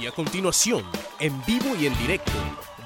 Y 0.00 0.06
a 0.06 0.12
continuación, 0.12 0.84
en 1.20 1.44
vivo 1.44 1.76
y 1.76 1.86
en 1.86 1.98
directo, 1.98 2.32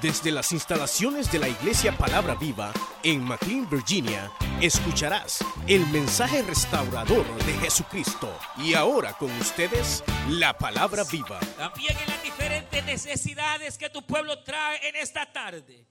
desde 0.01 0.31
las 0.31 0.51
instalaciones 0.51 1.31
de 1.31 1.39
la 1.39 1.49
Iglesia 1.49 1.97
Palabra 1.97 2.35
Viva 2.35 2.71
en 3.03 3.23
McLean, 3.23 3.69
Virginia, 3.69 4.31
escucharás 4.61 5.43
el 5.67 5.85
mensaje 5.87 6.41
restaurador 6.43 7.25
de 7.45 7.53
Jesucristo. 7.53 8.37
Y 8.57 8.75
ahora 8.75 9.13
con 9.13 9.31
ustedes, 9.39 10.03
la 10.29 10.57
Palabra 10.57 11.03
Viva. 11.03 11.39
También 11.57 11.97
en 11.97 12.09
las 12.09 12.21
diferentes 12.21 12.83
necesidades 12.85 13.77
que 13.77 13.89
tu 13.89 14.05
pueblo 14.05 14.43
trae 14.43 14.87
en 14.87 14.95
esta 14.95 15.31
tarde. 15.31 15.87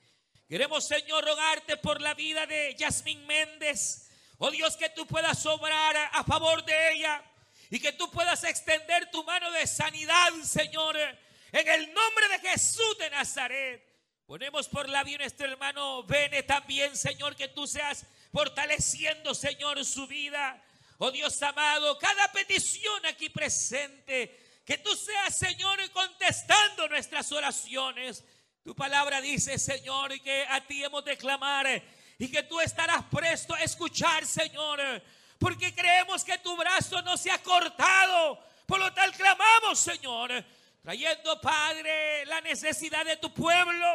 Queremos, 0.49 0.87
Señor, 0.87 1.25
rogarte 1.25 1.77
por 1.79 2.01
la 2.01 2.15
vida 2.15 2.47
de 2.47 2.75
Yasmín 2.79 3.27
Méndez. 3.27 4.09
Oh 4.39 4.51
Dios, 4.51 4.77
que 4.77 4.89
tú 4.91 5.07
puedas 5.07 5.45
obrar 5.47 5.97
a 6.13 6.23
favor 6.23 6.65
de 6.65 6.93
ella 6.93 7.23
y 7.71 7.81
que 7.81 7.93
tú 7.93 8.11
puedas 8.11 8.45
extender 8.45 9.11
tu 9.11 9.23
mano 9.25 9.51
de 9.53 9.67
sanidad, 9.67 10.33
Señor, 10.43 10.97
en 10.97 11.69
el 11.69 11.93
nombre 11.93 12.29
de 12.29 12.51
Jesús 12.51 12.99
de 12.99 13.11
Nazaret. 13.11 13.85
Ponemos 14.27 14.69
por 14.69 14.89
la 14.89 15.05
vida 15.05 15.19
nuestro 15.19 15.47
hermano 15.47 16.03
Bene 16.05 16.43
también, 16.43 16.97
Señor, 16.97 17.37
que 17.37 17.49
tú 17.49 17.67
seas 17.67 18.05
fortaleciendo, 18.33 19.35
Señor, 19.35 19.85
su 19.85 20.07
vida. 20.07 20.63
Oh 20.99 21.11
Dios 21.11 21.41
amado, 21.43 21.99
cada 21.99 22.31
petición 22.33 23.07
aquí 23.07 23.29
presente, 23.29 24.61
que 24.65 24.79
tú 24.79 24.95
seas, 24.97 25.37
Señor, 25.37 25.79
contestando 25.93 26.89
nuestras 26.89 27.31
oraciones. 27.33 28.25
Tu 28.65 28.75
palabra 28.75 29.21
dice, 29.21 29.59
Señor, 29.59 30.21
que 30.21 30.45
a 30.49 30.67
ti 30.67 30.85
hemos 30.85 31.05
de 31.05 31.17
clamar 31.17 31.83
y 32.19 32.31
que 32.31 32.43
tú 32.43 32.61
estarás 32.61 33.05
presto 33.05 33.55
a 33.55 33.63
escuchar, 33.63 34.27
Señor 34.27 35.03
porque 35.39 35.75
creemos 35.75 36.25
que 36.25 36.39
tu 36.39 36.57
brazo 36.57 37.01
no 37.03 37.17
se 37.17 37.31
ha 37.31 37.43
cortado. 37.43 38.43
Por 38.67 38.79
lo 38.79 38.93
tal 38.93 39.13
clamamos, 39.13 39.79
Señor, 39.79 40.45
trayendo, 40.83 41.41
Padre, 41.41 42.27
la 42.27 42.41
necesidad 42.41 43.05
de 43.05 43.17
tu 43.17 43.33
pueblo 43.33 43.87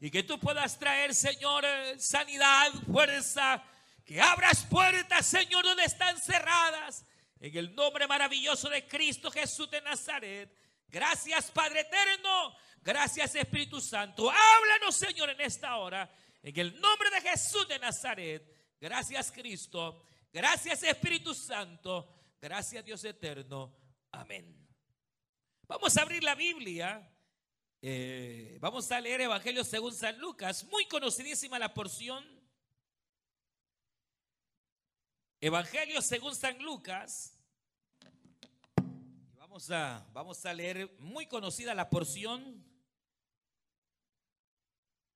y 0.00 0.10
que 0.10 0.22
tú 0.22 0.38
puedas 0.38 0.78
traer, 0.78 1.14
Señor, 1.14 1.64
sanidad, 1.98 2.72
fuerza, 2.90 3.62
que 4.04 4.20
abras 4.20 4.64
puertas, 4.64 5.26
Señor, 5.26 5.64
donde 5.64 5.84
están 5.84 6.18
cerradas. 6.18 7.04
En 7.40 7.56
el 7.56 7.74
nombre 7.74 8.06
maravilloso 8.06 8.68
de 8.68 8.86
Cristo 8.86 9.30
Jesús 9.30 9.70
de 9.70 9.80
Nazaret. 9.80 10.54
Gracias, 10.88 11.50
Padre 11.50 11.80
eterno. 11.80 12.54
Gracias, 12.82 13.34
Espíritu 13.34 13.80
Santo. 13.80 14.30
Háblanos, 14.30 14.94
Señor, 14.94 15.30
en 15.30 15.40
esta 15.40 15.76
hora. 15.76 16.10
En 16.42 16.58
el 16.58 16.80
nombre 16.80 17.10
de 17.10 17.20
Jesús 17.20 17.66
de 17.68 17.78
Nazaret. 17.78 18.42
Gracias, 18.80 19.30
Cristo. 19.32 20.02
Gracias 20.32 20.82
Espíritu 20.82 21.34
Santo. 21.34 22.08
Gracias 22.40 22.84
Dios 22.84 23.04
eterno. 23.04 23.74
Amén. 24.12 24.56
Vamos 25.66 25.96
a 25.96 26.02
abrir 26.02 26.22
la 26.22 26.34
Biblia. 26.34 27.08
Eh, 27.82 28.58
vamos 28.60 28.90
a 28.92 29.00
leer 29.00 29.22
Evangelio 29.22 29.64
según 29.64 29.92
San 29.92 30.18
Lucas. 30.18 30.64
Muy 30.64 30.86
conocidísima 30.86 31.58
la 31.58 31.74
porción. 31.74 32.24
Evangelio 35.40 36.00
según 36.02 36.34
San 36.34 36.62
Lucas. 36.62 37.36
Vamos 39.36 39.70
a, 39.70 40.06
vamos 40.12 40.46
a 40.46 40.54
leer 40.54 40.94
muy 41.00 41.26
conocida 41.26 41.74
la 41.74 41.90
porción. 41.90 42.64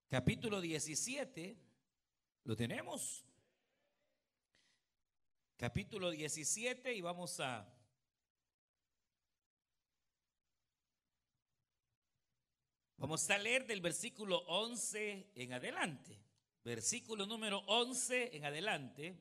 Capítulo 0.08 0.60
17. 0.60 1.56
¿Lo 2.44 2.56
tenemos? 2.56 3.24
Capítulo 5.56 6.10
17 6.10 6.94
y 6.94 7.00
vamos 7.00 7.40
a... 7.40 7.70
Vamos 12.96 13.28
a 13.28 13.38
leer 13.38 13.66
del 13.66 13.82
versículo 13.82 14.38
11 14.46 15.32
en 15.34 15.52
adelante. 15.52 16.18
Versículo 16.64 17.26
número 17.26 17.58
11 17.66 18.34
en 18.36 18.44
adelante. 18.46 19.20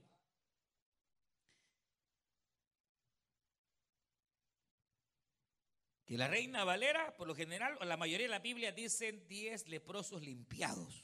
Que 6.06 6.18
la 6.18 6.28
reina 6.28 6.64
Valera, 6.64 7.18
por 7.18 7.28
lo 7.28 7.36
general, 7.36 7.78
o 7.82 7.86
la 7.86 7.98
mayoría 7.98 8.28
de 8.28 8.32
la 8.32 8.40
Biblia 8.40 8.72
dicen 8.72 9.28
10 9.28 9.68
leprosos 9.68 10.22
limpiados. 10.22 11.04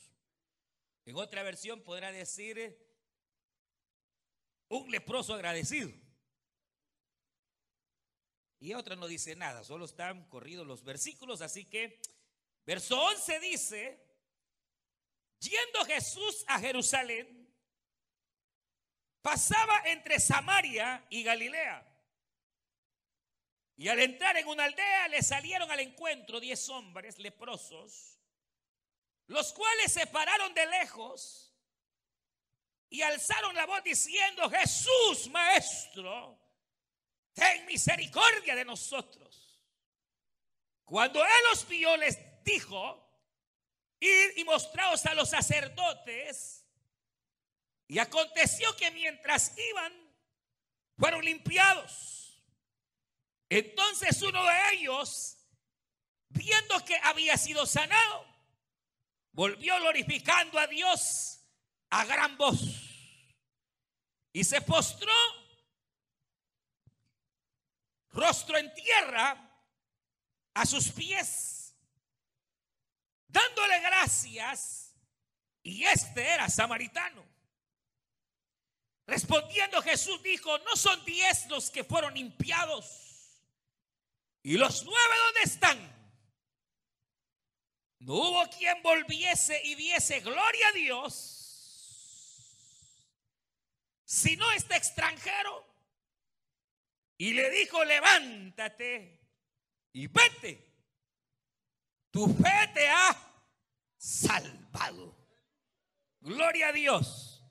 En 1.06 1.18
otra 1.18 1.44
versión 1.44 1.82
podrá 1.82 2.14
decir 2.14 2.89
un 4.70 4.90
leproso 4.90 5.34
agradecido. 5.34 5.92
Y 8.60 8.74
otra 8.74 8.96
no 8.96 9.08
dice 9.08 9.36
nada, 9.36 9.64
solo 9.64 9.86
están 9.86 10.28
corridos 10.30 10.68
los 10.68 10.84
versículos, 10.84 11.42
así 11.42 11.66
que 11.66 12.02
verso 12.66 13.02
11 13.02 13.40
dice, 13.40 14.06
yendo 15.40 15.86
Jesús 15.86 16.44
a 16.48 16.60
Jerusalén, 16.60 17.48
pasaba 19.22 19.82
entre 19.86 20.20
Samaria 20.20 21.06
y 21.10 21.24
Galilea. 21.24 21.86
Y 23.78 23.88
al 23.88 24.00
entrar 24.00 24.36
en 24.36 24.48
una 24.48 24.66
aldea 24.66 25.08
le 25.08 25.24
salieron 25.24 25.72
al 25.72 25.80
encuentro 25.80 26.42
diez 26.42 26.68
hombres 26.68 27.18
leprosos, 27.18 28.20
los 29.28 29.54
cuales 29.54 29.94
se 29.94 30.06
pararon 30.08 30.54
de 30.54 30.66
lejos 30.66 31.49
y 32.90 33.02
alzaron 33.02 33.56
la 33.56 33.66
voz 33.66 33.84
diciendo, 33.84 34.50
Jesús, 34.50 35.30
Maestro, 35.30 36.40
ten 37.34 37.66
misericordia 37.66 38.56
de 38.56 38.66
nosotros. 38.66 39.64
Cuando 40.86 41.24
él 41.24 41.32
los 41.52 41.68
vio, 41.68 41.96
les 41.98 42.18
dijo, 42.44 43.08
id 44.00 44.38
y 44.38 44.44
mostraos 44.44 45.06
a 45.06 45.14
los 45.14 45.30
sacerdotes. 45.30 46.66
Y 47.88 48.00
aconteció 48.00 48.76
que 48.76 48.90
mientras 48.92 49.56
iban, 49.58 49.94
fueron 50.98 51.24
limpiados. 51.24 52.44
Entonces 53.50 54.22
uno 54.22 54.44
de 54.44 54.74
ellos, 54.74 55.38
viendo 56.30 56.84
que 56.86 56.98
había 57.04 57.38
sido 57.38 57.66
sanado, 57.66 58.26
volvió 59.32 59.80
glorificando 59.80 60.60
a 60.60 60.68
Dios 60.68 61.39
a 61.90 62.06
gran 62.06 62.38
voz 62.38 62.62
y 64.32 64.44
se 64.44 64.62
postró 64.62 65.12
rostro 68.12 68.58
en 68.58 68.74
tierra 68.74 69.46
a 70.54 70.66
sus 70.66 70.90
pies, 70.90 71.76
dándole 73.28 73.80
gracias, 73.80 74.94
y 75.64 75.84
este 75.84 76.22
era 76.22 76.50
samaritano. 76.50 77.24
Respondiendo 79.06 79.82
Jesús 79.82 80.22
dijo, 80.22 80.58
no 80.60 80.76
son 80.76 81.04
diez 81.06 81.48
los 81.48 81.70
que 81.70 81.84
fueron 81.84 82.14
limpiados, 82.14 83.42
y 84.44 84.58
los 84.58 84.84
nueve 84.84 85.16
dónde 85.26 85.42
están. 85.44 86.00
No 88.00 88.14
hubo 88.14 88.50
quien 88.50 88.82
volviese 88.82 89.62
y 89.66 89.76
diese 89.76 90.22
gloria 90.22 90.68
a 90.70 90.72
Dios 90.72 91.39
sino 94.10 94.52
este 94.54 94.76
extranjero. 94.76 95.64
Y 97.16 97.34
le 97.34 97.52
dijo, 97.52 97.84
levántate 97.86 99.20
y 99.94 100.08
vete. 100.08 100.68
Tu 102.10 102.28
fe 102.34 102.72
te 102.74 102.90
ha 102.90 103.16
salvado. 103.98 105.16
Gloria 106.22 106.70
a 106.70 106.72
Dios. 106.72 107.44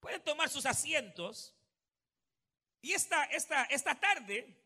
Pueden 0.00 0.20
tomar 0.24 0.48
sus 0.48 0.66
asientos. 0.66 1.54
Y 2.80 2.92
esta, 2.92 3.22
esta, 3.26 3.66
esta 3.66 3.94
tarde 3.94 4.60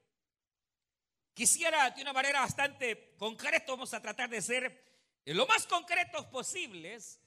quisiera 1.35 1.91
de 1.91 2.01
una 2.01 2.15
manera 2.15 2.41
bastante 2.41 3.15
concreta, 3.19 3.73
vamos 3.73 3.93
a 3.93 4.01
tratar 4.01 4.31
de 4.31 4.41
ser 4.41 4.83
lo 5.27 5.47
más 5.47 5.67
concretos 5.67 6.25
posibles, 6.27 7.21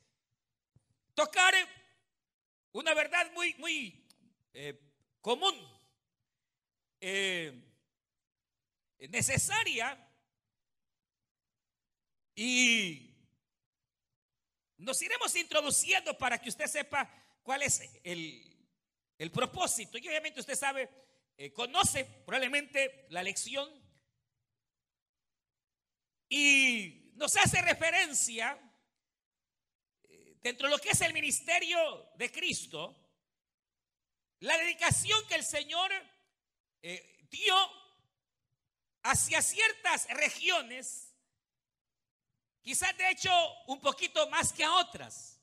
tocar 1.14 1.54
una 2.74 2.94
verdad 2.94 3.32
muy, 3.34 3.54
muy 3.56 4.08
eh, 4.54 4.80
común, 5.22 5.56
eh, 7.00 7.54
necesaria 9.10 9.98
y 12.36 13.14
nos 14.78 15.02
iremos 15.02 15.36
introduciendo 15.36 16.18
para 16.18 16.40
que 16.40 16.50
usted 16.50 16.68
sepa 16.68 17.10
cuál 17.44 17.64
es 17.64 17.82
el, 18.04 18.58
el 19.18 19.32
propósito. 19.32 19.98
Y 19.98 20.08
obviamente 20.08 20.40
usted 20.40 20.56
sabe, 20.56 20.90
eh, 21.38 21.52
conoce 21.52 22.06
probablemente 22.26 23.06
la 23.10 23.24
lección 23.24 23.70
y 26.30 27.12
nos 27.16 27.36
hace 27.36 27.62
referencia 27.62 28.58
dentro 30.42 30.68
de 30.68 30.76
lo 30.76 30.82
que 30.82 30.90
es 30.90 31.02
el 31.02 31.14
ministerio 31.14 32.12
de 32.16 32.32
Cristo, 32.32 32.96
la 34.40 34.58
dedicación 34.58 35.26
que 35.28 35.36
el 35.36 35.44
Señor 35.44 35.92
eh, 36.82 37.28
dio 37.30 37.56
hacia 39.04 39.42
ciertas 39.42 40.08
regiones, 40.10 41.14
quizás 42.62 42.98
de 42.98 43.10
hecho 43.12 43.32
un 43.68 43.80
poquito 43.80 44.28
más 44.30 44.52
que 44.52 44.64
a 44.64 44.74
otras. 44.74 45.40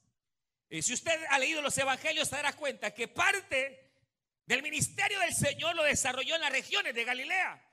Y 0.69 0.83
si 0.83 0.95
usted 0.95 1.25
ha 1.31 1.39
leído 1.39 1.63
los 1.63 1.79
evangelios, 1.79 2.29
se 2.29 2.37
dará 2.37 2.53
cuenta 2.55 2.93
que 2.93 3.09
parte 3.09 3.89
del 4.45 4.63
ministerio 4.63 5.19
del 5.21 5.35
Señor 5.35 5.77
lo 5.77 5.83
desarrolló 5.85 6.35
en 6.35 6.41
las 6.41 6.51
regiones 6.53 6.95
de 6.95 7.05
Galilea. 7.05 7.65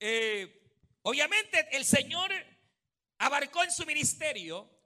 Eh, 0.00 0.62
obviamente 1.02 1.68
el 1.76 1.84
Señor 1.84 2.32
abarcó 3.18 3.64
en 3.64 3.72
su 3.72 3.84
ministerio 3.84 4.77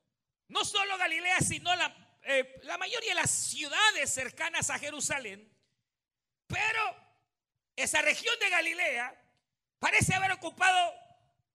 no 0.53 0.65
solo 0.65 0.99
Galilea, 0.99 1.41
sino 1.41 1.75
la, 1.75 1.95
eh, 2.25 2.61
la 2.65 2.77
mayoría 2.77 3.15
de 3.15 3.21
las 3.21 3.31
ciudades 3.31 4.13
cercanas 4.13 4.69
a 4.69 4.79
Jerusalén. 4.79 5.51
Pero 6.47 6.97
esa 7.75 8.03
región 8.03 8.39
de 8.39 8.51
Galilea 8.51 9.19
parece 9.79 10.15
haber 10.15 10.31
ocupado 10.33 10.95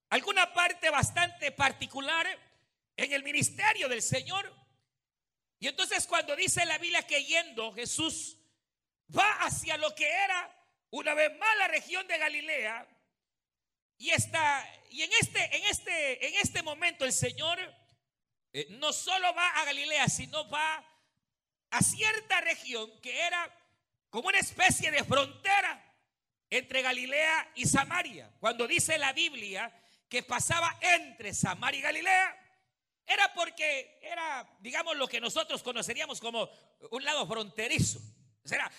alguna 0.09 0.51
parte 0.51 0.89
bastante 0.89 1.51
particular 1.51 2.27
en 2.95 3.13
el 3.13 3.21
ministerio 3.21 3.87
del 3.87 4.01
Señor. 4.01 4.51
Y 5.59 5.67
entonces 5.67 6.07
cuando 6.07 6.35
dice 6.35 6.65
la 6.65 6.79
Biblia 6.79 7.05
que 7.05 7.23
yendo 7.23 7.73
Jesús 7.73 8.37
va 9.15 9.31
hacia 9.43 9.77
lo 9.77 9.93
que 9.93 10.09
era 10.09 10.53
una 10.89 11.13
vez 11.13 11.37
más 11.37 11.57
la 11.59 11.67
región 11.67 12.07
de 12.07 12.17
Galilea, 12.17 12.87
y 13.99 14.09
está 14.09 14.67
y 14.89 15.03
en 15.03 15.11
este 15.19 15.57
en 15.57 15.63
este 15.65 16.27
en 16.27 16.35
este 16.35 16.63
momento 16.63 17.05
el 17.05 17.13
Señor 17.13 17.59
eh, 18.57 18.65
no 18.71 18.91
solo 18.91 19.35
va 19.35 19.49
a 19.49 19.65
Galilea, 19.65 20.09
sino 20.09 20.49
va 20.49 20.83
a 21.69 21.81
cierta 21.83 22.41
región 22.41 22.89
que 23.01 23.21
era 23.21 23.55
como 24.09 24.29
una 24.29 24.39
especie 24.39 24.89
de 24.89 25.03
frontera 25.03 25.79
entre 26.49 26.81
Galilea 26.81 27.51
y 27.53 27.67
Samaria. 27.67 28.31
Cuando 28.39 28.65
dice 28.65 28.97
la 28.97 29.13
Biblia 29.13 29.71
que 30.09 30.23
pasaba 30.23 30.75
entre 30.81 31.35
Samaria 31.35 31.77
y 31.77 31.83
Galilea, 31.83 32.35
era 33.05 33.31
porque 33.35 33.99
era, 34.01 34.49
digamos, 34.59 34.97
lo 34.97 35.07
que 35.07 35.21
nosotros 35.21 35.61
conoceríamos 35.61 36.19
como 36.19 36.49
un 36.89 37.03
lado 37.03 37.27
fronterizo. 37.27 37.99
O 38.43 38.47
sea, 38.47 38.71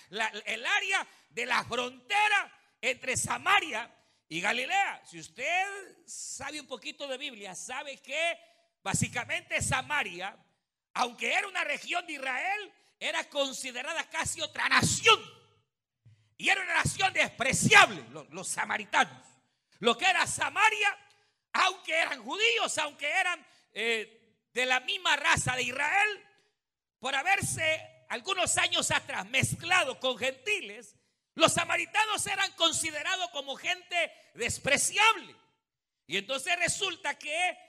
el 0.45 0.65
área 0.65 1.07
de 1.29 1.45
la 1.45 1.63
frontera 1.63 2.53
entre 2.81 3.15
Samaria 3.15 3.89
y 4.27 4.41
Galilea. 4.41 5.03
Si 5.05 5.19
usted 5.19 6.03
sabe 6.05 6.59
un 6.59 6.67
poquito 6.67 7.07
de 7.07 7.17
Biblia, 7.17 7.55
sabe 7.55 7.95
que 7.99 8.48
básicamente 8.89 9.61
Samaria, 9.61 10.35
aunque 10.95 11.31
era 11.31 11.47
una 11.47 11.63
región 11.63 12.07
de 12.07 12.13
Israel, 12.13 12.73
era 12.99 13.23
considerada 13.29 14.03
casi 14.09 14.41
otra 14.41 14.67
nación. 14.67 15.19
Y 16.37 16.49
era 16.49 16.63
una 16.63 16.73
nación 16.73 17.13
despreciable, 17.13 18.03
los, 18.31 18.47
samaritanos. 18.47 19.27
Lo 19.77 19.95
que 19.95 20.05
era 20.05 20.25
Samaria, 20.25 20.97
aunque 21.53 21.93
eran 21.93 22.23
judíos, 22.23 22.75
aunque 22.79 23.07
eran 23.07 23.45
eh, 23.73 24.47
de 24.53 24.65
la 24.65 24.79
misma 24.79 25.15
raza 25.17 25.55
de 25.55 25.63
Israel, 25.63 26.25
por 26.97 27.13
haberse 27.13 28.05
algunos 28.09 28.57
años 28.57 28.89
atrás 28.89 29.29
mezclado 29.29 29.99
con 29.99 30.17
gentiles, 30.17 30.95
los 31.35 31.53
samaritanos 31.53 32.25
eran 32.25 32.51
considerados 32.53 33.29
como 33.29 33.55
gente 33.55 34.11
despreciable. 34.33 35.35
Y 36.07 36.17
entonces 36.17 36.57
resulta 36.57 37.19
que 37.19 37.68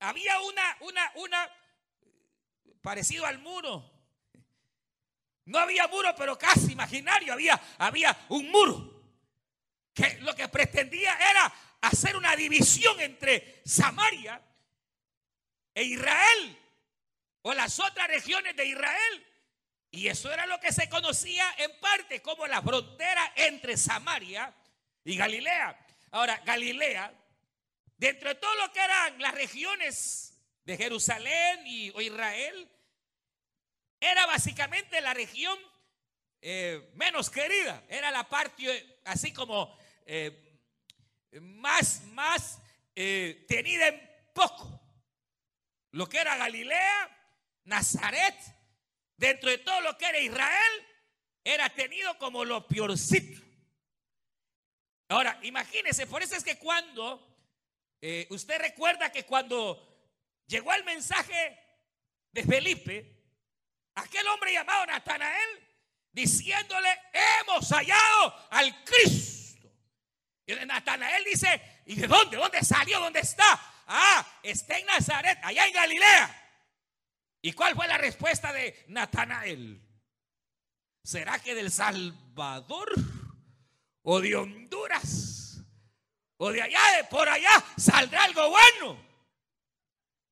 había 0.00 0.40
una, 0.40 0.76
una, 0.80 1.12
una, 1.16 1.50
parecido 2.82 3.26
al 3.26 3.38
muro, 3.38 3.90
no 5.50 5.58
había 5.58 5.88
muro, 5.88 6.14
pero 6.16 6.38
casi 6.38 6.72
imaginario. 6.72 7.32
Había, 7.32 7.60
había 7.78 8.16
un 8.28 8.50
muro. 8.50 9.02
Que 9.92 10.18
lo 10.20 10.34
que 10.34 10.46
pretendía 10.48 11.12
era 11.30 11.52
hacer 11.80 12.16
una 12.16 12.36
división 12.36 13.00
entre 13.00 13.60
Samaria 13.64 14.40
e 15.74 15.82
Israel. 15.82 16.56
O 17.42 17.52
las 17.52 17.80
otras 17.80 18.06
regiones 18.06 18.54
de 18.54 18.66
Israel. 18.66 19.26
Y 19.90 20.06
eso 20.06 20.32
era 20.32 20.46
lo 20.46 20.60
que 20.60 20.72
se 20.72 20.88
conocía 20.88 21.52
en 21.58 21.80
parte 21.80 22.22
como 22.22 22.46
la 22.46 22.62
frontera 22.62 23.32
entre 23.34 23.76
Samaria 23.76 24.54
y 25.04 25.16
Galilea. 25.16 25.76
Ahora, 26.12 26.40
Galilea, 26.44 27.12
dentro 28.00 28.30
de 28.30 28.34
todo 28.36 28.54
lo 28.54 28.72
que 28.72 28.80
eran 28.80 29.20
las 29.20 29.34
regiones 29.34 30.34
de 30.64 30.76
Jerusalén 30.78 31.66
y 31.66 31.90
o 31.90 32.00
Israel, 32.00 32.66
era 34.00 34.24
básicamente 34.24 35.02
la 35.02 35.12
región 35.12 35.58
eh, 36.40 36.90
menos 36.94 37.28
querida. 37.28 37.84
Era 37.90 38.10
la 38.10 38.26
parte 38.26 39.00
así 39.04 39.34
como 39.34 39.76
eh, 40.06 40.58
más, 41.42 42.02
más 42.12 42.58
eh, 42.96 43.44
tenida 43.46 43.88
en 43.88 44.10
poco. 44.32 44.80
Lo 45.90 46.08
que 46.08 46.20
era 46.20 46.38
Galilea, 46.38 47.34
Nazaret, 47.64 48.34
dentro 49.18 49.50
de 49.50 49.58
todo 49.58 49.82
lo 49.82 49.98
que 49.98 50.06
era 50.06 50.18
Israel, 50.20 50.86
era 51.44 51.68
tenido 51.68 52.16
como 52.16 52.46
lo 52.46 52.66
peorcito. 52.66 53.42
Ahora, 55.08 55.38
imagínese, 55.42 56.06
por 56.06 56.22
eso 56.22 56.34
es 56.34 56.44
que 56.44 56.56
cuando 56.56 57.29
usted 58.30 58.58
recuerda 58.58 59.12
que 59.12 59.24
cuando 59.24 59.90
llegó 60.46 60.72
el 60.72 60.84
mensaje 60.84 61.58
de 62.32 62.44
Felipe, 62.44 63.20
aquel 63.94 64.26
hombre 64.28 64.52
llamado 64.52 64.86
Natanael, 64.86 65.68
diciéndole, 66.12 66.88
hemos 67.40 67.68
hallado 67.70 68.34
al 68.50 68.84
Cristo. 68.84 69.70
Y 70.46 70.54
Natanael 70.66 71.24
dice, 71.24 71.82
¿y 71.86 71.94
de 71.94 72.06
dónde? 72.06 72.36
¿Dónde 72.36 72.62
salió? 72.64 72.98
¿Dónde 73.00 73.20
está? 73.20 73.60
Ah, 73.86 74.26
está 74.42 74.78
en 74.78 74.86
Nazaret, 74.86 75.38
allá 75.42 75.66
en 75.66 75.72
Galilea. 75.72 76.36
¿Y 77.42 77.52
cuál 77.52 77.74
fue 77.74 77.86
la 77.86 77.98
respuesta 77.98 78.52
de 78.52 78.84
Natanael? 78.88 79.80
¿Será 81.02 81.38
que 81.38 81.54
del 81.54 81.70
Salvador 81.70 82.92
o 84.02 84.20
de 84.20 84.36
Honduras 84.36 85.49
o 86.42 86.50
de 86.50 86.62
allá, 86.62 86.96
de 86.96 87.04
por 87.04 87.28
allá, 87.28 87.62
saldrá 87.76 88.24
algo 88.24 88.48
bueno? 88.48 88.98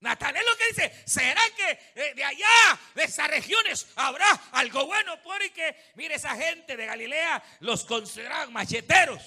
Natanel 0.00 0.42
lo 0.46 0.56
que 0.56 0.68
dice, 0.68 1.02
¿será 1.06 1.42
que 1.54 1.70
eh, 1.96 2.14
de 2.14 2.24
allá, 2.24 2.80
de 2.94 3.04
esas 3.04 3.28
regiones, 3.28 3.86
habrá 3.94 4.30
algo 4.52 4.86
bueno? 4.86 5.22
Porque, 5.22 5.76
mire, 5.96 6.14
esa 6.14 6.34
gente 6.34 6.78
de 6.78 6.86
Galilea 6.86 7.42
los 7.60 7.84
consideraban 7.84 8.52
macheteros. 8.54 9.22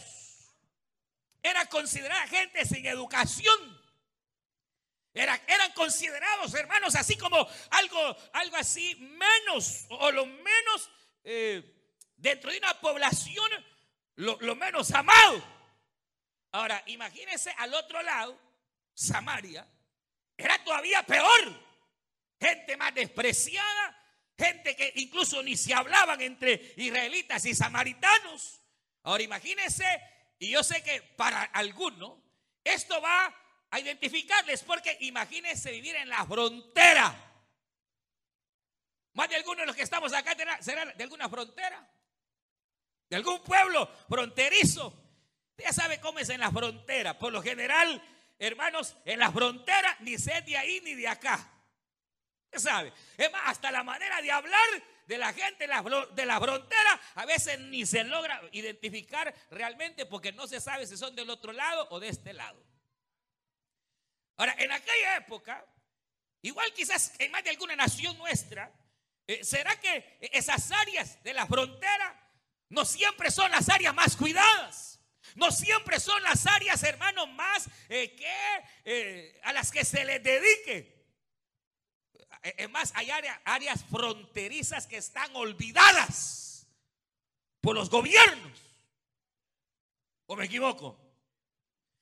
Era 1.43 1.67
considerada 1.67 2.27
gente 2.27 2.65
sin 2.65 2.83
educación. 2.87 3.79
Era, 5.13 5.39
eran 5.45 5.71
considerados, 5.73 6.51
hermanos, 6.55 6.95
así 6.95 7.15
como 7.15 7.47
algo, 7.69 8.17
algo 8.33 8.57
así 8.57 8.95
menos, 8.95 9.85
o 9.89 10.11
lo 10.11 10.25
menos 10.25 10.89
eh, 11.23 11.61
dentro 12.17 12.49
de 12.49 12.57
una 12.57 12.73
población, 12.79 13.51
lo, 14.15 14.37
lo 14.41 14.55
menos 14.55 14.89
amado. 14.93 15.60
Ahora, 16.51 16.83
imagínense 16.87 17.53
al 17.57 17.73
otro 17.73 18.01
lado, 18.01 18.39
Samaria 18.93 19.65
era 20.37 20.63
todavía 20.63 21.03
peor. 21.03 21.71
Gente 22.39 22.75
más 22.75 22.93
despreciada, 22.93 23.97
gente 24.37 24.75
que 24.75 24.91
incluso 24.95 25.43
ni 25.43 25.55
se 25.55 25.73
hablaban 25.73 26.19
entre 26.21 26.73
israelitas 26.77 27.45
y 27.45 27.53
samaritanos. 27.53 28.61
Ahora 29.03 29.23
imagínense, 29.23 29.85
y 30.39 30.49
yo 30.49 30.63
sé 30.63 30.83
que 30.83 31.01
para 31.01 31.43
algunos 31.43 32.19
esto 32.63 32.99
va 33.01 33.35
a 33.69 33.79
identificarles, 33.79 34.63
porque 34.63 34.97
imagínense 35.01 35.71
vivir 35.71 35.95
en 35.95 36.09
la 36.09 36.25
frontera. 36.25 37.31
Más 39.13 39.29
de 39.29 39.35
algunos 39.35 39.59
de 39.59 39.65
los 39.67 39.75
que 39.75 39.83
estamos 39.83 40.13
acá 40.13 40.35
será 40.59 40.85
de 40.85 41.03
alguna 41.03 41.29
frontera, 41.29 41.87
de 43.09 43.15
algún 43.15 43.41
pueblo 43.43 43.87
fronterizo. 44.09 44.97
Ya 45.57 45.71
sabe 45.73 45.99
cómo 45.99 46.19
es 46.19 46.29
en 46.29 46.39
la 46.39 46.51
frontera. 46.51 47.17
Por 47.17 47.31
lo 47.31 47.41
general, 47.41 48.01
hermanos, 48.39 48.95
en 49.05 49.19
la 49.19 49.31
frontera, 49.31 49.97
ni 50.01 50.17
sé 50.17 50.41
de 50.41 50.57
ahí 50.57 50.81
ni 50.81 50.95
de 50.95 51.07
acá. 51.07 51.47
¿Qué 52.49 52.59
sabe? 52.59 52.91
Es 53.17 53.31
más, 53.31 53.41
hasta 53.45 53.71
la 53.71 53.83
manera 53.83 54.21
de 54.21 54.31
hablar 54.31 54.69
de 55.07 55.17
la 55.17 55.33
gente 55.33 55.67
de 55.67 56.25
la 56.25 56.39
frontera 56.39 57.01
a 57.15 57.25
veces 57.25 57.59
ni 57.59 57.85
se 57.85 58.03
logra 58.03 58.41
identificar 58.51 59.33
realmente 59.49 60.05
porque 60.05 60.31
no 60.31 60.47
se 60.47 60.59
sabe 60.59 60.87
si 60.87 60.97
son 60.97 61.15
del 61.15 61.29
otro 61.29 61.51
lado 61.51 61.87
o 61.91 61.99
de 61.99 62.09
este 62.09 62.33
lado. 62.33 62.61
Ahora, 64.37 64.55
en 64.57 64.71
aquella 64.71 65.17
época, 65.17 65.65
igual 66.41 66.73
quizás 66.73 67.13
en 67.19 67.31
más 67.31 67.43
de 67.43 67.51
alguna 67.51 67.75
nación 67.75 68.17
nuestra, 68.17 68.73
eh, 69.27 69.43
¿será 69.43 69.79
que 69.79 70.17
esas 70.33 70.71
áreas 70.71 71.21
de 71.23 71.33
la 71.33 71.45
frontera 71.45 72.31
no 72.69 72.85
siempre 72.85 73.31
son 73.31 73.51
las 73.51 73.69
áreas 73.69 73.93
más 73.93 74.15
cuidadas? 74.15 74.90
No 75.35 75.51
siempre 75.51 75.99
son 75.99 76.21
las 76.23 76.45
áreas, 76.45 76.81
hermanos, 76.83 77.29
más 77.29 77.69
eh, 77.89 78.15
que 78.15 78.63
eh, 78.85 79.39
a 79.43 79.53
las 79.53 79.71
que 79.71 79.85
se 79.85 80.03
les 80.03 80.21
dedique. 80.21 81.05
Eh, 82.43 82.55
es 82.57 82.69
más, 82.69 82.91
hay 82.95 83.09
áreas 83.45 83.83
fronterizas 83.89 84.87
que 84.87 84.97
están 84.97 85.35
olvidadas 85.35 86.67
por 87.61 87.75
los 87.75 87.89
gobiernos. 87.89 88.59
¿O 90.25 90.35
me 90.35 90.45
equivoco? 90.45 90.97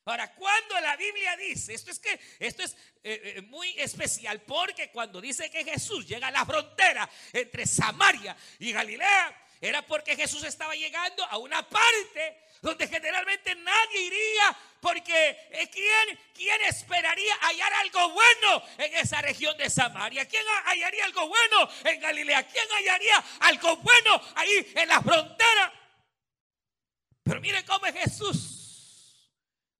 Ahora, 0.06 0.34
cuando 0.34 0.80
la 0.80 0.96
Biblia 0.96 1.36
dice, 1.38 1.74
esto 1.74 1.92
es 1.92 2.00
que 2.00 2.20
esto 2.40 2.64
es 2.64 3.44
muy 3.44 3.70
especial 3.80 4.42
porque 4.42 4.90
cuando 4.90 5.22
dice 5.22 5.52
que 5.52 5.64
Jesús 5.64 6.08
llega 6.08 6.28
a 6.28 6.32
la 6.32 6.46
frontera 6.46 7.08
entre 7.32 7.68
Samaria 7.68 8.36
y 8.58 8.72
Galilea, 8.72 9.49
era 9.62 9.86
porque 9.86 10.16
Jesús 10.16 10.44
estaba 10.44 10.74
llegando 10.74 11.24
a 11.26 11.38
una 11.38 11.68
parte 11.68 12.46
donde 12.62 12.88
generalmente 12.88 13.56
nadie 13.56 14.02
iría, 14.02 14.58
porque 14.82 15.48
eh, 15.52 15.70
¿quién, 15.72 16.20
¿quién 16.34 16.62
esperaría 16.64 17.34
hallar 17.42 17.74
algo 17.74 18.10
bueno 18.10 18.64
en 18.78 18.96
esa 18.96 19.22
región 19.22 19.58
de 19.58 19.70
Samaria? 19.70 20.28
¿Quién 20.28 20.44
hallaría 20.66 21.06
algo 21.06 21.28
bueno 21.28 21.70
en 21.86 22.00
Galilea? 22.00 22.48
¿Quién 22.48 22.66
hallaría 22.70 23.24
algo 23.42 23.78
bueno 23.78 24.22
ahí 24.36 24.72
en 24.76 24.88
la 24.88 25.02
frontera? 25.02 25.74
Pero 27.24 27.42
mire 27.42 27.64
cómo 27.66 27.86
es 27.86 27.96
Jesús, 27.96 29.30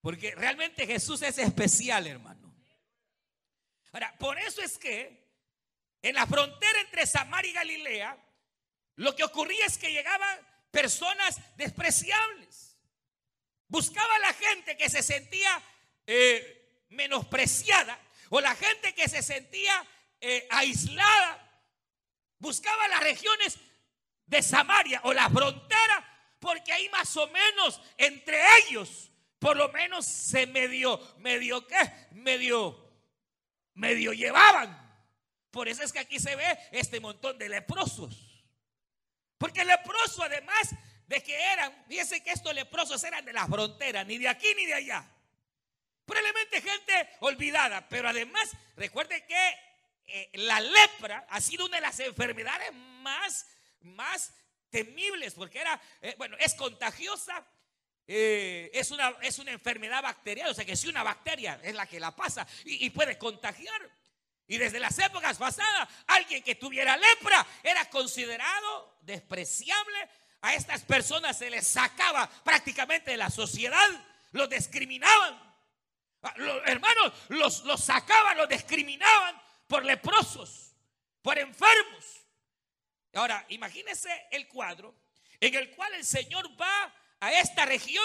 porque 0.02 0.36
realmente 0.36 0.86
Jesús 0.86 1.22
es 1.22 1.38
especial, 1.38 2.06
hermano. 2.08 2.54
Ahora, 3.92 4.14
por 4.20 4.38
eso 4.38 4.62
es 4.62 4.78
que 4.78 5.30
en 6.02 6.16
la 6.16 6.28
frontera 6.28 6.80
entre 6.82 7.08
Samaria 7.08 7.50
y 7.50 7.54
Galilea, 7.54 8.18
lo 9.00 9.16
que 9.16 9.24
ocurría 9.24 9.66
es 9.66 9.78
que 9.78 9.94
llegaban 9.94 10.40
personas 10.72 11.40
despreciables. 11.56 12.76
Buscaba 13.70 14.20
la 14.20 14.34
gente 14.34 14.76
que 14.76 14.90
se 14.90 15.02
sentía 15.02 15.64
eh, 16.06 16.86
menospreciada 16.90 17.98
o 18.30 18.42
la 18.42 18.54
gente 18.56 18.94
que 18.94 19.08
se 19.08 19.22
sentía 19.22 19.88
eh, 20.20 20.46
aislada. 20.52 21.50
Buscaba 22.40 22.90
las 22.90 23.00
regiones 23.00 23.58
de 24.26 24.44
Samaria 24.44 25.00
o 25.06 25.14
la 25.14 25.30
frontera 25.30 26.36
porque 26.38 26.74
ahí 26.74 26.90
más 26.90 27.16
o 27.16 27.28
menos 27.28 27.80
entre 27.98 28.38
ellos 28.68 29.12
por 29.40 29.56
lo 29.56 29.70
menos 29.70 30.06
se 30.06 30.46
medio, 30.46 31.00
medio 31.20 31.66
qué, 31.66 31.78
medio, 32.12 32.78
medio 33.76 34.12
llevaban. 34.12 34.78
Por 35.52 35.70
eso 35.70 35.84
es 35.84 35.94
que 35.94 36.00
aquí 36.00 36.20
se 36.20 36.36
ve 36.36 36.60
este 36.74 37.00
montón 37.00 37.38
de 37.38 37.48
leprosos. 37.48 38.29
Porque 39.40 39.62
el 39.62 39.68
leproso, 39.68 40.22
además 40.22 40.76
de 41.08 41.24
que 41.24 41.34
eran, 41.34 41.74
fíjense 41.88 42.22
que 42.22 42.32
estos 42.32 42.54
leprosos 42.54 43.02
eran 43.04 43.26
de 43.26 43.34
la 43.34 43.48
frontera, 43.48 44.04
ni 44.04 44.18
de 44.18 44.28
aquí 44.28 44.48
ni 44.56 44.66
de 44.66 44.74
allá. 44.76 45.10
Probablemente 46.06 46.62
gente 46.62 47.10
olvidada, 47.22 47.88
pero 47.88 48.10
además 48.10 48.52
recuerde 48.76 49.26
que 49.26 49.58
eh, 50.08 50.30
la 50.34 50.60
lepra 50.60 51.26
ha 51.30 51.40
sido 51.40 51.66
una 51.66 51.78
de 51.78 51.82
las 51.82 52.00
enfermedades 52.02 52.74
más, 52.74 53.48
más 53.80 54.34
temibles, 54.70 55.36
porque 55.36 55.62
era, 55.62 55.82
eh, 56.02 56.16
bueno, 56.18 56.36
es 56.38 56.54
contagiosa, 56.56 57.48
eh, 58.08 58.70
es, 58.74 58.92
una, 58.92 59.16
es 59.22 59.40
una 59.40 59.52
enfermedad 59.52 60.04
bacteriana, 60.04 60.52
o 60.52 60.54
sea 60.54 60.66
que 60.66 60.76
si 60.76 60.90
una 60.90 61.04
bacteria 61.04 61.62
es 61.64 61.76
la 61.76 61.86
que 61.86 62.00
la 62.00 62.14
pasa 62.14 62.46
y 62.66 62.90
puede 62.90 63.18
contagiar. 63.18 63.90
Y 64.50 64.58
desde 64.58 64.80
las 64.80 64.98
épocas 64.98 65.38
pasadas, 65.38 65.88
alguien 66.08 66.42
que 66.42 66.56
tuviera 66.56 66.98
lepra 66.98 67.46
era 67.62 67.88
considerado 67.90 68.98
despreciable. 69.02 70.10
A 70.42 70.56
estas 70.56 70.82
personas 70.82 71.38
se 71.38 71.52
les 71.52 71.68
sacaba 71.68 72.28
prácticamente 72.44 73.12
de 73.12 73.18
la 73.18 73.30
sociedad, 73.30 73.88
los 74.32 74.50
discriminaban. 74.50 75.40
Ah, 76.24 76.34
los 76.38 76.62
hermanos 76.66 77.14
los, 77.30 77.64
los 77.66 77.84
sacaban, 77.84 78.38
los 78.38 78.50
discriminaban 78.50 79.40
por 79.68 79.86
leprosos, 79.86 80.74
por 81.22 81.38
enfermos. 81.38 82.26
Ahora, 83.14 83.46
imagínese 83.50 84.10
el 84.32 84.48
cuadro 84.48 84.96
en 85.40 85.54
el 85.54 85.70
cual 85.76 85.94
el 85.94 86.04
Señor 86.04 86.50
va 86.60 86.92
a 87.20 87.34
esta 87.34 87.66
región 87.66 88.04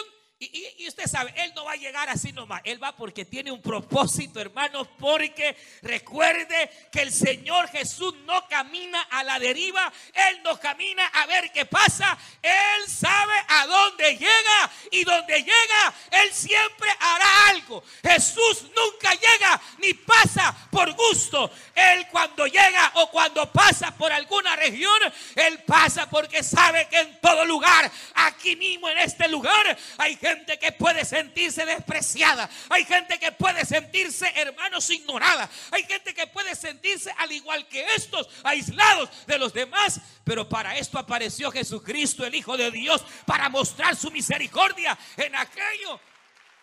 y, 0.52 0.88
usted 0.88 1.06
sabe, 1.06 1.32
Él 1.36 1.52
no 1.54 1.64
va 1.64 1.72
a 1.72 1.76
llegar 1.76 2.08
así 2.08 2.32
nomás. 2.32 2.60
Él 2.64 2.82
va 2.82 2.94
porque 2.94 3.24
tiene 3.24 3.50
un 3.50 3.62
propósito, 3.62 4.40
hermanos. 4.40 4.88
Porque 4.98 5.56
recuerde 5.82 6.70
que 6.90 7.02
el 7.02 7.12
Señor 7.12 7.68
Jesús 7.68 8.14
no 8.26 8.46
camina 8.48 9.00
a 9.10 9.24
la 9.24 9.38
deriva. 9.38 9.92
Él 10.12 10.42
no 10.42 10.58
camina 10.58 11.06
a 11.06 11.26
ver 11.26 11.50
qué 11.52 11.64
pasa. 11.64 12.16
Él 12.42 12.88
sabe 12.88 13.34
a 13.48 13.66
dónde 13.66 14.16
llega. 14.16 14.70
Y 14.90 15.04
donde 15.04 15.38
llega, 15.38 15.94
Él 16.10 16.32
siempre 16.32 16.88
hará 17.00 17.48
algo. 17.48 17.82
Jesús 18.02 18.64
nunca 18.74 19.12
llega 19.14 19.60
ni 19.78 19.94
pasa 19.94 20.54
por 20.70 20.92
gusto. 20.92 21.50
Él 21.74 22.06
cuando 22.10 22.46
llega 22.46 22.92
o 22.94 23.10
cuando 23.10 23.50
pasa 23.52 23.94
por 23.96 24.12
alguna 24.12 24.56
región, 24.56 25.00
Él 25.34 25.62
pasa 25.64 26.08
porque 26.08 26.42
sabe 26.42 26.88
que 26.88 27.00
en 27.00 27.20
todo 27.20 27.44
lugar, 27.44 27.90
aquí 28.14 28.56
mismo 28.56 28.88
en 28.88 28.98
este 28.98 29.28
lugar, 29.28 29.76
hay 29.98 30.16
gente 30.16 30.33
que 30.58 30.72
puede 30.72 31.04
sentirse 31.04 31.64
despreciada. 31.64 32.48
Hay 32.68 32.84
gente 32.84 33.18
que 33.18 33.32
puede 33.32 33.64
sentirse, 33.64 34.30
hermanos, 34.36 34.88
ignorada. 34.90 35.48
Hay 35.70 35.84
gente 35.84 36.14
que 36.14 36.26
puede 36.26 36.54
sentirse 36.54 37.10
al 37.18 37.32
igual 37.32 37.66
que 37.68 37.84
estos, 37.94 38.28
aislados 38.42 39.10
de 39.26 39.38
los 39.38 39.52
demás. 39.52 40.00
Pero 40.24 40.48
para 40.48 40.76
esto 40.76 40.98
apareció 40.98 41.50
Jesucristo, 41.50 42.24
el 42.24 42.34
Hijo 42.34 42.56
de 42.56 42.70
Dios, 42.70 43.04
para 43.26 43.48
mostrar 43.48 43.96
su 43.96 44.10
misericordia 44.10 44.96
en 45.16 45.34
aquello 45.34 46.00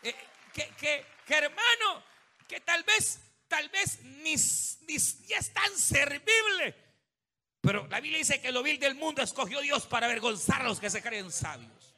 eh, 0.03 0.15
que, 0.53 1.05
hermano, 1.27 2.03
que 2.47 2.59
tal 2.61 2.83
vez, 2.83 3.19
tal 3.47 3.69
vez 3.69 3.99
ni, 4.03 4.35
ni, 4.87 4.95
es 4.95 5.53
tan 5.53 5.77
servible. 5.77 6.75
Pero 7.61 7.87
la 7.87 7.99
Biblia 7.99 8.17
dice 8.17 8.41
que 8.41 8.51
lo 8.51 8.63
vil 8.63 8.79
del 8.79 8.95
mundo 8.95 9.21
escogió 9.21 9.61
Dios 9.61 9.85
para 9.85 10.07
avergonzar 10.07 10.61
a 10.61 10.65
los 10.65 10.79
que 10.79 10.89
se 10.89 11.01
creen 11.01 11.31
sabios. 11.31 11.90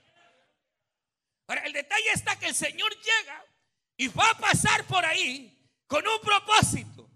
Ahora, 1.47 1.61
el 1.63 1.73
detalle 1.73 2.11
está 2.13 2.37
que 2.37 2.47
el 2.47 2.55
Señor 2.55 2.91
llega 2.95 3.45
y 3.97 4.07
va 4.07 4.29
a 4.29 4.37
pasar 4.37 4.85
por 4.85 5.05
ahí 5.05 5.57
con 5.87 6.07
un 6.07 6.21
propósito. 6.21 7.09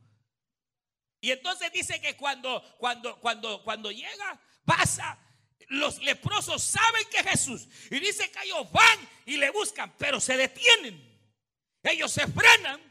Y 1.19 1.31
entonces 1.31 1.71
dice 1.71 1.99
que 1.99 2.15
cuando, 2.15 2.61
cuando, 2.77 3.19
cuando, 3.19 3.63
cuando 3.63 3.91
llega, 3.91 4.39
pasa. 4.65 5.17
Los 5.69 5.99
leprosos 5.99 6.63
saben 6.63 7.03
que 7.11 7.23
Jesús. 7.23 7.67
Y 7.91 7.99
dice 7.99 8.31
que 8.31 8.43
ellos 8.43 8.71
van 8.71 9.09
y 9.25 9.37
le 9.37 9.49
buscan, 9.49 9.93
pero 9.97 10.19
se 10.19 10.37
detienen. 10.37 11.03
Ellos 11.83 12.11
se 12.11 12.27
frenan. 12.27 12.81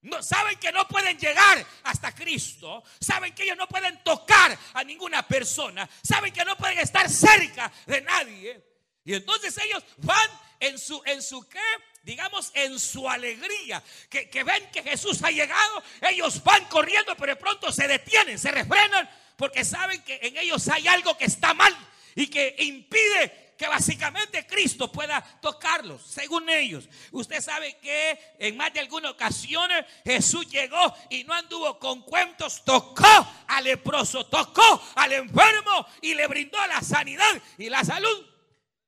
No, 0.00 0.20
saben 0.20 0.58
que 0.58 0.72
no 0.72 0.88
pueden 0.88 1.16
llegar 1.16 1.64
hasta 1.84 2.12
Cristo. 2.12 2.82
Saben 3.00 3.32
que 3.34 3.44
ellos 3.44 3.56
no 3.56 3.68
pueden 3.68 4.02
tocar 4.02 4.58
a 4.74 4.82
ninguna 4.82 5.26
persona. 5.26 5.88
Saben 6.02 6.32
que 6.32 6.44
no 6.44 6.56
pueden 6.56 6.78
estar 6.78 7.08
cerca 7.08 7.70
de 7.86 8.00
nadie. 8.00 8.64
Y 9.04 9.14
entonces 9.14 9.56
ellos 9.58 9.84
van 9.98 10.28
en 10.62 10.78
su, 10.78 11.02
en 11.06 11.20
su 11.20 11.48
qué, 11.48 11.58
digamos, 12.04 12.52
en 12.54 12.78
su 12.78 13.08
alegría, 13.08 13.82
que, 14.08 14.30
que 14.30 14.44
ven 14.44 14.70
que 14.72 14.82
Jesús 14.82 15.22
ha 15.24 15.30
llegado, 15.30 15.82
ellos 16.08 16.42
van 16.44 16.64
corriendo, 16.66 17.16
pero 17.16 17.34
de 17.34 17.40
pronto 17.40 17.72
se 17.72 17.88
detienen, 17.88 18.38
se 18.38 18.52
refrenan, 18.52 19.10
porque 19.36 19.64
saben 19.64 20.02
que 20.02 20.20
en 20.22 20.36
ellos 20.36 20.68
hay 20.68 20.86
algo 20.86 21.18
que 21.18 21.24
está 21.24 21.52
mal 21.52 21.76
y 22.14 22.28
que 22.28 22.54
impide 22.58 23.54
que 23.58 23.66
básicamente 23.66 24.46
Cristo 24.46 24.90
pueda 24.90 25.20
tocarlos, 25.40 26.02
según 26.02 26.48
ellos. 26.48 26.88
Usted 27.10 27.40
sabe 27.40 27.76
que 27.78 28.18
en 28.38 28.56
más 28.56 28.72
de 28.72 28.80
alguna 28.80 29.10
ocasión 29.10 29.68
Jesús 30.04 30.48
llegó 30.48 30.94
y 31.10 31.24
no 31.24 31.34
anduvo 31.34 31.78
con 31.78 32.02
cuentos, 32.02 32.64
tocó 32.64 33.04
al 33.48 33.64
leproso, 33.64 34.26
tocó 34.26 34.82
al 34.94 35.12
enfermo 35.12 35.86
y 36.00 36.14
le 36.14 36.26
brindó 36.28 36.58
la 36.68 36.82
sanidad 36.82 37.40
y 37.58 37.68
la 37.68 37.84
salud. 37.84 38.31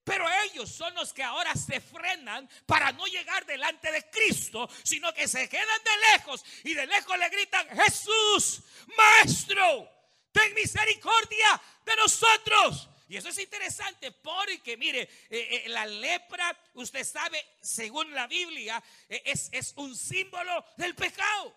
Pero 0.05 0.27
ellos 0.45 0.71
son 0.71 0.95
los 0.95 1.15
que 1.15 1.23
ahora 1.23 1.55
se 1.55 1.81
frenan 1.81 2.49
para 2.67 2.93
no 2.93 3.07
llegar 3.07 3.47
delante 3.47 3.91
de 3.91 4.09
Cristo, 4.11 4.69
sino 4.83 5.13
que 5.15 5.27
se 5.27 5.49
quedan 5.49 5.83
de 5.83 5.97
lejos 6.13 6.45
y 6.63 6.75
de 6.75 6.87
lejos 6.87 7.19
le 7.19 7.29
gritan, 7.31 7.67
Jesús, 7.71 8.61
Maestro, 8.97 9.91
ten 10.31 10.53
misericordia 10.55 11.61
de 11.87 11.97
nosotros. 11.97 12.91
Y 13.09 13.17
eso 13.17 13.29
es 13.29 13.39
interesante 13.39 14.13
porque, 14.13 14.77
mire, 14.77 15.03
eh, 15.03 15.09
eh, 15.31 15.69
la 15.69 15.87
lepra, 15.87 16.55
usted 16.75 17.05
sabe, 17.05 17.43
según 17.61 18.13
la 18.13 18.27
Biblia, 18.27 18.83
eh, 19.09 19.23
es, 19.25 19.49
es 19.53 19.73
un 19.77 19.97
símbolo 19.97 20.65
del 20.77 20.95
pecado. 20.95 21.55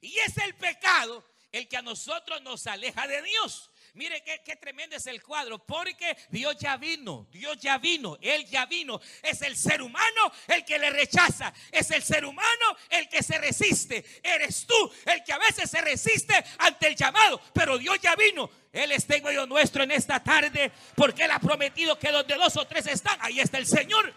Y 0.00 0.16
es 0.18 0.36
el 0.38 0.54
pecado 0.54 1.24
el 1.52 1.68
que 1.68 1.76
a 1.76 1.82
nosotros 1.82 2.40
nos 2.42 2.66
aleja 2.66 3.06
de 3.06 3.22
Dios. 3.22 3.70
Mire 3.94 4.22
qué, 4.22 4.56
tremendo 4.56 4.96
es 4.96 5.06
el 5.06 5.22
cuadro, 5.22 5.58
porque 5.58 6.16
Dios 6.28 6.56
ya 6.58 6.76
vino, 6.76 7.26
Dios 7.32 7.58
ya 7.58 7.78
vino, 7.78 8.18
Él 8.20 8.46
ya 8.46 8.66
vino. 8.66 9.00
Es 9.22 9.42
el 9.42 9.56
ser 9.56 9.82
humano 9.82 10.32
el 10.48 10.64
que 10.64 10.78
le 10.78 10.90
rechaza, 10.90 11.52
es 11.70 11.90
el 11.90 12.02
ser 12.02 12.24
humano 12.24 12.76
el 12.88 13.08
que 13.08 13.22
se 13.22 13.38
resiste. 13.38 14.04
Eres 14.22 14.66
tú 14.66 14.92
el 15.06 15.22
que 15.24 15.32
a 15.32 15.38
veces 15.38 15.70
se 15.70 15.80
resiste 15.80 16.34
ante 16.58 16.88
el 16.88 16.96
llamado, 16.96 17.40
pero 17.52 17.78
Dios 17.78 17.98
ya 18.00 18.14
vino. 18.16 18.50
Él 18.72 18.92
está 18.92 19.16
en 19.16 19.24
medio 19.24 19.46
nuestro 19.46 19.82
en 19.82 19.90
esta 19.90 20.22
tarde, 20.22 20.70
porque 20.94 21.24
Él 21.24 21.30
ha 21.32 21.40
prometido 21.40 21.98
que 21.98 22.10
donde 22.10 22.34
dos 22.36 22.56
o 22.56 22.66
tres 22.66 22.86
están, 22.86 23.18
ahí 23.20 23.40
está 23.40 23.58
el 23.58 23.66
Señor. 23.66 24.14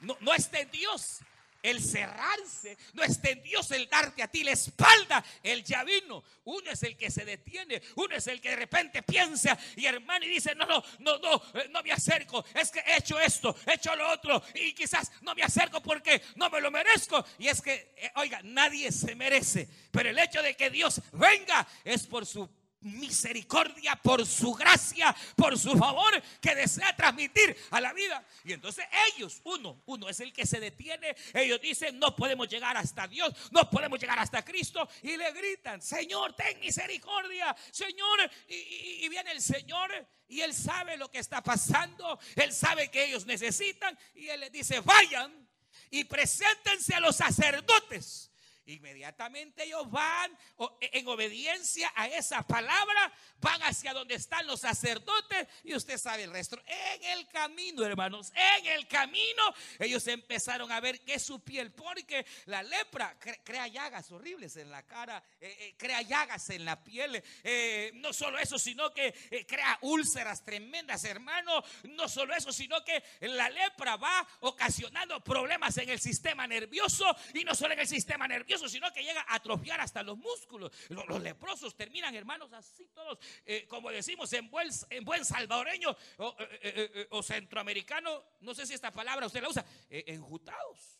No, 0.00 0.16
no 0.20 0.34
está 0.34 0.64
Dios 0.64 1.22
el 1.62 1.80
cerrarse, 1.80 2.76
no 2.92 3.02
está 3.02 3.30
en 3.30 3.42
Dios 3.42 3.70
el 3.70 3.88
darte 3.88 4.22
a 4.22 4.28
ti 4.28 4.42
la 4.42 4.52
espalda. 4.52 5.24
Él 5.42 5.62
ya 5.64 5.84
vino. 5.84 6.24
Uno 6.44 6.70
es 6.70 6.82
el 6.82 6.96
que 6.96 7.10
se 7.10 7.24
detiene, 7.24 7.80
uno 7.96 8.16
es 8.16 8.26
el 8.26 8.40
que 8.40 8.50
de 8.50 8.56
repente 8.56 9.02
piensa 9.02 9.56
y 9.76 9.86
hermano 9.86 10.24
y 10.24 10.28
dice, 10.28 10.54
no, 10.54 10.66
no, 10.66 10.82
no, 10.98 11.18
no, 11.18 11.42
eh, 11.54 11.68
no 11.70 11.82
me 11.82 11.92
acerco. 11.92 12.44
Es 12.54 12.70
que 12.70 12.80
he 12.80 12.96
hecho 12.96 13.18
esto, 13.20 13.54
he 13.66 13.74
hecho 13.74 13.94
lo 13.94 14.10
otro 14.10 14.42
y 14.54 14.72
quizás 14.72 15.12
no 15.22 15.34
me 15.34 15.42
acerco 15.42 15.80
porque 15.80 16.20
no 16.34 16.50
me 16.50 16.60
lo 16.60 16.70
merezco. 16.70 17.24
Y 17.38 17.48
es 17.48 17.62
que, 17.62 17.94
eh, 17.96 18.10
oiga, 18.16 18.40
nadie 18.42 18.90
se 18.90 19.14
merece. 19.14 19.68
Pero 19.90 20.10
el 20.10 20.18
hecho 20.18 20.42
de 20.42 20.56
que 20.56 20.70
Dios 20.70 21.00
venga 21.12 21.66
es 21.84 22.06
por 22.06 22.26
su 22.26 22.48
misericordia, 22.82 23.96
por 23.96 24.26
su 24.26 24.52
gracia, 24.54 25.14
por 25.36 25.58
su 25.58 25.76
favor 25.76 26.22
que 26.40 26.54
desea 26.54 26.94
transmitir 26.96 27.56
a 27.70 27.80
la 27.80 27.92
vida. 27.92 28.24
Y 28.44 28.52
entonces 28.52 28.84
ellos, 29.14 29.40
uno, 29.44 29.82
uno 29.86 30.08
es 30.08 30.20
el 30.20 30.32
que 30.32 30.46
se 30.46 30.60
detiene. 30.60 31.14
Ellos 31.34 31.60
dicen, 31.60 31.98
no 31.98 32.14
podemos 32.16 32.48
llegar 32.48 32.76
hasta 32.76 33.06
Dios, 33.06 33.32
no 33.50 33.68
podemos 33.70 33.98
llegar 33.98 34.18
hasta 34.18 34.44
Cristo. 34.44 34.88
Y 35.02 35.16
le 35.16 35.32
gritan, 35.32 35.80
Señor, 35.80 36.34
ten 36.34 36.58
misericordia, 36.60 37.54
Señor. 37.70 38.30
Y, 38.48 39.08
viene 39.08 39.32
el 39.32 39.42
Señor 39.42 39.90
y 40.26 40.40
Él 40.40 40.54
sabe 40.54 40.96
lo 40.96 41.10
que 41.10 41.18
está 41.18 41.42
pasando. 41.42 42.18
Él 42.36 42.52
sabe 42.52 42.90
que 42.90 43.04
ellos 43.04 43.26
necesitan. 43.26 43.98
Y 44.14 44.28
Él 44.28 44.40
les 44.40 44.52
dice, 44.52 44.80
vayan 44.80 45.48
y 45.90 46.04
preséntense 46.04 46.94
a 46.94 47.00
los 47.00 47.16
sacerdotes 47.16 48.31
Inmediatamente 48.66 49.64
ellos 49.64 49.90
van 49.90 50.38
en 50.80 51.08
obediencia 51.08 51.92
a 51.96 52.06
esa 52.06 52.46
palabra, 52.46 53.12
van 53.40 53.60
hacia 53.62 53.92
donde 53.92 54.14
están 54.14 54.46
los 54.46 54.60
sacerdotes 54.60 55.48
y 55.64 55.74
usted 55.74 55.98
sabe 55.98 56.22
el 56.22 56.32
resto. 56.32 56.62
En 56.66 57.04
el 57.04 57.28
camino, 57.28 57.84
hermanos, 57.84 58.32
en 58.34 58.66
el 58.66 58.86
camino 58.86 59.42
ellos 59.80 60.06
empezaron 60.06 60.70
a 60.70 60.78
ver 60.78 61.00
que 61.00 61.18
su 61.18 61.40
piel, 61.40 61.72
porque 61.72 62.24
la 62.46 62.62
lepra 62.62 63.18
crea 63.42 63.66
llagas 63.66 64.12
horribles 64.12 64.56
en 64.56 64.70
la 64.70 64.84
cara, 64.84 65.22
eh, 65.40 65.56
eh, 65.58 65.74
crea 65.76 66.02
llagas 66.02 66.48
en 66.50 66.64
la 66.64 66.82
piel. 66.84 67.20
Eh, 67.42 67.90
no 67.94 68.12
solo 68.12 68.38
eso, 68.38 68.60
sino 68.60 68.92
que 68.94 69.12
crea 69.48 69.76
úlceras 69.80 70.44
tremendas, 70.44 71.04
hermano. 71.04 71.64
No 71.84 72.08
solo 72.08 72.32
eso, 72.34 72.52
sino 72.52 72.84
que 72.84 73.02
la 73.22 73.50
lepra 73.50 73.96
va 73.96 74.26
ocasionando 74.40 75.22
problemas 75.24 75.76
en 75.78 75.88
el 75.88 75.98
sistema 75.98 76.46
nervioso 76.46 77.04
y 77.34 77.42
no 77.42 77.56
solo 77.56 77.74
en 77.74 77.80
el 77.80 77.88
sistema 77.88 78.28
nervioso 78.28 78.51
sino 78.58 78.92
que 78.92 79.02
llega 79.02 79.22
a 79.22 79.36
atrofiar 79.36 79.80
hasta 79.80 80.02
los 80.02 80.18
músculos. 80.18 80.70
Los, 80.88 81.22
leprosos 81.22 81.74
terminan, 81.74 82.14
hermanos, 82.14 82.52
así 82.52 82.88
todos, 82.88 83.18
eh, 83.44 83.66
como 83.68 83.90
decimos 83.90 84.32
en 84.32 84.50
buen, 84.50 84.68
en 84.90 85.04
buen 85.04 85.24
salvadoreño 85.24 85.90
eh, 85.90 86.48
eh, 86.62 87.06
o, 87.10 87.22
centroamericano, 87.22 88.24
no 88.40 88.54
sé 88.54 88.66
si 88.66 88.74
esta 88.74 88.90
palabra 88.90 89.26
usted 89.26 89.42
la 89.42 89.48
usa, 89.48 89.64
enjutados. 89.88 90.98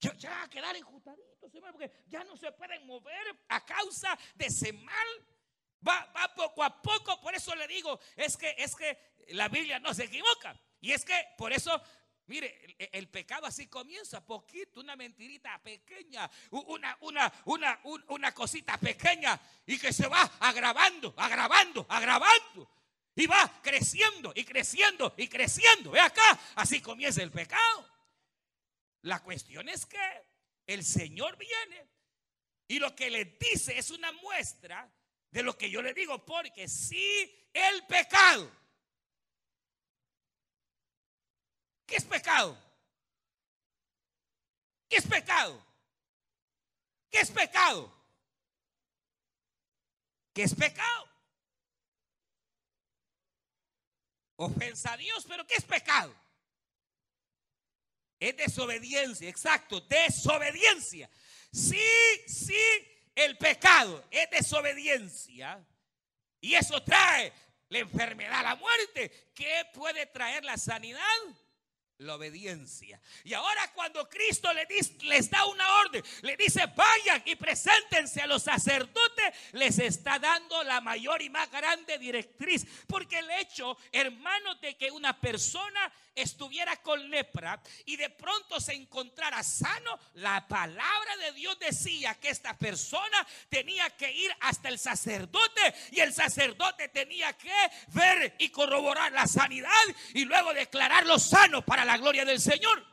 Ya, 0.00 0.12
ya 0.14 0.42
a 0.42 0.48
quedar 0.48 0.74
enjutaditos, 0.74 1.54
hermano, 1.54 1.74
porque 1.74 1.92
ya 2.08 2.24
no 2.24 2.36
se 2.36 2.50
pueden 2.52 2.86
mover 2.86 3.36
a 3.48 3.64
causa 3.64 4.18
de 4.34 4.46
ese 4.46 4.72
mal. 4.72 5.08
Va, 5.86 6.12
va 6.16 6.32
poco 6.34 6.62
a 6.62 6.80
poco, 6.80 7.20
por 7.20 7.34
eso 7.34 7.54
le 7.56 7.66
digo, 7.66 7.98
es 8.16 8.36
que, 8.36 8.54
es 8.58 8.74
que 8.76 8.96
la 9.28 9.48
Biblia 9.48 9.78
no 9.80 9.92
se 9.94 10.04
equivoca. 10.04 10.60
Y 10.80 10.92
es 10.92 11.04
que 11.04 11.14
por 11.38 11.52
eso 11.52 11.80
Mire, 12.26 12.76
el, 12.92 13.08
pecado 13.08 13.46
así 13.46 13.66
comienza, 13.66 14.24
poquito, 14.24 14.80
una 14.80 14.96
mentirita 14.96 15.60
pequeña, 15.62 16.30
una, 16.50 16.96
una, 17.00 17.32
una, 17.44 17.80
una 18.08 18.32
cosita 18.32 18.78
pequeña 18.78 19.38
y 19.66 19.78
que 19.78 19.92
se 19.92 20.06
va 20.06 20.22
agravando, 20.40 21.14
agravando, 21.16 21.84
agravando. 21.88 22.70
Y 23.14 23.26
va 23.26 23.60
creciendo 23.62 24.32
y 24.34 24.44
creciendo 24.44 25.14
y 25.18 25.28
creciendo. 25.28 25.90
Ve 25.90 26.00
acá, 26.00 26.38
así 26.54 26.80
comienza 26.80 27.22
el 27.22 27.30
pecado. 27.30 27.88
La 29.02 29.20
cuestión 29.22 29.68
es 29.68 29.84
que 29.84 29.98
el 30.66 30.84
Señor 30.84 31.36
viene 31.36 31.88
y 32.68 32.78
lo 32.78 32.94
que 32.94 33.10
le 33.10 33.36
dice 33.38 33.76
es 33.76 33.90
una 33.90 34.12
muestra 34.12 34.90
de 35.30 35.42
lo 35.42 35.58
que 35.58 35.68
yo 35.70 35.82
le 35.82 35.92
digo, 35.92 36.24
porque 36.24 36.68
si 36.68 37.48
el 37.52 37.84
pecado 37.86 38.50
¿Qué 41.92 41.98
es 41.98 42.04
pecado? 42.06 42.58
¿Qué 44.88 44.96
es 44.96 45.06
pecado? 45.06 45.62
¿Qué 47.10 47.20
es 47.20 47.30
pecado? 47.30 47.92
¿Qué 50.32 50.42
es 50.44 50.54
pecado? 50.54 51.08
Ofensa 54.36 54.94
a 54.94 54.96
Dios, 54.96 55.26
pero 55.28 55.46
¿qué 55.46 55.52
es 55.56 55.64
pecado? 55.64 56.16
Es 58.18 58.38
desobediencia, 58.38 59.28
exacto, 59.28 59.78
desobediencia. 59.82 61.10
Sí, 61.52 61.78
sí, 62.26 62.58
el 63.14 63.36
pecado 63.36 64.02
es 64.10 64.30
desobediencia. 64.30 65.62
Y 66.40 66.54
eso 66.54 66.82
trae 66.82 67.30
la 67.68 67.80
enfermedad, 67.80 68.42
la 68.44 68.56
muerte. 68.56 69.30
¿Qué 69.34 69.68
puede 69.74 70.06
traer 70.06 70.42
la 70.42 70.56
sanidad? 70.56 71.41
La 72.02 72.16
obediencia. 72.16 73.00
Y 73.24 73.34
ahora 73.34 73.72
cuando 73.74 74.08
Cristo 74.08 74.48
les, 74.52 75.02
les 75.02 75.30
da 75.30 75.44
una 75.46 75.80
orden, 75.80 76.02
le 76.22 76.36
dice, 76.36 76.66
vayan 76.74 77.22
y 77.24 77.36
preséntense 77.36 78.20
a 78.20 78.26
los 78.26 78.42
sacerdotes, 78.42 79.34
les 79.52 79.78
está 79.78 80.18
dando 80.18 80.62
la 80.64 80.80
mayor 80.80 81.22
y 81.22 81.30
más 81.30 81.50
grande 81.50 81.98
directriz. 81.98 82.66
Porque 82.86 83.18
el 83.18 83.30
hecho, 83.30 83.76
hermanos, 83.90 84.60
de 84.60 84.76
que 84.76 84.90
una 84.90 85.18
persona 85.18 85.92
estuviera 86.14 86.76
con 86.76 87.10
lepra 87.10 87.60
y 87.86 87.96
de 87.96 88.10
pronto 88.10 88.60
se 88.60 88.74
encontrara 88.74 89.42
sano, 89.42 89.98
la 90.14 90.46
palabra 90.46 91.16
de 91.18 91.32
Dios 91.32 91.58
decía 91.58 92.14
que 92.14 92.28
esta 92.28 92.56
persona 92.56 93.26
tenía 93.48 93.88
que 93.90 94.10
ir 94.10 94.30
hasta 94.40 94.68
el 94.68 94.78
sacerdote 94.78 95.74
y 95.90 96.00
el 96.00 96.12
sacerdote 96.12 96.88
tenía 96.88 97.32
que 97.34 97.52
ver 97.88 98.34
y 98.38 98.50
corroborar 98.50 99.12
la 99.12 99.26
sanidad 99.26 99.70
y 100.14 100.24
luego 100.24 100.52
declararlo 100.52 101.18
sano 101.18 101.62
para 101.64 101.84
la 101.84 101.91
gloria 101.96 102.24
del 102.24 102.40
Señor. 102.40 102.92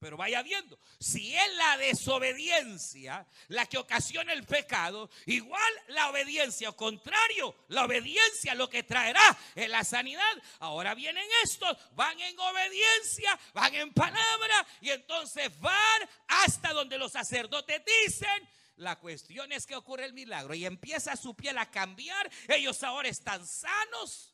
Pero 0.00 0.16
vaya 0.16 0.42
viendo, 0.42 0.78
si 1.00 1.34
es 1.34 1.54
la 1.56 1.76
desobediencia 1.76 3.26
la 3.48 3.66
que 3.66 3.78
ocasiona 3.78 4.32
el 4.32 4.44
pecado, 4.44 5.10
igual 5.26 5.72
la 5.88 6.10
obediencia, 6.10 6.68
o 6.68 6.76
contrario, 6.76 7.56
la 7.66 7.84
obediencia 7.84 8.54
lo 8.54 8.70
que 8.70 8.84
traerá 8.84 9.36
es 9.56 9.68
la 9.68 9.82
sanidad. 9.82 10.22
Ahora 10.60 10.94
vienen 10.94 11.26
estos, 11.42 11.76
van 11.96 12.18
en 12.20 12.38
obediencia, 12.38 13.38
van 13.54 13.74
en 13.74 13.92
palabra 13.92 14.66
y 14.80 14.90
entonces 14.90 15.58
van 15.58 16.08
hasta 16.28 16.72
donde 16.72 16.96
los 16.96 17.10
sacerdotes 17.10 17.82
dicen. 18.06 18.48
La 18.76 18.94
cuestión 19.00 19.50
es 19.50 19.66
que 19.66 19.74
ocurre 19.74 20.04
el 20.04 20.12
milagro 20.12 20.54
y 20.54 20.64
empieza 20.64 21.16
su 21.16 21.34
piel 21.34 21.58
a 21.58 21.68
cambiar. 21.72 22.30
Ellos 22.46 22.84
ahora 22.84 23.08
están 23.08 23.44
sanos. 23.44 24.32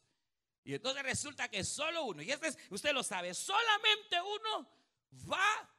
Y 0.64 0.74
entonces 0.74 1.02
resulta 1.02 1.48
que 1.48 1.62
solo 1.62 2.04
uno, 2.04 2.22
y 2.22 2.30
este 2.30 2.56
usted 2.70 2.92
lo 2.92 3.02
sabe, 3.02 3.34
solamente 3.34 4.16
uno 4.22 4.66
va 5.30 5.70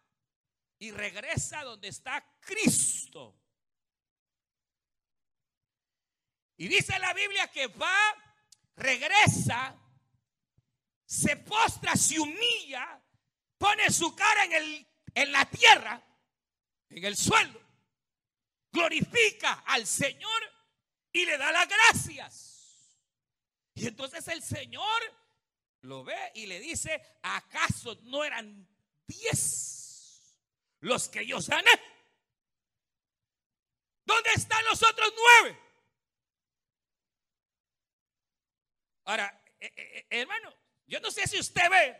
y 0.78 0.92
regresa 0.92 1.64
donde 1.64 1.88
está 1.88 2.24
Cristo. 2.40 3.36
Y 6.58 6.68
dice 6.68 6.98
la 7.00 7.14
Biblia 7.14 7.50
que 7.50 7.66
va, 7.68 7.98
regresa, 8.76 9.76
se 11.04 11.36
postra, 11.38 11.96
se 11.96 12.20
humilla, 12.20 13.02
pone 13.58 13.90
su 13.90 14.16
cara 14.16 14.46
en, 14.46 14.54
el, 14.54 14.88
en 15.16 15.32
la 15.32 15.46
tierra, 15.46 16.02
en 16.90 17.04
el 17.04 17.18
suelo, 17.18 17.60
glorifica 18.72 19.64
al 19.66 19.88
Señor 19.88 20.44
y 21.12 21.26
le 21.26 21.40
da 21.40 21.52
las 21.52 21.68
gracias. 21.68 22.55
Y 23.76 23.88
entonces 23.88 24.28
el 24.30 24.42
Señor 24.42 25.02
lo 25.82 26.04
ve 26.04 26.32
y 26.34 26.46
le 26.48 26.60
dice, 26.60 27.02
¿acaso 27.22 27.96
no 28.04 28.24
eran 28.24 28.68
diez 29.06 30.36
los 30.80 31.10
que 31.10 31.26
yo 31.26 31.42
sané. 31.42 31.72
¿Dónde 34.06 34.30
están 34.36 34.64
los 34.66 34.82
otros 34.82 35.14
nueve? 35.16 35.60
Ahora, 39.06 39.44
eh, 39.60 39.74
eh, 39.76 39.98
eh, 39.98 40.08
hermano, 40.10 40.56
yo 40.88 41.00
no 41.00 41.12
sé 41.12 41.28
si 41.28 41.40
usted 41.40 41.70
ve, 41.70 41.98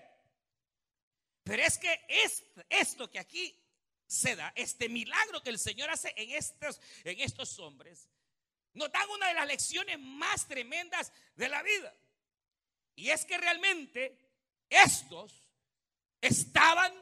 pero 1.44 1.62
es 1.62 1.78
que 1.78 2.06
es, 2.08 2.44
esto 2.70 3.10
que 3.10 3.20
aquí 3.20 3.60
se 4.08 4.36
da, 4.36 4.52
este 4.56 4.88
milagro 4.88 5.42
que 5.42 5.50
el 5.50 5.60
Señor 5.60 5.90
hace 5.90 6.14
en 6.16 6.32
estos, 6.32 6.80
en 7.04 7.20
estos 7.20 7.60
hombres, 7.60 8.10
nos 8.76 8.92
dan 8.92 9.10
una 9.10 9.28
de 9.28 9.34
las 9.34 9.48
lecciones 9.48 10.00
más 10.00 10.48
tremendas 10.48 11.12
de 11.36 11.50
la 11.50 11.64
vida. 11.64 11.94
Y 12.96 13.10
es 13.10 13.26
que 13.26 13.38
realmente 13.38 14.18
estos 14.70 15.50
estaban 16.22 16.94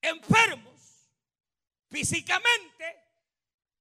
enfermos 0.00 1.10
físicamente, 1.88 2.96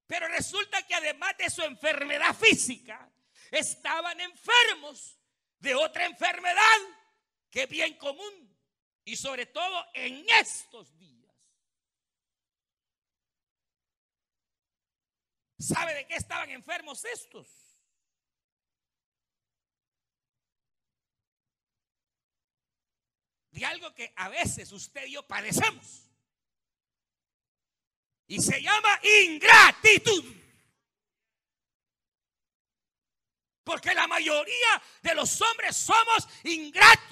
pero 0.05 0.27
resulta 0.27 0.85
que 0.87 0.95
además 0.95 1.35
de 1.37 1.49
su 1.49 1.61
enfermedad 1.63 2.35
física, 2.35 3.11
estaban 3.51 4.19
enfermos 4.19 5.17
de 5.59 5.75
otra 5.75 6.05
enfermedad 6.05 6.77
que 7.49 7.63
es 7.63 7.69
bien 7.69 7.97
común 7.97 8.57
y 9.03 9.15
sobre 9.15 9.45
todo 9.45 9.85
en 9.93 10.25
estos 10.29 10.97
días. 10.97 11.16
¿Sabe 15.59 15.93
de 15.95 16.07
qué 16.07 16.15
estaban 16.15 16.49
enfermos 16.51 17.03
estos? 17.05 17.47
De 23.51 23.65
algo 23.65 23.93
que 23.95 24.13
a 24.15 24.29
veces 24.29 24.71
usted 24.71 25.05
y 25.07 25.13
yo 25.13 25.25
padecemos. 25.25 26.03
Y 28.27 28.39
se 28.39 28.61
llama 28.61 28.99
ingratitud. 29.23 30.23
Porque 33.63 33.95
la 33.95 34.05
mayoría 34.05 34.81
de 35.01 35.15
los 35.15 35.41
hombres 35.41 35.75
somos 35.75 36.27
ingratos. 36.43 37.07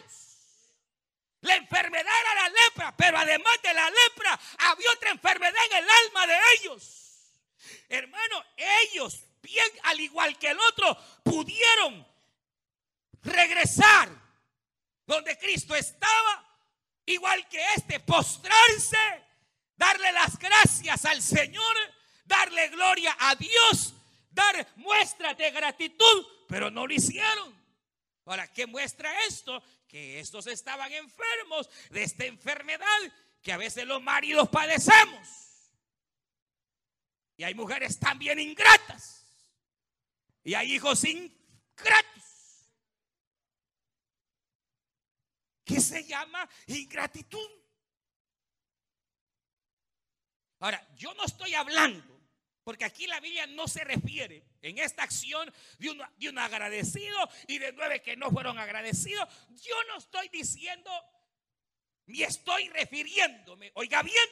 La 1.41 1.55
enfermedad 1.55 2.13
era 2.21 2.36
la 2.36 2.49
lepra, 2.49 2.95
pero 2.95 3.17
además 3.17 3.62
de 3.63 3.73
la 3.73 3.89
lepra 3.89 4.39
había 4.60 4.91
otra 4.91 5.12
enfermedad 5.12 5.65
en 5.71 5.77
el 5.77 5.89
alma 5.89 6.27
de 6.27 6.39
ellos. 6.60 7.05
Hermano, 7.89 8.43
ellos, 8.56 9.23
bien 9.41 9.67
al 9.84 9.99
igual 9.99 10.38
que 10.38 10.49
el 10.49 10.60
otro, 10.60 10.97
pudieron 11.23 12.06
regresar 13.21 14.10
donde 15.06 15.38
Cristo 15.38 15.75
estaba, 15.75 16.45
igual 17.06 17.47
que 17.49 17.63
este, 17.75 17.99
postrarse, 17.99 18.97
darle 19.75 20.12
las 20.12 20.38
gracias 20.38 21.06
al 21.06 21.21
Señor, 21.21 21.75
darle 22.25 22.69
gloria 22.69 23.15
a 23.19 23.36
Dios, 23.36 23.93
dar 24.32 24.67
muestra 24.78 25.34
de 25.34 25.51
gratitud, 25.51 26.28
pero 26.47 26.71
no 26.71 26.88
lo 26.88 26.93
hicieron. 26.93 27.56
Ahora, 28.25 28.51
¿qué 28.51 28.65
muestra 28.65 29.12
esto? 29.25 29.62
Que 29.88 30.19
estos 30.19 30.47
estaban 30.47 30.91
enfermos 30.91 31.69
de 31.91 32.04
esta 32.04 32.25
enfermedad 32.25 32.86
que 33.43 33.54
a 33.54 33.58
veces 33.58 33.86
los 33.86 34.01
maridos 34.01 34.49
padecemos. 34.49 35.45
Y 37.38 37.43
hay 37.43 37.54
mujeres 37.54 38.00
también 38.00 38.39
ingratas. 38.39 39.26
Y 40.43 40.54
hay 40.54 40.74
hijos 40.74 41.04
ingratos. 41.04 42.24
¿Qué 45.63 45.82
se 45.82 46.04
llama 46.06 46.48
ingratitud? 46.67 47.50
Ahora, 50.60 50.88
yo 50.95 51.13
no 51.15 51.26
estoy 51.26 51.54
hablando 51.56 52.15
porque 52.63 52.86
aquí 52.86 53.06
la 53.06 53.19
Biblia 53.19 53.45
no 53.45 53.67
se 53.67 53.84
refiere 53.84 54.43
en 54.62 54.80
esta 54.80 55.04
acción 55.04 55.54
de 55.78 55.91
un, 55.91 56.02
de 56.17 56.30
un 56.30 56.39
agradecido 56.39 57.17
y 57.48 57.60
de 57.60 57.71
nueve 57.74 58.02
que 58.02 58.15
no 58.15 58.32
fueron 58.32 58.58
agradecidos. 58.58 59.30
Yo 59.62 59.76
no 59.89 59.98
estoy 59.98 60.30
diciendo 60.30 60.89
ni 62.08 62.24
estoy 62.24 62.69
refiriéndome, 62.69 63.71
oiga 63.76 64.04
bien, 64.04 64.30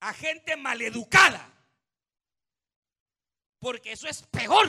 a 0.00 0.12
gente 0.12 0.56
maleducada. 0.56 1.57
Porque 3.58 3.92
eso 3.92 4.08
es 4.08 4.22
peor. 4.22 4.68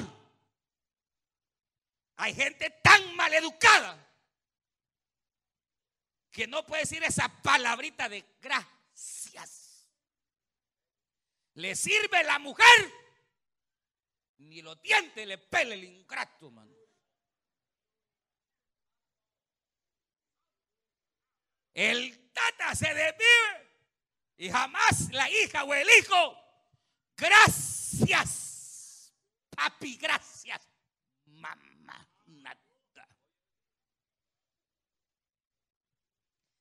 Hay 2.18 2.34
gente 2.34 2.70
tan 2.84 3.16
maleducada 3.16 3.98
que 6.32 6.48
no 6.48 6.66
puede 6.66 6.84
decir 6.84 7.04
esa 7.04 7.30
palabrita 7.42 8.10
de 8.10 8.26
gracias 8.42 9.70
le 11.60 11.76
sirve 11.76 12.24
la 12.24 12.40
mujer, 12.40 12.66
ni 14.38 14.62
lo 14.62 14.76
dientes 14.76 15.28
le 15.28 15.38
pele 15.38 15.76
el 15.76 15.84
ingrato, 15.84 16.50
mano. 16.50 16.74
El 21.74 22.32
tata 22.32 22.76
se 22.76 22.94
desvive 22.94 23.74
y 24.38 24.50
jamás 24.50 25.12
la 25.12 25.30
hija 25.30 25.66
o 25.66 25.74
el 25.74 25.88
hijo, 26.00 26.38
gracias, 27.18 28.49
papi, 29.60 29.98
gracias, 29.98 30.62
mamá, 31.26 32.08
nada. 32.28 32.60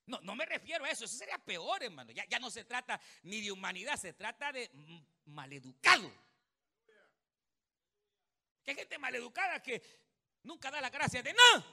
No, 0.06 0.18
no 0.22 0.34
me 0.34 0.46
refiero 0.46 0.86
a 0.86 0.90
eso, 0.90 1.04
eso 1.04 1.18
sería 1.18 1.36
peor, 1.36 1.82
hermano. 1.82 2.10
Ya, 2.12 2.24
ya 2.26 2.38
no 2.38 2.50
se 2.50 2.64
trata 2.64 2.98
ni 3.24 3.42
de 3.42 3.52
humanidad, 3.52 3.96
se 3.96 4.14
trata 4.14 4.50
de 4.50 4.70
maleducado. 5.26 6.10
Que 8.64 8.70
hay 8.70 8.76
gente 8.76 8.98
maleducada 8.98 9.62
que 9.62 9.82
nunca 10.44 10.70
da 10.70 10.80
la 10.80 10.88
gracia 10.88 11.22
de 11.22 11.34
nada. 11.34 11.66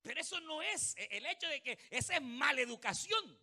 Pero 0.00 0.18
eso 0.18 0.40
no 0.40 0.62
es 0.62 0.96
e, 0.96 1.18
el 1.18 1.26
hecho 1.26 1.46
de 1.46 1.62
que 1.62 1.78
esa 1.90 2.14
es 2.14 2.22
maleducación. 2.22 3.38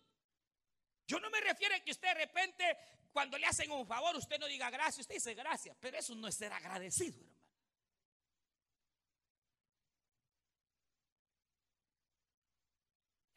Yo 1.06 1.20
no 1.20 1.30
me 1.30 1.40
refiero 1.40 1.76
a 1.76 1.80
que 1.80 1.92
usted 1.92 2.08
de 2.08 2.14
repente, 2.14 2.76
cuando 3.14 3.38
le 3.38 3.46
hacen 3.46 3.70
un 3.70 3.86
favor, 3.86 4.16
usted 4.16 4.40
no 4.40 4.48
diga 4.48 4.68
gracias, 4.70 5.02
usted 5.02 5.14
dice 5.14 5.34
gracias. 5.34 5.76
Pero 5.78 5.96
eso 5.96 6.16
no 6.16 6.26
es 6.26 6.34
ser 6.34 6.52
agradecido, 6.52 7.20
hermano. 7.20 7.44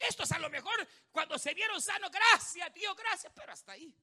Estos 0.00 0.32
a 0.32 0.40
lo 0.40 0.50
mejor 0.50 0.74
cuando 1.12 1.38
se 1.38 1.54
vieron 1.54 1.80
sanos, 1.80 2.10
gracias, 2.10 2.74
Dios, 2.74 2.96
gracias, 2.96 3.32
pero 3.32 3.52
hasta 3.52 3.70
ahí. 3.70 3.94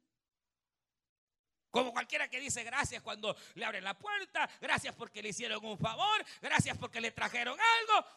Como 1.69 1.91
cualquiera 1.91 2.29
que 2.29 2.39
dice 2.39 2.63
gracias 2.63 3.03
cuando 3.03 3.35
le 3.55 3.65
abren 3.65 3.83
la 3.83 3.99
puerta, 3.99 4.49
gracias 4.61 4.95
porque 4.95 5.21
le 5.21 5.29
hicieron 5.29 5.63
un 5.65 5.77
favor, 5.77 6.23
gracias 6.41 6.77
porque 6.77 7.01
le 7.01 7.11
trajeron 7.11 7.59
algo. 7.59 8.07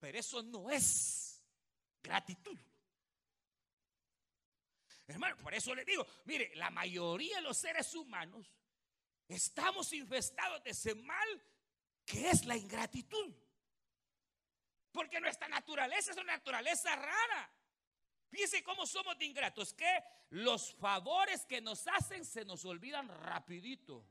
Pero 0.00 0.18
eso 0.18 0.42
no 0.42 0.68
es 0.68 1.44
gratitud. 2.02 2.58
Hermano, 5.06 5.36
por 5.36 5.52
eso 5.54 5.74
le 5.74 5.84
digo, 5.84 6.06
mire, 6.24 6.54
la 6.54 6.70
mayoría 6.70 7.36
de 7.36 7.42
los 7.42 7.58
seres 7.58 7.94
humanos 7.94 8.50
estamos 9.28 9.92
infestados 9.92 10.62
de 10.62 10.70
ese 10.70 10.94
mal 10.94 11.42
que 12.04 12.30
es 12.30 12.44
la 12.44 12.56
ingratitud. 12.56 13.34
Porque 14.92 15.20
nuestra 15.20 15.48
naturaleza 15.48 16.12
es 16.12 16.16
una 16.16 16.34
naturaleza 16.34 16.94
rara. 16.94 17.50
Fíjense 18.28 18.62
cómo 18.62 18.86
somos 18.86 19.18
de 19.18 19.26
ingratos, 19.26 19.74
que 19.74 20.02
los 20.30 20.74
favores 20.74 21.44
que 21.46 21.60
nos 21.60 21.86
hacen 21.86 22.24
se 22.24 22.44
nos 22.44 22.64
olvidan 22.64 23.08
rapidito. 23.08 24.06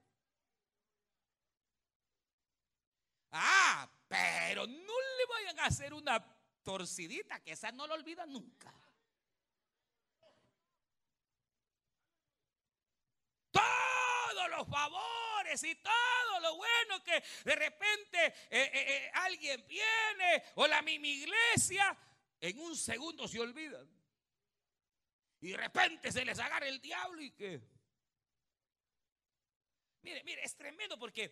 Ah, 3.31 3.89
pero 4.07 4.67
no 4.67 4.93
le 5.17 5.25
vayan 5.29 5.59
a 5.59 5.65
hacer 5.65 5.93
una 5.93 6.23
torcidita, 6.63 7.39
que 7.41 7.53
esa 7.53 7.71
no 7.71 7.87
lo 7.87 7.93
olvida 7.93 8.25
nunca. 8.25 8.73
Todos 13.51 14.49
los 14.49 14.67
favores 14.67 15.63
y 15.63 15.75
todo 15.75 16.39
lo 16.41 16.55
bueno 16.55 17.03
que 17.03 17.23
de 17.43 17.55
repente 17.55 18.25
eh, 18.25 18.33
eh, 18.49 18.71
eh, 18.73 19.11
alguien 19.15 19.65
viene 19.67 20.43
o 20.55 20.67
la 20.67 20.81
misma 20.81 21.07
iglesia, 21.07 21.97
en 22.39 22.59
un 22.59 22.75
segundo 22.75 23.27
se 23.27 23.39
olvidan. 23.39 23.87
Y 25.41 25.51
de 25.51 25.57
repente 25.57 26.11
se 26.11 26.23
les 26.23 26.37
agarra 26.39 26.67
el 26.67 26.79
diablo 26.79 27.21
y 27.21 27.31
que... 27.31 27.61
Mire, 30.03 30.23
mire, 30.23 30.43
es 30.43 30.55
tremendo 30.55 30.97
porque 30.97 31.31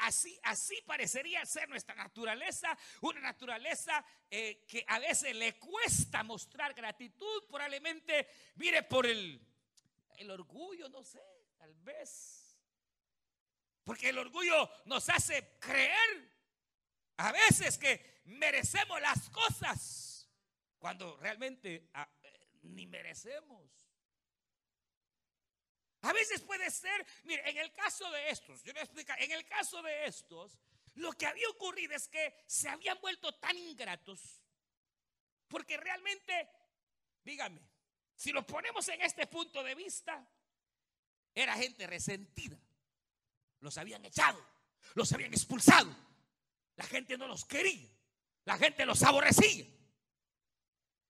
así, 0.00 0.38
así 0.42 0.78
parecería 0.82 1.44
ser 1.46 1.68
nuestra 1.70 1.94
naturaleza, 1.94 2.76
una 3.00 3.20
naturaleza 3.20 4.04
que 4.28 4.84
a 4.86 4.98
veces 4.98 5.34
le 5.34 5.58
cuesta 5.58 6.22
mostrar 6.22 6.74
gratitud, 6.74 7.44
probablemente, 7.48 8.28
mire, 8.56 8.82
por 8.82 9.06
el, 9.06 9.40
el 10.18 10.30
orgullo, 10.30 10.90
no 10.90 11.02
sé, 11.02 11.22
tal 11.64 11.74
vez 11.76 12.58
porque 13.84 14.10
el 14.10 14.18
orgullo 14.18 14.70
nos 14.84 15.08
hace 15.08 15.56
creer 15.58 16.30
a 17.16 17.32
veces 17.32 17.78
que 17.78 18.20
merecemos 18.26 19.00
las 19.00 19.30
cosas 19.30 20.28
cuando 20.78 21.16
realmente 21.16 21.88
ah, 21.94 22.08
ni 22.62 22.86
merecemos. 22.86 23.70
A 26.02 26.12
veces 26.12 26.42
puede 26.42 26.70
ser, 26.70 27.06
mire, 27.24 27.48
en 27.48 27.56
el 27.56 27.72
caso 27.72 28.10
de 28.10 28.28
estos, 28.28 28.62
yo 28.62 28.72
voy 28.74 28.80
a 28.80 28.84
explicar, 28.84 29.22
en 29.22 29.32
el 29.32 29.46
caso 29.46 29.80
de 29.82 30.04
estos, 30.04 30.58
lo 30.94 31.12
que 31.12 31.26
había 31.26 31.48
ocurrido 31.48 31.94
es 31.94 32.08
que 32.08 32.34
se 32.46 32.68
habían 32.68 33.00
vuelto 33.00 33.34
tan 33.38 33.56
ingratos, 33.56 34.42
porque 35.48 35.78
realmente, 35.78 36.50
dígame, 37.22 37.62
si 38.14 38.32
lo 38.32 38.46
ponemos 38.46 38.86
en 38.88 39.00
este 39.00 39.26
punto 39.26 39.62
de 39.62 39.74
vista, 39.74 40.26
era 41.34 41.54
gente 41.54 41.86
resentida. 41.86 42.58
Los 43.60 43.78
habían 43.78 44.04
echado, 44.04 44.44
los 44.94 45.12
habían 45.12 45.32
expulsado. 45.32 45.94
La 46.76 46.84
gente 46.84 47.16
no 47.16 47.26
los 47.26 47.44
quería, 47.44 47.88
la 48.44 48.58
gente 48.58 48.84
los 48.84 49.02
aborrecía. 49.02 49.66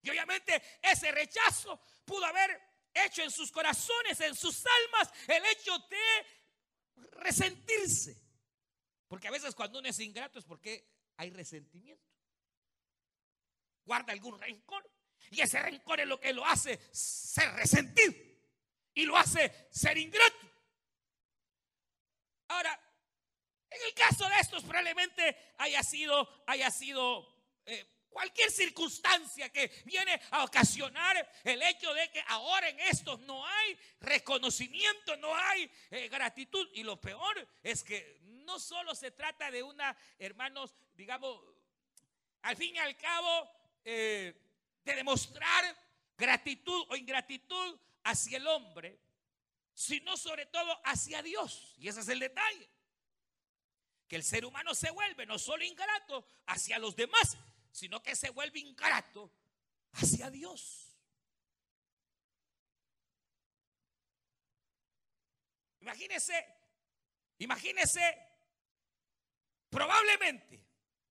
Y 0.03 0.11
obviamente 0.11 0.63
ese 0.83 1.11
rechazo 1.11 1.81
pudo 2.05 2.25
haber 2.27 2.61
hecho 2.93 3.23
en 3.23 3.31
sus 3.31 3.51
corazones, 3.51 4.21
en 4.21 4.35
sus 4.35 4.65
almas, 4.67 5.11
el 5.27 5.45
hecho 5.47 5.79
de 5.79 7.11
resentirse. 7.21 8.23
Porque 9.09 9.29
a 9.29 9.31
veces 9.31 9.55
cuando 9.55 9.79
uno 9.79 9.89
es 9.89 9.99
ingrato 10.01 10.39
es 10.39 10.45
porque 10.45 10.87
hay 11.17 11.31
resentimiento. 11.31 12.05
Guarda 13.85 14.13
algún 14.13 14.39
rencor. 14.39 14.89
Y 15.31 15.41
ese 15.41 15.61
rencor 15.61 16.01
es 16.01 16.07
lo 16.07 16.21
que 16.21 16.33
lo 16.33 16.45
hace 16.45 16.79
ser 16.93 17.51
resentido. 17.55 18.13
Y 18.95 19.05
lo 19.05 19.17
hace 19.17 19.69
ser 19.71 19.99
ingrato. 19.99 20.51
Ahora, 22.49 22.81
en 23.71 23.83
el 23.87 23.95
caso 23.95 24.29
de 24.29 24.39
estos 24.39 24.63
probablemente 24.63 25.55
haya 25.59 25.83
sido, 25.83 26.45
haya 26.47 26.71
sido 26.71 27.27
eh, 27.67 27.85
cualquier 28.09 28.51
circunstancia 28.51 29.51
que 29.51 29.69
viene 29.85 30.21
a 30.31 30.45
ocasionar 30.45 31.29
el 31.43 31.61
hecho 31.63 31.93
de 31.93 32.09
que 32.11 32.23
ahora 32.29 32.69
en 32.69 32.79
estos 32.79 33.19
no 33.21 33.45
hay 33.45 33.77
reconocimiento, 34.01 35.17
no 35.17 35.35
hay 35.35 35.69
eh, 35.91 36.09
gratitud. 36.09 36.69
Y 36.75 36.85
lo 36.85 37.01
peor 37.01 37.47
es 37.63 37.83
que 37.83 38.21
no 38.23 38.61
solo 38.61 38.95
se 38.95 39.11
trata 39.11 39.51
de 39.51 39.63
una, 39.63 39.97
hermanos, 40.19 40.73
digamos, 40.95 41.43
al 42.43 42.57
fin 42.57 42.77
y 42.77 42.79
al 42.79 42.97
cabo, 42.97 43.51
eh, 43.85 44.35
de 44.85 44.95
demostrar 44.95 45.77
gratitud 46.17 46.87
o 46.91 46.97
ingratitud 46.97 47.79
hacia 48.05 48.37
el 48.37 48.47
hombre, 48.47 49.01
sino 49.75 50.17
sobre 50.17 50.47
todo 50.47 50.81
hacia 50.85 51.23
Dios. 51.23 51.75
Y 51.79 51.89
ese 51.89 52.01
es 52.01 52.09
el 52.09 52.21
detalle. 52.21 52.71
Que 54.07 54.17
el 54.17 54.23
ser 54.23 54.45
humano 54.45 54.75
se 54.75 54.91
vuelve 54.91 55.27
no 55.27 55.39
solo 55.39 55.65
ingrato 55.65 56.27
hacia 56.47 56.79
los 56.79 56.95
demás, 56.95 57.37
sino 57.73 58.03
que 58.03 58.15
se 58.15 58.31
vuelve 58.31 58.61
ingrato 58.61 59.33
hacia 59.93 60.31
Dios. 60.31 60.91
Imagínese, 65.81 66.47
imagínese, 67.39 68.19
probablemente, 69.69 70.65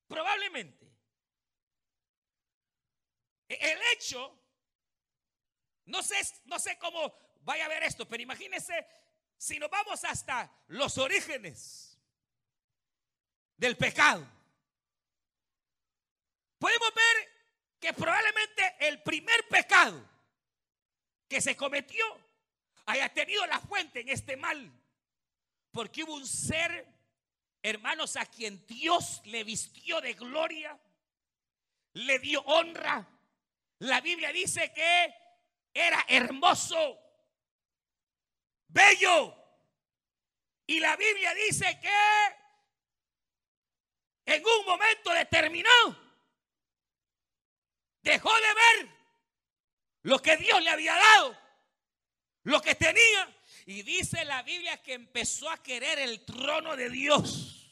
probablemente, 0.08 0.92
el 3.48 3.80
hecho, 3.94 4.43
no 5.86 6.02
sé, 6.04 6.16
no 6.46 6.60
sé 6.60 6.78
cómo 6.78 7.14
vaya 7.42 7.66
a 7.66 7.70
ver 7.70 7.84
esto, 7.84 8.08
pero 8.08 8.24
imagínese 8.24 8.86
si 9.38 9.60
nos 9.60 9.70
vamos 9.70 10.04
hasta 10.04 10.50
los 10.68 10.98
orígenes 10.98 11.98
del 13.58 13.76
pecado. 13.78 14.26
Podemos 16.58 16.94
ver 16.94 17.34
que 17.80 17.94
probablemente 17.94 18.76
el 18.80 19.02
primer 19.04 19.48
pecado 19.50 20.02
que 21.28 21.42
se 21.42 21.58
cometió 21.58 22.06
haya 22.86 23.10
tenido 23.14 23.46
la 23.48 23.60
fuente 23.60 24.02
en 24.02 24.10
este 24.10 24.38
mal. 24.38 24.72
Porque 25.72 26.04
hubo 26.04 26.14
un 26.16 26.28
ser, 26.28 26.88
hermanos, 27.62 28.16
a 28.16 28.26
quien 28.26 28.66
Dios 28.68 29.22
le 29.26 29.44
vistió 29.44 30.00
de 30.00 30.14
gloria, 30.14 30.80
le 31.94 32.20
dio 32.20 32.42
honra. 32.42 33.08
La 33.80 34.00
Biblia 34.00 34.32
dice 34.32 34.72
que 34.72 35.14
era 35.74 36.06
hermoso, 36.08 37.00
bello. 38.68 39.36
Y 40.66 40.80
la 40.80 40.96
Biblia 40.96 41.34
dice 41.34 41.80
que 41.82 41.92
en 44.26 44.44
un 44.46 44.66
momento 44.66 45.12
determinado 45.12 45.98
dejó 48.02 48.34
de 48.34 48.54
ver 48.54 48.90
lo 50.04 50.22
que 50.22 50.38
Dios 50.38 50.62
le 50.62 50.70
había 50.70 50.96
dado, 50.96 51.38
lo 52.44 52.62
que 52.62 52.76
tenía. 52.76 53.36
Y 53.66 53.82
dice 53.84 54.26
la 54.26 54.44
Biblia 54.44 54.82
que 54.82 54.94
empezó 54.94 55.50
a 55.50 55.62
querer 55.64 56.00
el 56.00 56.26
trono 56.26 56.76
de 56.76 56.90
Dios. 56.90 57.72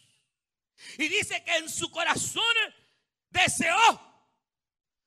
Y 0.98 1.08
dice 1.08 1.44
que 1.44 1.58
en 1.58 1.70
su 1.70 1.92
corazón 1.92 2.44
deseó. 3.30 4.11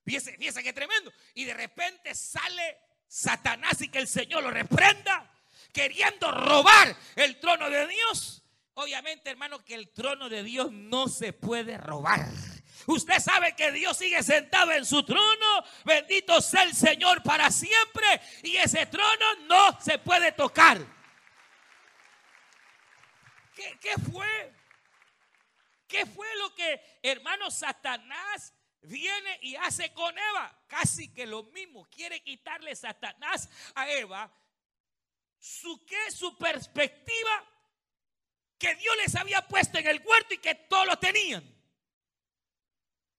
Fíjese, 0.05 0.37
fíjese 0.37 0.63
qué 0.63 0.73
tremendo. 0.73 1.13
Y 1.35 1.45
de 1.45 1.55
repente 1.55 2.15
sale 2.15 2.79
Satanás 3.09 3.81
y 3.81 3.89
que 3.89 3.99
el 3.99 4.09
Señor 4.09 4.43
lo 4.43 4.51
reprenda, 4.51 5.31
queriendo 5.73 6.31
robar 6.31 6.97
el 7.17 7.39
trono 7.41 7.71
de 7.71 7.87
Dios. 7.87 8.43
Obviamente, 8.75 9.31
hermano, 9.31 9.65
que 9.65 9.75
el 9.75 9.91
trono 9.91 10.29
de 10.29 10.43
Dios 10.43 10.73
no 10.73 11.09
se 11.09 11.33
puede 11.33 11.79
robar. 11.79 12.29
Usted 12.87 13.19
sabe 13.21 13.55
que 13.55 13.73
Dios 13.73 13.97
sigue 13.97 14.23
sentado 14.23 14.73
en 14.73 14.85
su 14.85 15.05
trono. 15.05 15.65
Bendito 15.85 16.41
sea 16.41 16.65
el 16.65 16.75
Señor 16.75 17.23
para 17.23 17.51
siempre. 17.51 18.21
Y 18.43 18.57
ese 18.57 18.87
trono 18.87 19.35
no 19.47 19.81
se 19.81 19.99
puede 19.99 20.33
tocar. 20.33 20.79
¿Qué, 23.55 23.95
fue? 24.11 24.53
¿Qué 25.87 26.05
fue 26.05 26.27
lo 26.37 26.55
que, 26.55 26.99
hermano, 27.03 27.51
Satanás 27.51 28.53
viene 28.85 29.39
y 29.43 29.57
hace 29.57 29.93
con 29.93 30.17
Eva? 30.17 30.65
Casi 30.67 31.13
que 31.13 31.27
lo 31.27 31.45
mismo. 31.45 31.89
Quiere 31.91 32.23
quitarle 32.23 32.75
Satanás 32.75 33.49
a 33.75 33.91
Eva 33.91 34.33
su 35.39 35.85
qué, 35.85 36.11
su 36.11 36.39
perspectiva 36.39 37.45
que 38.59 38.75
Dios 38.77 38.97
les 39.05 39.15
había 39.15 39.47
puesto 39.47 39.79
en 39.79 39.87
el 39.87 40.03
huerto 40.05 40.35
y 40.35 40.39
que 40.39 40.55
todos 40.55 40.87
lo 40.87 40.99
tenían. 40.99 41.45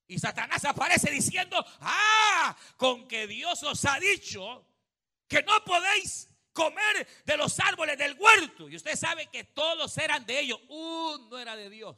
Y 0.07 0.19
Satanás 0.19 0.63
aparece 0.65 1.11
diciendo, 1.11 1.63
ah, 1.81 2.55
con 2.77 3.07
que 3.07 3.27
Dios 3.27 3.61
os 3.63 3.85
ha 3.85 3.99
dicho 3.99 4.65
que 5.27 5.41
no 5.43 5.63
podéis 5.63 6.29
comer 6.53 7.07
de 7.25 7.37
los 7.37 7.59
árboles 7.59 7.97
del 7.97 8.15
huerto. 8.19 8.69
Y 8.69 8.75
usted 8.75 8.95
sabe 8.95 9.27
que 9.27 9.43
todos 9.43 9.97
eran 9.97 10.25
de 10.25 10.39
ellos. 10.39 10.59
Uno 10.69 11.37
era 11.37 11.55
de 11.55 11.69
Dios. 11.69 11.95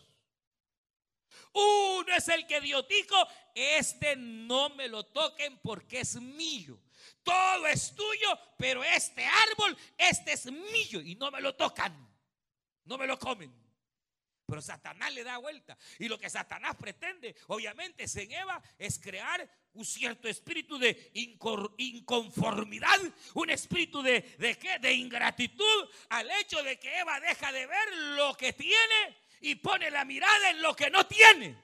Uno 1.53 2.13
es 2.15 2.27
el 2.27 2.45
que 2.45 2.61
Dios 2.61 2.87
dijo, 2.87 3.15
este 3.55 4.15
no 4.15 4.69
me 4.69 4.87
lo 4.87 5.05
toquen 5.05 5.59
porque 5.59 6.01
es 6.01 6.15
mío. 6.15 6.79
Todo 7.23 7.67
es 7.67 7.93
tuyo, 7.95 8.39
pero 8.57 8.83
este 8.83 9.25
árbol, 9.25 9.77
este 9.97 10.33
es 10.33 10.45
mío 10.45 11.01
y 11.01 11.15
no 11.15 11.31
me 11.31 11.41
lo 11.41 11.55
tocan. 11.55 12.07
No 12.85 12.97
me 12.97 13.07
lo 13.07 13.19
comen. 13.19 13.53
Pero 14.45 14.61
Satanás 14.61 15.13
le 15.13 15.25
da 15.25 15.37
vuelta. 15.39 15.77
Y 15.99 16.07
lo 16.07 16.17
que 16.17 16.29
Satanás 16.29 16.77
pretende, 16.77 17.35
obviamente, 17.47 18.05
en 18.15 18.31
Eva, 18.31 18.63
es 18.77 18.97
crear 18.97 19.47
un 19.73 19.83
cierto 19.83 20.29
espíritu 20.29 20.79
de 20.79 21.11
inconformidad, 21.77 22.97
un 23.33 23.49
espíritu 23.49 24.01
de, 24.01 24.21
de, 24.39 24.57
¿qué? 24.57 24.79
de 24.79 24.93
ingratitud 24.93 25.89
al 26.09 26.31
hecho 26.39 26.63
de 26.63 26.79
que 26.79 26.97
Eva 26.97 27.19
deja 27.19 27.51
de 27.51 27.67
ver 27.67 27.97
lo 28.15 28.35
que 28.35 28.53
tiene 28.53 29.17
y 29.41 29.55
pone 29.55 29.89
la 29.91 30.05
mirada 30.05 30.49
en 30.49 30.61
lo 30.61 30.75
que 30.75 30.89
no 30.89 31.05
tiene. 31.05 31.57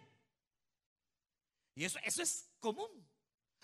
Y 1.75 1.86
eso, 1.86 1.99
eso 2.03 2.21
es 2.21 2.49
común. 2.59 2.89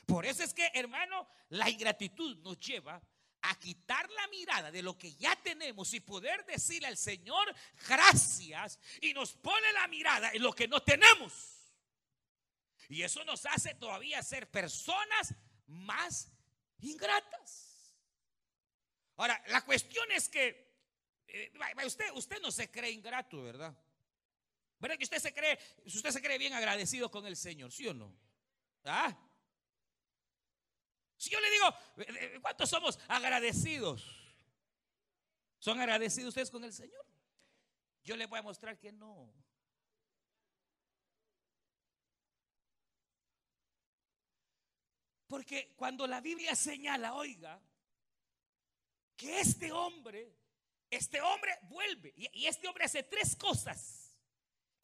Por 0.05 0.25
eso 0.25 0.43
es 0.43 0.53
que, 0.53 0.71
hermano, 0.73 1.27
la 1.49 1.69
ingratitud 1.69 2.37
nos 2.37 2.59
lleva 2.59 3.01
a 3.41 3.59
quitar 3.59 4.09
la 4.09 4.27
mirada 4.27 4.71
de 4.71 4.81
lo 4.81 4.97
que 4.97 5.13
ya 5.13 5.35
tenemos 5.35 5.93
y 5.93 5.99
poder 5.99 6.45
decirle 6.45 6.87
al 6.87 6.97
Señor 6.97 7.53
gracias 7.87 8.79
y 9.01 9.13
nos 9.13 9.33
pone 9.33 9.71
la 9.73 9.87
mirada 9.87 10.31
en 10.33 10.41
lo 10.41 10.53
que 10.53 10.67
no 10.67 10.81
tenemos. 10.81 11.59
Y 12.89 13.03
eso 13.03 13.23
nos 13.23 13.45
hace 13.45 13.75
todavía 13.75 14.21
ser 14.23 14.49
personas 14.49 15.35
más 15.67 16.31
ingratas. 16.79 17.95
Ahora, 19.15 19.41
la 19.47 19.61
cuestión 19.63 20.11
es 20.11 20.27
que 20.27 20.69
eh, 21.27 21.51
usted, 21.85 22.11
usted 22.13 22.41
no 22.41 22.51
se 22.51 22.71
cree 22.71 22.91
ingrato, 22.91 23.43
¿verdad? 23.43 23.77
¿Verdad 24.79 24.97
que 24.97 25.03
usted 25.03 25.19
se 25.19 25.33
cree, 25.33 25.59
usted 25.85 26.11
se 26.11 26.21
cree 26.21 26.37
bien 26.37 26.53
agradecido 26.53 27.11
con 27.11 27.25
el 27.25 27.35
Señor, 27.35 27.71
¿sí 27.71 27.87
o 27.87 27.93
no? 27.93 28.15
¿Ah? 28.85 29.15
Si 31.17 31.29
yo 31.29 31.39
le 31.41 31.51
digo, 31.51 31.67
eh, 31.97 32.05
eh, 32.07 32.39
¿cuántos 32.41 32.69
somos 32.69 32.97
agradecidos? 33.09 34.07
¿Son 35.59 35.77
agradecidos 35.81 36.29
ustedes 36.29 36.49
con 36.49 36.63
el 36.63 36.71
Señor? 36.71 37.05
Yo 38.03 38.15
les 38.15 38.29
voy 38.29 38.39
a 38.39 38.43
mostrar 38.43 38.79
que 38.79 38.93
no. 38.93 39.33
Porque 45.27 45.75
cuando 45.75 46.07
la 46.07 46.21
Biblia 46.21 46.55
señala, 46.55 47.15
oiga, 47.15 47.61
que 49.17 49.41
este 49.41 49.73
hombre, 49.73 50.33
este 50.89 51.19
hombre 51.19 51.59
vuelve, 51.63 52.13
y 52.15 52.45
este 52.45 52.65
hombre 52.69 52.85
hace 52.85 53.03
tres 53.03 53.35
cosas 53.35 53.98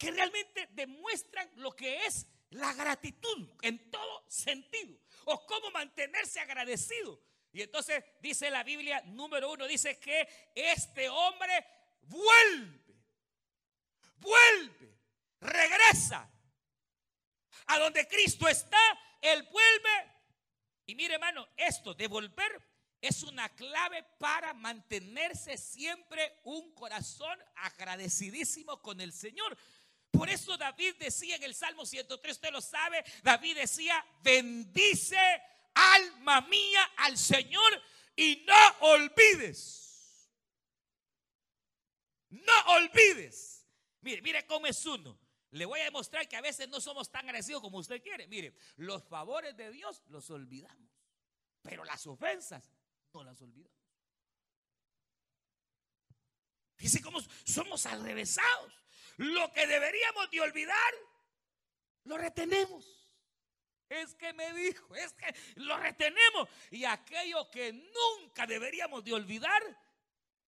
que 0.06 0.12
realmente 0.12 0.70
demuestran 0.74 1.50
lo 1.56 1.76
que 1.76 2.06
es 2.06 2.28
la 2.52 2.74
gratitud 2.74 3.50
en 3.64 3.90
todo 3.90 4.24
sentido 4.28 4.96
o 5.26 5.48
cómo 5.48 5.72
mantenerse 5.72 6.40
agradecido. 6.40 7.20
Y 7.52 7.64
entonces 7.64 8.04
dice 8.22 8.52
la 8.52 8.64
Biblia, 8.64 9.02
número 9.08 9.52
uno, 9.52 9.66
dice 9.66 10.00
que 10.00 10.52
este 10.54 11.10
hombre 11.10 11.66
vuelve, 12.02 12.96
vuelve, 14.18 14.96
regresa 15.40 16.32
a 17.66 17.80
donde 17.80 18.08
Cristo 18.08 18.48
está, 18.48 18.78
él 19.22 19.42
vuelve. 19.52 20.12
Y 20.86 20.94
mire 20.94 21.16
hermano, 21.16 21.48
esto 21.58 21.96
de 21.96 22.08
volver 22.08 22.62
es 23.02 23.24
una 23.24 23.50
clave 23.56 24.04
para 24.20 24.54
mantenerse 24.54 25.58
siempre 25.58 26.40
un 26.44 26.76
corazón 26.76 27.40
agradecidísimo 27.56 28.82
con 28.84 29.02
el 29.02 29.12
Señor. 29.12 29.58
Por 30.18 30.30
eso 30.30 30.58
David 30.58 30.96
decía 31.00 31.36
en 31.36 31.44
el 31.44 31.56
Salmo 31.56 31.86
103, 31.86 32.34
usted 32.34 32.52
lo 32.52 32.62
sabe, 32.62 33.04
David 33.24 33.58
decía, 33.58 34.06
bendice 34.22 35.18
alma 35.74 36.42
mía 36.42 36.84
al 36.98 37.18
Señor 37.18 37.82
y 38.16 38.44
no 38.48 38.78
olvides 38.82 39.86
no 42.44 42.54
olvides. 42.76 43.66
Mire, 44.02 44.22
mire 44.22 44.46
cómo 44.46 44.68
es 44.68 44.86
uno. 44.86 45.18
Le 45.52 45.66
voy 45.66 45.80
a 45.80 45.86
demostrar 45.86 46.28
que 46.28 46.36
a 46.36 46.42
veces 46.42 46.68
no 46.68 46.82
somos 46.82 47.10
tan 47.10 47.26
agradecidos 47.26 47.62
como 47.62 47.78
usted 47.78 48.02
quiere. 48.02 48.28
Mire, 48.28 48.54
los 48.76 49.04
favores 49.04 49.56
de 49.56 49.72
Dios 49.72 50.04
los 50.08 50.30
olvidamos, 50.30 50.92
pero 51.62 51.86
las 51.86 52.06
ofensas 52.08 52.72
no 53.14 53.24
las 53.24 53.42
olvidamos. 53.42 53.74
Fíjese 56.76 57.02
cómo 57.02 57.20
somos 57.46 57.86
alrevesados. 57.86 58.74
Lo 59.18 59.52
que 59.54 59.66
deberíamos 59.68 60.30
de 60.30 60.42
olvidar, 60.42 60.94
lo 62.04 62.18
retenemos. 62.18 62.86
Es 63.88 64.16
que 64.16 64.34
me 64.34 64.54
dijo, 64.54 64.96
es 64.96 65.14
que 65.14 65.34
lo 65.56 65.78
retenemos. 65.78 66.50
Y 66.72 66.86
aquello 66.86 67.50
que 67.52 67.72
nunca 67.72 68.46
deberíamos 68.48 69.04
de 69.04 69.14
olvidar, 69.14 69.62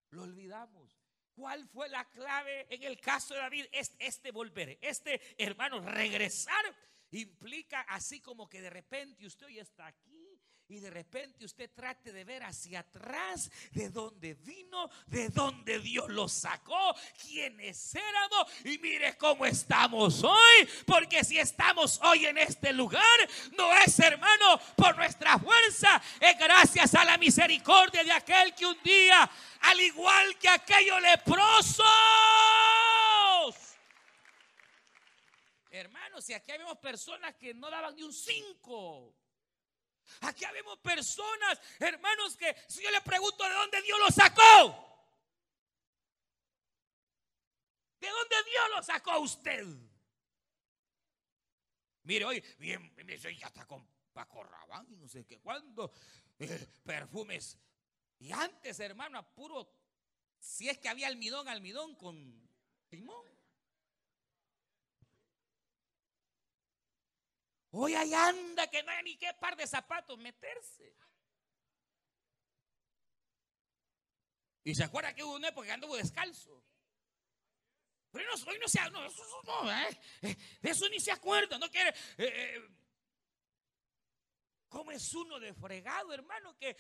lo 0.09 0.23
olvidamos. 0.23 0.97
¿Cuál 1.35 1.67
fue 1.67 1.87
la 1.89 2.03
clave 2.09 2.65
en 2.69 2.81
el 2.83 2.99
caso 2.99 3.35
de 3.35 3.41
David? 3.41 3.65
Este, 3.71 4.05
este 4.05 4.31
volver, 4.31 4.79
este 4.81 5.21
hermano, 5.37 5.79
regresar 5.81 6.65
implica 7.11 7.81
así 7.81 8.19
como 8.21 8.49
que 8.49 8.59
de 8.59 8.69
repente 8.69 9.25
usted 9.25 9.45
hoy 9.45 9.59
está 9.59 9.85
aquí 9.85 10.16
y 10.69 10.79
de 10.79 10.89
repente 10.89 11.45
usted 11.45 11.71
trate 11.73 12.11
de 12.11 12.25
ver 12.25 12.43
hacia 12.43 12.79
atrás 12.79 13.49
de 13.71 13.89
dónde 13.89 14.33
vino, 14.33 14.89
de 15.05 15.29
dónde 15.29 15.79
Dios 15.79 16.09
lo 16.09 16.27
sacó, 16.27 16.93
quiénes 17.21 17.95
éramos 17.95 18.47
y 18.65 18.77
mire 18.79 19.17
cómo 19.17 19.45
estamos 19.45 20.23
hoy, 20.23 20.69
porque 20.85 21.23
si 21.23 21.39
estamos 21.39 22.01
hoy 22.03 22.25
en 22.25 22.37
este 22.37 22.73
lugar, 22.73 23.01
no 23.57 23.73
es 23.77 23.97
hermano 23.99 24.59
por 24.75 24.97
nuestra 24.97 25.39
fuerza, 25.39 26.01
es 26.19 26.37
gracias 26.37 26.93
a 26.95 27.05
la 27.05 27.17
misericordia 27.17 28.03
de 28.03 28.11
aquel 28.11 28.53
que 28.53 28.65
un 28.65 28.81
día, 28.83 29.29
al 29.61 29.79
igual 29.79 30.37
que 30.37 30.49
aquellos 30.49 31.01
leprosos, 31.01 31.85
hermanos, 35.71 36.25
si 36.25 36.33
aquí 36.33 36.51
habemos 36.51 36.77
personas 36.79 37.35
que 37.35 37.53
no 37.53 37.69
daban 37.69 37.95
ni 37.95 38.03
un 38.03 38.13
cinco. 38.13 39.15
Aquí 40.21 40.45
habemos 40.45 40.77
personas, 40.79 41.59
hermanos, 41.79 42.35
que 42.37 42.55
si 42.67 42.81
yo 42.83 42.91
le 42.91 43.01
pregunto 43.01 43.43
de 43.43 43.53
dónde 43.53 43.81
Dios 43.81 43.99
lo 43.99 44.11
sacó, 44.11 44.41
¿de 47.99 48.09
dónde 48.09 48.35
Dios 48.49 48.63
lo 48.75 48.83
sacó 48.83 49.19
usted? 49.19 49.65
Mire, 52.03 52.25
hoy, 52.25 52.43
bien, 52.57 52.93
ya 53.37 53.47
está 53.47 53.65
con 53.65 53.85
Paco 54.13 54.43
Rabán 54.43 54.87
y 54.89 54.95
no 54.95 55.07
sé 55.07 55.25
qué, 55.25 55.39
cuándo, 55.39 55.91
eh, 56.39 56.67
perfumes. 56.83 57.57
Y 58.19 58.31
antes, 58.31 58.79
hermano, 58.79 59.23
puro, 59.33 59.69
si 60.39 60.69
es 60.69 60.77
que 60.77 60.89
había 60.89 61.07
almidón, 61.07 61.47
almidón 61.47 61.95
con 61.95 62.49
limón. 62.91 63.36
Hoy 67.79 67.93
ahí 67.93 68.11
anda 68.11 68.65
que 68.71 68.81
no 68.81 68.91
hay 68.91 69.03
ni 69.03 69.17
qué 69.17 69.31
par 69.39 69.55
de 69.55 69.67
zapatos 69.67 70.17
meterse. 70.17 70.95
Y 74.63 74.73
se 74.73 74.83
acuerda 74.83 75.13
que 75.13 75.23
hubo 75.23 75.35
una 75.35 75.49
época 75.49 75.67
que 75.67 75.73
anduvo 75.73 75.95
descalzo. 75.95 76.65
Pero 78.09 78.25
no, 78.25 78.51
hoy 78.51 78.57
no 78.57 78.67
se 78.67 78.79
no, 78.89 79.05
eso, 79.05 79.41
no, 79.43 79.71
¿eh? 79.71 80.01
Eh, 80.23 80.35
de 80.59 80.69
eso 80.71 80.89
ni 80.89 80.99
se 80.99 81.11
acuerda, 81.11 81.59
no 81.59 81.69
quiere. 81.69 81.93
Eh, 82.17 82.67
¿Cómo 84.69 84.91
es 84.91 85.13
uno 85.13 85.39
de 85.39 85.53
fregado, 85.53 86.11
hermano? 86.13 86.57
Que 86.57 86.75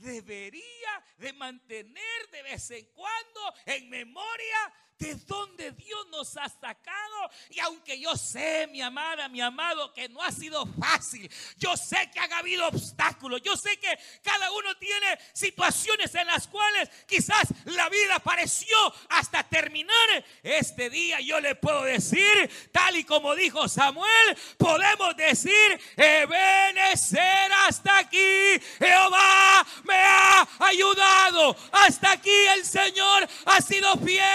debería 0.00 1.04
de 1.18 1.32
mantener 1.32 2.30
de 2.30 2.42
vez 2.42 2.70
en 2.70 2.84
cuando 2.86 3.54
en 3.66 3.88
memoria 3.90 4.72
de 4.98 5.14
dónde 5.26 5.72
Dios 5.72 6.06
nos 6.10 6.36
ha 6.36 6.48
sacado. 6.48 7.30
Y 7.50 7.60
aunque 7.60 7.98
yo 8.00 8.16
sé, 8.16 8.66
mi 8.68 8.80
amada, 8.80 9.28
mi 9.28 9.40
amado, 9.40 9.92
que 9.92 10.08
no 10.08 10.22
ha 10.22 10.32
sido 10.32 10.66
fácil, 10.78 11.30
yo 11.58 11.76
sé 11.76 12.10
que 12.10 12.18
ha 12.18 12.38
habido 12.38 12.66
obstáculos, 12.66 13.42
yo 13.42 13.56
sé 13.56 13.78
que 13.78 13.98
cada 14.22 14.50
uno 14.52 14.74
tiene 14.76 15.18
situaciones 15.32 16.14
en 16.14 16.26
las 16.26 16.48
cuales 16.48 16.88
quizás 17.06 17.48
la 17.66 17.88
vida 17.88 18.18
pareció 18.20 18.76
hasta 19.10 19.42
terminar. 19.44 19.96
Este 20.42 20.88
día 20.88 21.20
yo 21.20 21.40
le 21.40 21.54
puedo 21.54 21.82
decir, 21.82 22.50
tal 22.72 22.96
y 22.96 23.04
como 23.04 23.34
dijo 23.34 23.68
Samuel, 23.68 24.36
podemos 24.56 25.16
decir, 25.16 25.80
Ebenecer 25.96 27.52
hasta 27.66 27.98
aquí, 27.98 28.60
Jehová 28.78 29.66
me 29.86 29.94
ha 29.94 30.46
ayudado, 30.58 31.56
hasta 31.72 32.12
aquí 32.12 32.46
el 32.56 32.64
Señor 32.64 33.28
ha 33.46 33.60
sido 33.60 33.96
fiel. 33.96 34.26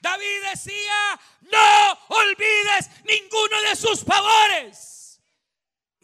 David 0.00 0.42
decía, 0.50 1.20
no 1.42 1.98
olvides 2.08 2.90
ninguno 3.04 3.60
de 3.68 3.76
sus 3.76 4.04
favores. 4.04 5.05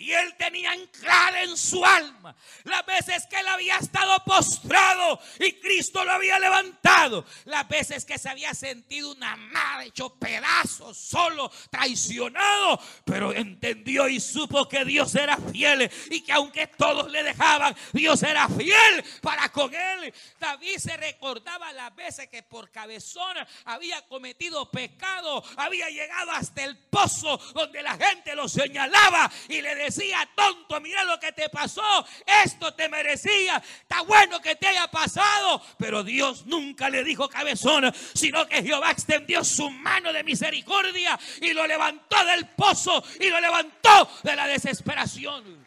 Y 0.02 0.12
él 0.12 0.34
tenía 0.36 0.72
anclada 0.72 1.42
en 1.42 1.56
su 1.56 1.84
alma 1.84 2.34
las 2.64 2.84
veces 2.84 3.24
que 3.28 3.38
él 3.38 3.46
había 3.46 3.76
estado 3.76 4.18
postrado 4.24 5.20
y 5.38 5.52
Cristo 5.52 6.04
lo 6.04 6.10
había 6.10 6.40
levantado. 6.40 7.24
Las 7.44 7.68
veces 7.68 8.04
que 8.04 8.18
se 8.18 8.28
había 8.28 8.52
sentido 8.52 9.12
una 9.12 9.36
madre 9.36 9.86
hecho 9.86 10.12
pedazos, 10.14 10.96
solo, 10.96 11.52
traicionado. 11.70 12.80
Pero 13.04 13.32
entendió 13.32 14.08
y 14.08 14.18
supo 14.18 14.68
que 14.68 14.84
Dios 14.84 15.14
era 15.14 15.36
fiel 15.36 15.88
y 16.10 16.22
que 16.22 16.32
aunque 16.32 16.66
todos 16.66 17.08
le 17.08 17.22
dejaban, 17.22 17.76
Dios 17.92 18.24
era 18.24 18.48
fiel 18.48 19.04
para 19.20 19.50
con 19.50 19.72
él. 19.72 20.12
David 20.40 20.78
se 20.78 20.96
recordaba 20.96 21.72
las 21.72 21.94
veces 21.94 22.26
que 22.26 22.42
por 22.42 22.72
cabezón 22.72 23.36
había 23.66 24.02
cometido 24.08 24.68
pecado, 24.68 25.44
había 25.56 25.88
llegado 25.90 26.32
hasta 26.32 26.64
el 26.64 26.76
pozo 26.76 27.38
donde 27.54 27.82
la 27.82 27.96
gente 27.96 28.34
lo 28.34 28.48
señalaba 28.48 29.30
y 29.48 29.62
le 29.62 29.76
decía 29.76 29.91
decía, 29.94 30.28
tonto, 30.34 30.80
mira 30.80 31.04
lo 31.04 31.18
que 31.18 31.32
te 31.32 31.48
pasó, 31.48 32.06
esto 32.44 32.74
te 32.74 32.88
merecía, 32.88 33.56
está 33.56 34.02
bueno 34.02 34.40
que 34.40 34.56
te 34.56 34.68
haya 34.68 34.88
pasado, 34.88 35.62
pero 35.78 36.02
Dios 36.02 36.46
nunca 36.46 36.88
le 36.88 37.04
dijo 37.04 37.28
cabezón, 37.28 37.92
sino 38.14 38.46
que 38.46 38.62
Jehová 38.62 38.90
extendió 38.90 39.44
su 39.44 39.70
mano 39.70 40.12
de 40.12 40.24
misericordia 40.24 41.18
y 41.40 41.52
lo 41.52 41.66
levantó 41.66 42.24
del 42.24 42.48
pozo 42.50 43.02
y 43.20 43.28
lo 43.28 43.40
levantó 43.40 44.08
de 44.22 44.36
la 44.36 44.46
desesperación. 44.46 45.66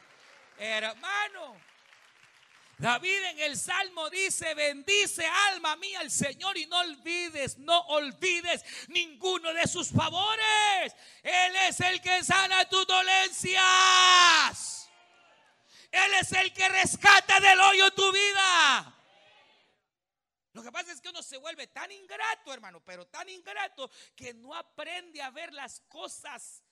Hermano, 0.57 1.57
David 2.77 3.23
en 3.23 3.39
el 3.39 3.57
Salmo 3.57 4.09
dice, 4.09 4.53
bendice 4.53 5.25
alma 5.25 5.77
mía 5.77 6.01
al 6.01 6.11
Señor 6.11 6.57
y 6.57 6.65
no 6.65 6.79
olvides, 6.79 7.57
no 7.57 7.79
olvides 7.88 8.65
ninguno 8.89 9.53
de 9.53 9.65
sus 9.65 9.91
favores. 9.91 10.93
Él 11.23 11.55
es 11.67 11.79
el 11.79 12.01
que 12.01 12.23
sana 12.23 12.67
tus 12.67 12.85
dolencias. 12.85 14.89
Él 15.89 16.13
es 16.19 16.31
el 16.33 16.51
que 16.51 16.67
rescata 16.67 17.39
del 17.39 17.59
hoyo 17.61 17.91
tu 17.91 18.11
vida. 18.11 18.91
Lo 20.51 20.61
que 20.61 20.71
pasa 20.71 20.91
es 20.91 20.99
que 20.99 21.09
uno 21.09 21.23
se 21.23 21.38
vuelve 21.38 21.67
tan 21.67 21.89
ingrato, 21.91 22.53
hermano, 22.53 22.83
pero 22.83 23.07
tan 23.07 23.29
ingrato 23.29 23.89
que 24.15 24.33
no 24.33 24.53
aprende 24.53 25.21
a 25.21 25.29
ver 25.29 25.53
las 25.53 25.79
cosas, 25.81 26.63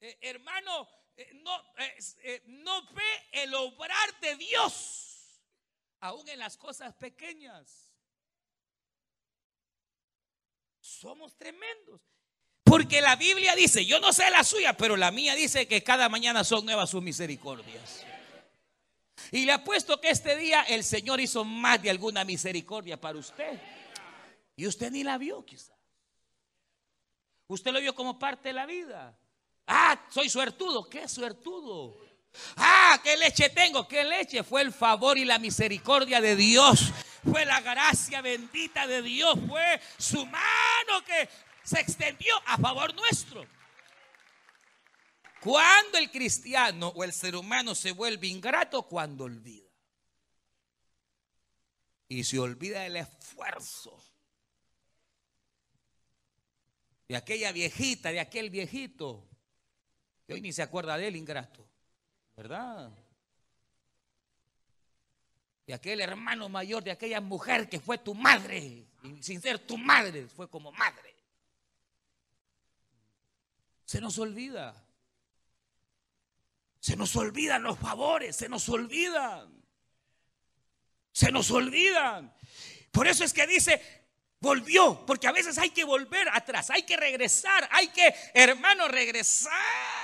eh, 0.00 0.18
hermano, 0.22 0.88
eh, 1.16 1.30
eh, 2.22 2.42
no 2.46 2.82
ve 2.92 3.28
el 3.32 3.54
obrar 3.54 4.20
de 4.20 4.36
Dios 4.36 5.01
aún 6.02 6.28
en 6.28 6.38
las 6.40 6.56
cosas 6.56 6.92
pequeñas. 6.94 7.94
Somos 10.80 11.36
tremendos. 11.36 12.00
Porque 12.64 13.00
la 13.00 13.16
Biblia 13.16 13.54
dice, 13.54 13.86
yo 13.86 14.00
no 14.00 14.12
sé 14.12 14.28
la 14.30 14.44
suya, 14.44 14.76
pero 14.76 14.96
la 14.96 15.10
mía 15.10 15.34
dice 15.34 15.66
que 15.68 15.82
cada 15.82 16.08
mañana 16.08 16.44
son 16.44 16.64
nuevas 16.64 16.90
sus 16.90 17.02
misericordias. 17.02 18.04
Y 19.30 19.44
le 19.46 19.52
apuesto 19.52 20.00
que 20.00 20.10
este 20.10 20.36
día 20.36 20.62
el 20.62 20.82
Señor 20.82 21.20
hizo 21.20 21.44
más 21.44 21.80
de 21.80 21.90
alguna 21.90 22.24
misericordia 22.24 23.00
para 23.00 23.18
usted. 23.18 23.60
Y 24.56 24.66
usted 24.66 24.90
ni 24.90 25.04
la 25.04 25.18
vio 25.18 25.44
quizá. 25.44 25.74
Usted 27.46 27.72
lo 27.72 27.80
vio 27.80 27.94
como 27.94 28.18
parte 28.18 28.48
de 28.48 28.54
la 28.54 28.66
vida. 28.66 29.16
Ah, 29.66 30.04
soy 30.10 30.28
suertudo. 30.28 30.88
¿Qué 30.88 31.06
suertudo? 31.08 31.96
Ah, 32.56 33.00
¿qué 33.02 33.16
leche 33.16 33.50
tengo? 33.50 33.86
¿Qué 33.86 34.04
leche? 34.04 34.42
Fue 34.42 34.62
el 34.62 34.72
favor 34.72 35.18
y 35.18 35.24
la 35.24 35.38
misericordia 35.38 36.20
de 36.20 36.36
Dios. 36.36 36.92
Fue 37.22 37.44
la 37.44 37.60
gracia 37.60 38.20
bendita 38.20 38.86
de 38.86 39.02
Dios. 39.02 39.38
Fue 39.48 39.80
su 39.98 40.24
mano 40.26 41.04
que 41.06 41.28
se 41.62 41.80
extendió 41.80 42.34
a 42.46 42.58
favor 42.58 42.94
nuestro. 42.94 43.46
Cuando 45.40 45.98
el 45.98 46.10
cristiano 46.10 46.88
o 46.88 47.04
el 47.04 47.12
ser 47.12 47.34
humano 47.36 47.74
se 47.74 47.92
vuelve 47.92 48.28
ingrato, 48.28 48.82
cuando 48.82 49.24
olvida. 49.24 49.68
Y 52.08 52.24
se 52.24 52.38
olvida 52.38 52.86
el 52.86 52.96
esfuerzo 52.96 53.98
de 57.08 57.16
aquella 57.16 57.52
viejita, 57.52 58.10
de 58.10 58.20
aquel 58.20 58.50
viejito, 58.50 59.28
que 60.26 60.34
hoy 60.34 60.40
ni 60.40 60.52
se 60.52 60.62
acuerda 60.62 60.96
de 60.96 61.08
él, 61.08 61.16
ingrato. 61.16 61.71
¿Verdad? 62.42 62.90
de 65.64 65.74
aquel 65.74 66.00
hermano 66.00 66.48
mayor, 66.48 66.82
de 66.82 66.90
aquella 66.90 67.20
mujer 67.20 67.68
que 67.68 67.78
fue 67.78 67.98
tu 67.98 68.16
madre, 68.16 68.84
sin 69.20 69.40
ser 69.40 69.60
tu 69.60 69.78
madre, 69.78 70.26
fue 70.26 70.50
como 70.50 70.72
madre. 70.72 71.14
Se 73.84 74.00
nos 74.00 74.18
olvida. 74.18 74.74
Se 76.80 76.96
nos 76.96 77.14
olvidan 77.14 77.62
los 77.62 77.78
favores, 77.78 78.34
se 78.34 78.48
nos 78.48 78.68
olvidan. 78.68 79.62
Se 81.12 81.30
nos 81.30 81.48
olvidan. 81.52 82.34
Por 82.90 83.06
eso 83.06 83.22
es 83.22 83.32
que 83.32 83.46
dice, 83.46 83.80
volvió, 84.40 85.06
porque 85.06 85.28
a 85.28 85.32
veces 85.32 85.58
hay 85.58 85.70
que 85.70 85.84
volver 85.84 86.28
atrás, 86.30 86.70
hay 86.70 86.82
que 86.82 86.96
regresar, 86.96 87.68
hay 87.70 87.86
que, 87.86 88.12
hermano, 88.34 88.88
regresar. 88.88 90.01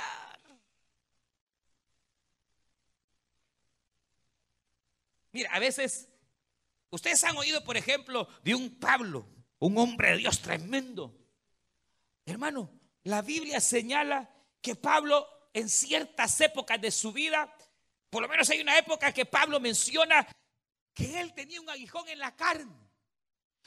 Mira, 5.33 5.51
a 5.53 5.59
veces, 5.59 6.09
ustedes 6.91 7.23
han 7.25 7.37
oído, 7.37 7.63
por 7.65 7.77
ejemplo, 7.77 8.29
de 8.43 8.55
un 8.55 8.79
Pablo, 8.79 9.29
un 9.59 9.77
hombre 9.79 10.11
de 10.11 10.17
Dios 10.19 10.41
tremendo. 10.41 11.15
Hermano, 12.25 12.71
la 13.05 13.23
Biblia 13.23 13.61
señala 13.61 14.31
que 14.61 14.75
Pablo 14.75 15.27
en 15.53 15.69
ciertas 15.69 16.41
épocas 16.41 16.81
de 16.81 16.91
su 16.91 17.13
vida, 17.13 17.55
por 18.11 18.23
lo 18.23 18.29
menos 18.29 18.49
hay 18.51 18.61
una 18.61 18.79
época 18.79 19.13
que 19.13 19.27
Pablo 19.27 19.61
menciona 19.61 20.27
que 20.95 21.21
él 21.21 21.33
tenía 21.35 21.61
un 21.61 21.71
aguijón 21.71 22.09
en 22.09 22.19
la 22.19 22.35
carne. 22.35 22.89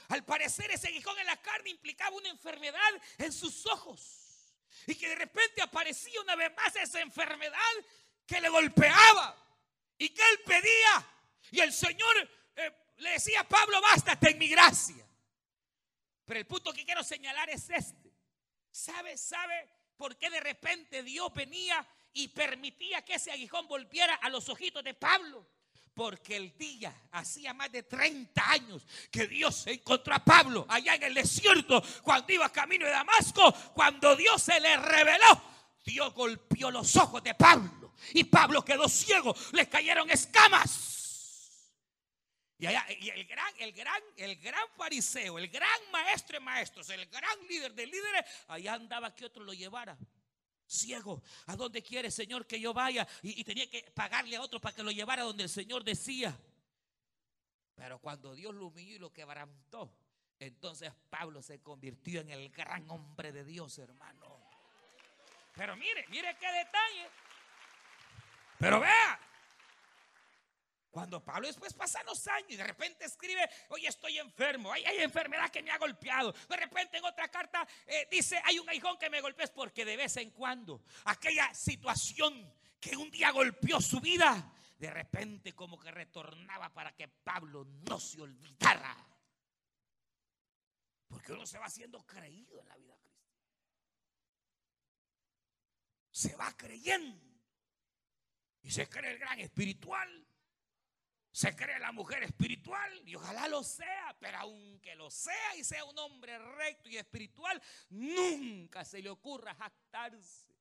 Al 0.08 0.24
parecer 0.24 0.70
ese 0.70 0.88
aguijón 0.88 1.18
en 1.18 1.26
la 1.26 1.40
carne 1.40 1.70
implicaba 1.70 2.16
una 2.16 2.28
enfermedad 2.28 2.90
en 3.18 3.32
sus 3.32 3.66
ojos. 3.66 4.22
Y 4.86 4.94
que 4.94 5.08
de 5.08 5.14
repente 5.14 5.62
aparecía 5.62 6.20
una 6.20 6.36
vez 6.36 6.52
más 6.56 6.74
esa 6.76 7.00
enfermedad 7.00 7.58
que 8.26 8.40
le 8.40 8.48
golpeaba 8.48 9.36
y 9.98 10.08
que 10.10 10.22
él 10.22 10.40
pedía. 10.44 11.08
Y 11.50 11.60
el 11.60 11.72
Señor 11.72 12.30
eh, 12.56 12.72
le 12.98 13.10
decía 13.10 13.40
a 13.40 13.48
Pablo, 13.48 13.80
bástate 13.80 14.30
en 14.30 14.38
mi 14.38 14.48
gracia. 14.48 15.06
Pero 16.24 16.40
el 16.40 16.46
punto 16.46 16.72
que 16.72 16.84
quiero 16.84 17.02
señalar 17.02 17.50
es 17.50 17.68
este. 17.70 18.12
¿Sabe, 18.70 19.18
sabe 19.18 19.68
por 19.96 20.16
qué 20.16 20.30
de 20.30 20.40
repente 20.40 21.02
Dios 21.02 21.32
venía 21.34 21.86
y 22.12 22.28
permitía 22.28 23.04
que 23.04 23.14
ese 23.14 23.30
aguijón 23.30 23.68
volviera 23.68 24.14
a 24.14 24.30
los 24.30 24.48
ojitos 24.48 24.82
de 24.82 24.94
Pablo? 24.94 25.46
Porque 25.94 26.36
el 26.36 26.56
día, 26.56 26.94
hacía 27.10 27.52
más 27.52 27.70
de 27.70 27.82
30 27.82 28.50
años 28.50 28.86
que 29.10 29.26
Dios 29.26 29.56
se 29.56 29.72
encontró 29.72 30.14
a 30.14 30.24
Pablo 30.24 30.64
allá 30.68 30.94
en 30.94 31.02
el 31.02 31.14
desierto, 31.14 31.82
cuando 32.02 32.32
iba 32.32 32.50
camino 32.50 32.86
de 32.86 32.92
Damasco, 32.92 33.52
cuando 33.74 34.16
Dios 34.16 34.42
se 34.42 34.58
le 34.58 34.74
reveló, 34.78 35.42
Dios 35.84 36.14
golpeó 36.14 36.70
los 36.70 36.96
ojos 36.96 37.22
de 37.22 37.34
Pablo 37.34 37.92
y 38.14 38.24
Pablo 38.24 38.64
quedó 38.64 38.88
ciego, 38.88 39.34
le 39.52 39.68
cayeron 39.68 40.10
escamas. 40.10 41.01
Y, 42.62 43.08
el 43.08 43.26
gran, 43.26 43.52
el 43.58 43.72
gran, 43.72 44.02
el 44.16 44.36
gran 44.36 44.68
fariseo, 44.76 45.36
el 45.36 45.48
gran 45.48 45.80
maestro 45.90 46.38
de 46.38 46.44
maestros, 46.44 46.88
el 46.90 47.06
gran 47.06 47.46
líder 47.48 47.74
de 47.74 47.86
líderes, 47.86 48.24
allá 48.46 48.74
andaba 48.74 49.12
que 49.14 49.24
otro 49.24 49.42
lo 49.42 49.52
llevara 49.52 49.98
ciego. 50.64 51.22
¿A 51.46 51.56
dónde 51.56 51.82
quiere, 51.82 52.10
Señor, 52.10 52.46
que 52.46 52.60
yo 52.60 52.72
vaya? 52.72 53.06
Y, 53.22 53.42
tenía 53.42 53.68
que 53.68 53.82
pagarle 53.94 54.36
a 54.36 54.42
otro 54.42 54.60
para 54.60 54.76
que 54.76 54.82
lo 54.84 54.92
llevara 54.92 55.22
donde 55.22 55.42
el 55.42 55.48
Señor 55.48 55.82
decía. 55.82 56.38
Pero 57.74 57.98
cuando 57.98 58.32
Dios 58.34 58.54
lo 58.54 58.66
humilló 58.66 58.94
y 58.94 58.98
lo 58.98 59.12
quebrantó, 59.12 59.92
entonces 60.38 60.92
Pablo 61.10 61.42
se 61.42 61.60
convirtió 61.60 62.20
en 62.20 62.30
el 62.30 62.48
gran 62.50 62.88
hombre 62.90 63.32
de 63.32 63.44
Dios, 63.44 63.76
hermano. 63.78 64.40
Pero 65.54 65.76
mire, 65.76 66.06
mire 66.08 66.36
qué 66.38 66.46
detalle. 66.46 67.10
Pero 68.58 68.78
vea, 68.78 69.20
cuando 70.92 71.24
Pablo 71.24 71.46
después 71.46 71.72
pasa 71.72 72.02
los 72.02 72.28
años 72.28 72.50
y 72.50 72.56
de 72.56 72.64
repente 72.64 73.06
escribe, 73.06 73.48
oye, 73.70 73.88
estoy 73.88 74.18
enfermo, 74.18 74.70
hay, 74.70 74.84
enfermedad 74.98 75.50
que 75.50 75.62
me 75.62 75.70
ha 75.70 75.78
golpeado. 75.78 76.32
De 76.32 76.56
repente 76.56 76.98
en 76.98 77.04
otra 77.06 77.28
carta 77.28 77.66
eh, 77.86 78.06
dice, 78.10 78.38
hay 78.44 78.58
un 78.58 78.68
aguijón 78.68 78.98
que 78.98 79.08
me 79.08 79.22
golpea, 79.22 79.46
porque 79.54 79.86
de 79.86 79.96
vez 79.96 80.18
en 80.18 80.30
cuando 80.32 80.84
aquella 81.06 81.52
situación 81.54 82.54
que 82.78 82.94
un 82.94 83.10
día 83.10 83.30
golpeó 83.30 83.80
su 83.80 84.02
vida, 84.02 84.52
de 84.78 84.90
repente 84.90 85.54
como 85.54 85.80
que 85.80 85.90
retornaba 85.90 86.68
para 86.68 86.94
que 86.94 87.08
Pablo 87.08 87.64
no 87.88 87.98
se 87.98 88.20
olvidara. 88.20 88.94
Porque 91.08 91.32
uno 91.32 91.46
se 91.46 91.58
va 91.58 91.66
haciendo 91.66 92.04
creído 92.06 92.60
en 92.60 92.68
la 92.68 92.76
vida 92.76 92.98
cristiana. 92.98 93.40
Se 96.10 96.36
va 96.36 96.54
creyendo. 96.54 97.32
Y 98.60 98.70
se 98.70 98.86
cree 98.90 99.12
el 99.12 99.18
gran 99.18 99.40
espiritual 99.40 100.26
se 101.32 101.56
cree 101.56 101.78
la 101.78 101.92
mujer 101.92 102.22
espiritual 102.22 103.02
y 103.06 103.14
ojalá 103.14 103.48
lo 103.48 103.64
sea, 103.64 104.14
pero 104.20 104.38
aunque 104.38 104.94
lo 104.94 105.10
sea 105.10 105.56
y 105.56 105.64
sea 105.64 105.84
un 105.84 105.98
hombre 105.98 106.38
recto 106.38 106.90
y 106.90 106.98
espiritual, 106.98 107.60
nunca 107.88 108.84
se 108.84 109.00
le 109.00 109.08
ocurra 109.08 109.54
jactarse. 109.54 110.52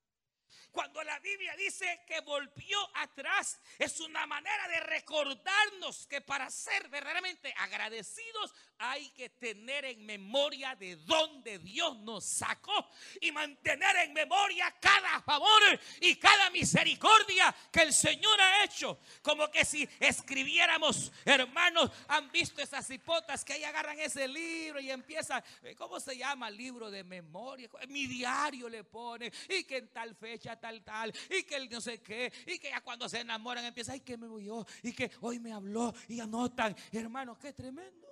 Cuando 0.72 1.03
la 1.03 1.19
Biblia 1.19 1.53
dice 1.57 2.01
que 2.07 2.22
volvió 2.22 2.80
atrás, 2.95 3.59
es 3.78 3.99
una 3.99 4.26
manera 4.26 4.67
de 4.69 4.80
recordarnos 4.80 6.07
que 6.07 6.22
para 6.22 6.49
ser 6.49 6.88
verdaderamente 6.88 7.53
agradecidos 7.57 8.53
hay 8.82 9.09
que 9.11 9.29
tener 9.29 9.86
en 9.86 10.05
memoria 10.05 10.75
de 10.75 10.95
dónde 10.95 11.59
Dios 11.59 11.97
nos 11.99 12.25
sacó 12.25 12.89
y 13.21 13.32
mantener 13.32 13.95
en 13.97 14.13
memoria 14.13 14.73
cada 14.79 15.21
favor 15.21 15.61
y 15.99 16.15
cada 16.15 16.49
misericordia 16.49 17.55
que 17.71 17.82
el 17.82 17.93
Señor 17.93 18.41
ha 18.41 18.63
hecho. 18.63 18.99
Como 19.21 19.49
que 19.51 19.63
si 19.65 19.88
escribiéramos, 19.99 21.11
hermanos, 21.23 21.91
han 22.07 22.32
visto 22.32 22.61
esas 22.61 22.89
hipotas 22.89 23.45
que 23.45 23.53
ahí 23.53 23.63
agarran 23.63 23.99
ese 23.99 24.27
libro 24.27 24.79
y 24.79 24.89
empiezan, 24.89 25.43
eh, 25.61 25.75
¿cómo 25.75 25.99
se 25.99 26.17
llama? 26.17 26.49
Libro 26.49 26.89
de 26.89 27.03
memoria. 27.03 27.69
Mi 27.88 28.07
diario 28.07 28.67
le 28.67 28.84
pone 28.84 29.32
y 29.47 29.63
que 29.63 29.77
en 29.77 29.89
tal 29.89 30.15
fecha 30.15 30.59
tal, 30.59 30.84
tal, 30.84 31.13
y 31.29 31.43
que 31.43 31.55
él 31.55 31.69
no 31.69 31.82
sé 31.82 32.01
qué, 32.01 32.32
y 32.47 32.57
que 32.57 32.69
ya 32.69 32.82
cuando 32.82 33.07
se 33.07 33.19
enamoran 33.19 33.63
empieza, 33.63 33.93
ay, 33.93 34.01
que 34.01 34.17
me 34.17 34.27
voy 34.27 34.45
yo, 34.45 34.65
y 34.82 34.91
que 34.93 35.11
hoy 35.21 35.39
me 35.39 35.53
habló, 35.53 35.93
y 36.07 36.19
anotan, 36.19 36.75
hermanos, 36.91 37.38
qué 37.38 37.53
tremendo. 37.53 38.11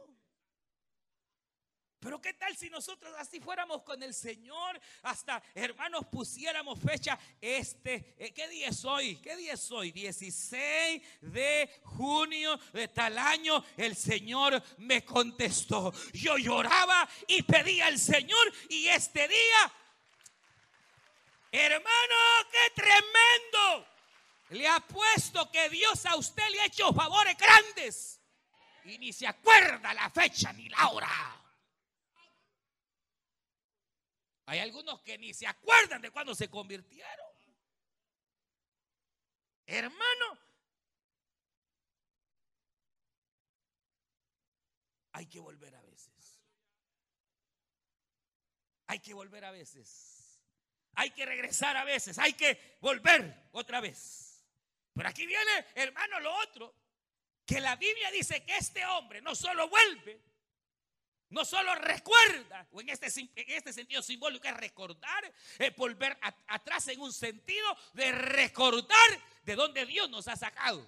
Pero 1.99 2.21
qué 2.21 2.33
tal 2.33 2.55
si 2.55 2.69
nosotros 2.69 3.13
así 3.17 3.39
fuéramos 3.39 3.81
con 3.83 4.01
el 4.01 4.13
Señor, 4.13 4.79
hasta 5.03 5.43
hermanos 5.53 6.05
pusiéramos 6.11 6.79
fecha, 6.79 7.19
este, 7.41 8.15
eh, 8.17 8.33
¿qué 8.33 8.47
día 8.47 8.69
es 8.69 8.85
hoy? 8.85 9.17
¿Qué 9.17 9.35
día 9.35 9.53
es 9.53 9.71
hoy? 9.71 9.91
16 9.91 11.01
de 11.21 11.81
junio 11.83 12.57
de 12.71 12.87
tal 12.87 13.17
año, 13.17 13.63
el 13.75 13.95
Señor 13.95 14.61
me 14.77 15.03
contestó. 15.03 15.93
Yo 16.13 16.37
lloraba 16.37 17.07
y 17.27 17.43
pedía 17.43 17.87
al 17.87 17.99
Señor 17.99 18.53
y 18.69 18.87
este 18.87 19.27
día 19.27 19.73
Hermano, 21.51 22.15
qué 22.51 22.81
tremendo. 22.81 23.87
Le 24.49 24.67
ha 24.67 24.79
puesto 24.79 25.49
que 25.51 25.69
Dios 25.69 26.05
a 26.05 26.15
usted 26.15 26.47
le 26.49 26.61
ha 26.61 26.65
hecho 26.65 26.93
favores 26.93 27.35
grandes. 27.37 28.21
Y 28.85 28.97
ni 28.97 29.11
se 29.13 29.27
acuerda 29.27 29.93
la 29.93 30.09
fecha 30.09 30.53
ni 30.53 30.69
la 30.69 30.89
hora. 30.89 31.38
Hay 34.49 34.57
algunos 34.57 34.99
que 35.01 35.15
ni 35.19 35.31
se 35.31 35.45
acuerdan 35.45 36.01
de 36.01 36.09
cuándo 36.09 36.33
se 36.33 36.49
convirtieron. 36.49 37.27
Hermano, 39.67 40.39
hay 45.11 45.27
que 45.27 45.39
volver 45.39 45.75
a 45.75 45.81
veces. 45.83 46.41
Hay 48.87 48.97
que 48.97 49.13
volver 49.13 49.45
a 49.45 49.51
veces. 49.51 50.41
Hay 50.95 51.11
que 51.11 51.27
regresar 51.27 51.77
a 51.77 51.83
veces, 51.83 52.17
hay 52.17 52.33
que 52.33 52.79
volver 52.81 53.49
otra 53.51 53.79
vez. 53.79 54.43
Pero 54.95 55.09
aquí 55.09 55.27
viene, 55.27 55.67
hermano, 55.75 56.19
lo 56.21 56.35
otro, 56.39 56.73
que 57.45 57.61
la 57.61 57.75
Biblia 57.75 58.09
dice 58.09 58.43
que 58.43 58.57
este 58.57 58.83
hombre 58.83 59.21
no 59.21 59.35
solo 59.35 59.69
vuelve, 59.69 60.19
no 61.29 61.45
solo 61.45 61.75
recuerda, 61.75 62.67
o 62.71 62.81
en 62.81 62.89
este, 62.89 63.07
en 63.19 63.51
este 63.51 63.71
sentido 63.71 64.01
simbólico 64.01 64.47
es 64.47 64.57
recordar, 64.57 65.31
es 65.59 65.75
volver 65.75 66.17
atrás 66.47 66.87
en 66.87 66.99
un 66.99 67.13
sentido 67.13 67.67
de 67.93 68.11
recordar 68.11 69.09
de 69.43 69.55
dónde 69.55 69.85
Dios 69.85 70.09
nos 70.09 70.27
ha 70.27 70.35
sacado. 70.35 70.85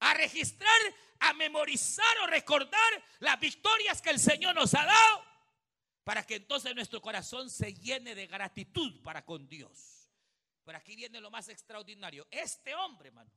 A 0.00 0.14
registrar, 0.14 0.80
a 1.18 1.34
memorizar 1.34 2.18
o 2.22 2.26
recordar 2.26 3.04
las 3.18 3.38
victorias 3.38 4.00
que 4.00 4.10
el 4.10 4.18
Señor 4.18 4.54
nos 4.54 4.72
ha 4.74 4.86
dado 4.86 5.24
para 6.04 6.26
que 6.26 6.36
entonces 6.36 6.74
nuestro 6.74 7.02
corazón 7.02 7.50
se 7.50 7.74
llene 7.74 8.14
de 8.14 8.26
gratitud 8.26 9.02
para 9.02 9.24
con 9.24 9.46
Dios. 9.46 10.08
Pero 10.64 10.78
aquí 10.78 10.96
viene 10.96 11.20
lo 11.20 11.30
más 11.30 11.48
extraordinario. 11.48 12.26
Este 12.30 12.74
hombre, 12.74 13.08
hermano, 13.08 13.30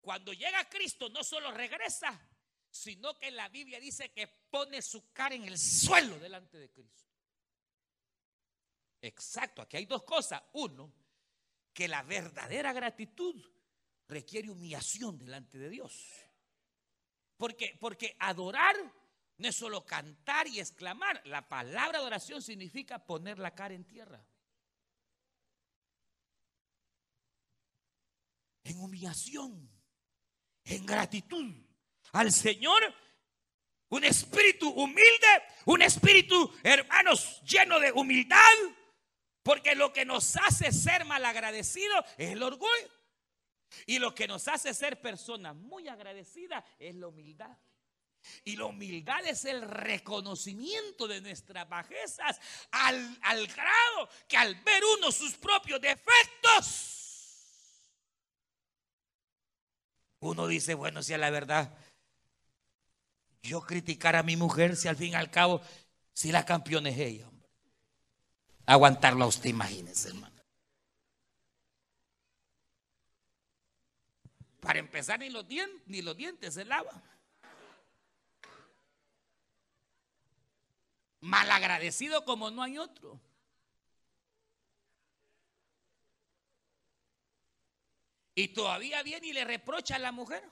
cuando 0.00 0.32
llega 0.32 0.60
a 0.60 0.68
Cristo 0.68 1.10
no 1.10 1.22
solo 1.22 1.50
regresa, 1.50 2.18
sino 2.70 3.18
que 3.18 3.30
la 3.30 3.48
Biblia 3.48 3.80
dice 3.80 4.10
que 4.12 4.26
pone 4.26 4.82
su 4.82 5.12
cara 5.12 5.34
en 5.34 5.44
el 5.44 5.58
suelo 5.58 6.18
delante 6.18 6.58
de 6.58 6.70
Cristo. 6.70 7.04
Exacto, 9.00 9.62
aquí 9.62 9.76
hay 9.76 9.86
dos 9.86 10.02
cosas. 10.02 10.42
Uno, 10.54 10.92
que 11.72 11.88
la 11.88 12.02
verdadera 12.02 12.72
gratitud 12.72 13.40
requiere 14.08 14.50
humillación 14.50 15.18
delante 15.18 15.58
de 15.58 15.70
Dios. 15.70 16.04
Porque, 17.36 17.76
porque 17.80 18.16
adorar 18.18 18.76
no 19.36 19.48
es 19.48 19.54
solo 19.54 19.86
cantar 19.86 20.48
y 20.48 20.58
exclamar. 20.58 21.22
La 21.26 21.48
palabra 21.48 21.98
adoración 21.98 22.42
significa 22.42 23.04
poner 23.04 23.38
la 23.38 23.54
cara 23.54 23.74
en 23.74 23.84
tierra. 23.84 24.24
En 28.64 28.80
humillación, 28.80 29.70
en 30.64 30.84
gratitud 30.84 31.67
al 32.12 32.32
Señor. 32.32 32.82
Un 33.90 34.04
espíritu 34.04 34.68
humilde, 34.68 35.42
un 35.64 35.80
espíritu, 35.82 36.52
hermanos, 36.62 37.40
lleno 37.42 37.80
de 37.80 37.90
humildad. 37.92 38.38
Porque 39.42 39.74
lo 39.74 39.92
que 39.92 40.04
nos 40.04 40.36
hace 40.36 40.72
ser 40.72 41.04
malagradecidos 41.06 42.04
es 42.18 42.32
el 42.32 42.42
orgullo. 42.42 42.98
Y 43.86 43.98
lo 43.98 44.14
que 44.14 44.28
nos 44.28 44.48
hace 44.48 44.74
ser 44.74 45.00
personas 45.00 45.54
muy 45.54 45.88
agradecidas 45.88 46.64
es 46.78 46.94
la 46.94 47.08
humildad. 47.08 47.56
Y 48.44 48.56
la 48.56 48.66
humildad 48.66 49.24
es 49.26 49.44
el 49.44 49.62
reconocimiento 49.62 51.06
de 51.06 51.20
nuestras 51.20 51.68
bajezas 51.68 52.40
al, 52.70 53.46
grado 53.46 54.08
que 54.26 54.36
al 54.36 54.54
ver 54.56 54.82
uno 54.98 55.12
sus 55.12 55.34
propios 55.34 55.80
defectos, 55.80 56.94
uno 60.20 60.48
dice, 60.48 60.74
bueno, 60.74 61.02
si 61.02 61.14
a 61.14 61.18
la 61.18 61.30
verdad, 61.30 61.72
yo 63.42 63.60
criticar 63.62 64.16
a 64.16 64.22
mi 64.22 64.36
mujer, 64.36 64.76
si 64.76 64.88
al 64.88 64.96
fin 64.96 65.12
y 65.12 65.14
al 65.14 65.30
cabo, 65.30 65.60
si 66.12 66.32
la 66.32 66.44
campeona 66.44 66.90
es 66.90 66.98
ella, 66.98 67.28
hombre. 67.28 67.48
Aguantarlo 68.66 69.24
a 69.24 69.28
usted, 69.28 69.50
imagínese, 69.50 70.08
hermano. 70.08 70.36
Para 74.60 74.80
empezar, 74.80 75.20
ni 75.20 75.30
los 75.30 75.46
dientes, 75.48 75.82
ni 75.86 76.02
los 76.02 76.16
dientes 76.16 76.52
se. 76.52 76.66
Malagradecido 81.20 82.24
como 82.24 82.50
no 82.50 82.62
hay 82.62 82.76
otro. 82.78 83.20
Y 88.34 88.48
todavía 88.48 89.02
viene 89.02 89.28
y 89.28 89.32
le 89.32 89.44
reprocha 89.44 89.96
a 89.96 89.98
la 89.98 90.12
mujer. 90.12 90.48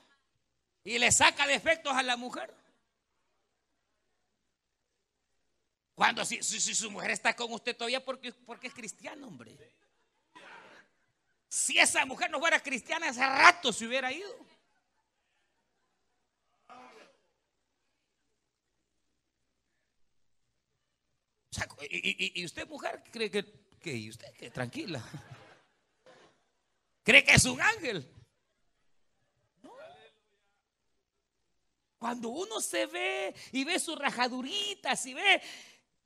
Y 0.83 0.99
le 0.99 1.13
saca 1.13 1.47
defectos 1.47 1.93
a 1.93 2.03
la 2.03 2.17
mujer. 2.17 2.53
Cuando 5.97 6.27
si, 6.27 6.43
si, 6.43 6.75
su 6.75 6.91
mujer 6.91 7.11
está 7.13 7.35
con 7.35 7.51
usted 7.51 7.75
todavía 7.75 8.05
porque, 8.05 8.31
porque 8.31 8.67
es 8.67 8.75
cristiano, 8.75 9.27
hombre. 9.27 9.57
Si 11.49 11.79
esa 11.79 12.05
mujer 12.05 12.31
no 12.31 12.39
fuera 12.39 12.63
cristiana, 12.63 13.09
hace 13.09 13.27
rato 13.27 13.73
se 13.73 13.87
hubiera 13.87 14.13
ido. 14.13 14.37
y, 21.89 22.45
usted, 22.45 22.69
mujer, 22.69 23.03
cree 23.11 23.31
que, 23.31 23.43
que 23.81 24.11
usted, 24.11 24.31
que 24.37 24.51
tranquila. 24.51 25.03
¿Cree 27.03 27.25
que 27.25 27.33
es 27.33 27.45
un 27.47 27.59
ángel? 27.59 28.07
Cuando 31.97 32.29
uno 32.29 32.61
se 32.61 32.85
ve 32.85 33.35
y 33.53 33.65
ve 33.65 33.79
sus 33.79 33.99
rajaduritas 33.99 35.07
y 35.07 35.15
ve 35.15 35.41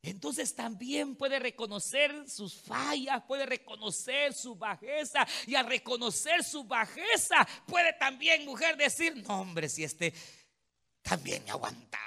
entonces 0.02 0.54
también 0.54 1.14
puede 1.14 1.38
reconocer 1.38 2.28
sus 2.28 2.54
fallas, 2.54 3.22
puede 3.26 3.44
reconocer 3.44 4.32
su 4.32 4.54
bajeza. 4.54 5.26
Y 5.46 5.54
al 5.54 5.66
reconocer 5.66 6.42
su 6.42 6.64
bajeza, 6.64 7.46
puede 7.66 7.92
también, 7.94 8.44
mujer, 8.46 8.76
decir, 8.76 9.14
no, 9.16 9.40
hombre, 9.40 9.68
si 9.68 9.84
este 9.84 10.14
también 11.02 11.44
me 11.44 11.50
ha 11.50 11.54
aguantado. 11.54 12.00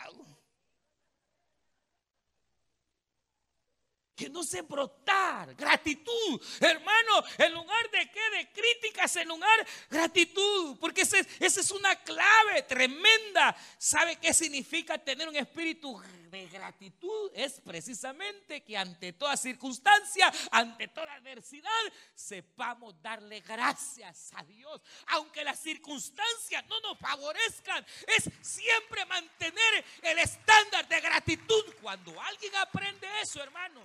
que 4.15 4.29
no 4.29 4.43
se 4.43 4.61
brotar 4.61 5.55
gratitud, 5.55 6.39
hermano, 6.59 7.23
en 7.37 7.51
lugar 7.51 7.89
de 7.89 8.11
qué, 8.11 8.37
de 8.37 8.51
críticas, 8.51 9.15
en 9.15 9.27
lugar 9.27 9.67
gratitud, 9.89 10.77
porque 10.79 11.01
esa 11.01 11.19
es 11.39 11.71
una 11.71 11.95
clave 12.03 12.61
tremenda. 12.63 13.55
¿Sabe 13.77 14.17
qué 14.17 14.31
significa 14.33 14.97
tener 14.99 15.27
un 15.27 15.35
espíritu 15.35 15.99
de 16.39 16.47
gratitud? 16.47 17.31
Es 17.33 17.61
precisamente 17.61 18.63
que 18.63 18.77
ante 18.77 19.13
toda 19.13 19.37
circunstancia, 19.37 20.31
ante 20.51 20.87
toda 20.87 21.13
adversidad, 21.13 21.69
sepamos 22.13 23.01
darle 23.01 23.41
gracias 23.41 24.31
a 24.35 24.43
Dios, 24.43 24.81
aunque 25.07 25.43
las 25.43 25.59
circunstancias 25.59 26.65
no 26.67 26.79
nos 26.81 26.97
favorezcan, 26.97 27.85
es 28.17 28.29
siempre 28.41 29.05
mantener 29.05 29.85
el 30.01 30.19
estándar 30.19 30.87
de 30.87 31.01
gratitud. 31.01 31.63
Cuando 31.81 32.19
alguien 32.21 32.55
aprende 32.57 33.07
eso, 33.21 33.41
hermano, 33.41 33.81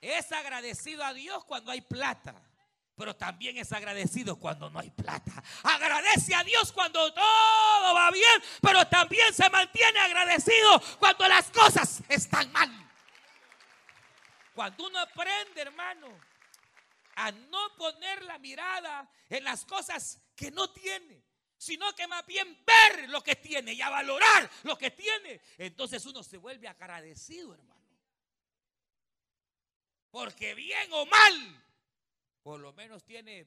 es 0.00 0.30
agradecido 0.32 1.04
a 1.04 1.12
Dios 1.14 1.44
cuando 1.44 1.70
hay 1.70 1.80
plata. 1.80 2.34
Pero 2.96 3.14
también 3.14 3.58
es 3.58 3.70
agradecido 3.72 4.36
cuando 4.36 4.70
no 4.70 4.78
hay 4.78 4.90
plata. 4.90 5.42
Agradece 5.62 6.34
a 6.34 6.42
Dios 6.42 6.72
cuando 6.72 7.12
todo 7.12 7.94
va 7.94 8.10
bien. 8.10 8.42
Pero 8.62 8.86
también 8.88 9.34
se 9.34 9.48
mantiene 9.50 9.98
agradecido 9.98 10.80
cuando 10.98 11.28
las 11.28 11.50
cosas 11.50 12.02
están 12.08 12.50
mal. 12.52 12.70
Cuando 14.54 14.86
uno 14.86 14.98
aprende, 14.98 15.60
hermano, 15.60 16.08
a 17.16 17.30
no 17.30 17.76
poner 17.76 18.22
la 18.22 18.38
mirada 18.38 19.06
en 19.28 19.44
las 19.44 19.66
cosas 19.66 20.18
que 20.34 20.50
no 20.50 20.70
tiene, 20.72 21.22
sino 21.58 21.94
que 21.94 22.06
más 22.06 22.24
bien 22.24 22.64
ver 22.64 23.10
lo 23.10 23.22
que 23.22 23.36
tiene 23.36 23.74
y 23.74 23.82
a 23.82 23.90
valorar 23.90 24.50
lo 24.62 24.78
que 24.78 24.90
tiene, 24.90 25.42
entonces 25.58 26.06
uno 26.06 26.22
se 26.22 26.38
vuelve 26.38 26.66
agradecido, 26.66 27.52
hermano. 27.52 27.76
Porque 30.10 30.54
bien 30.54 30.88
o 30.92 31.04
mal, 31.04 31.65
por 32.46 32.60
lo 32.60 32.72
menos 32.74 33.02
tiene 33.02 33.44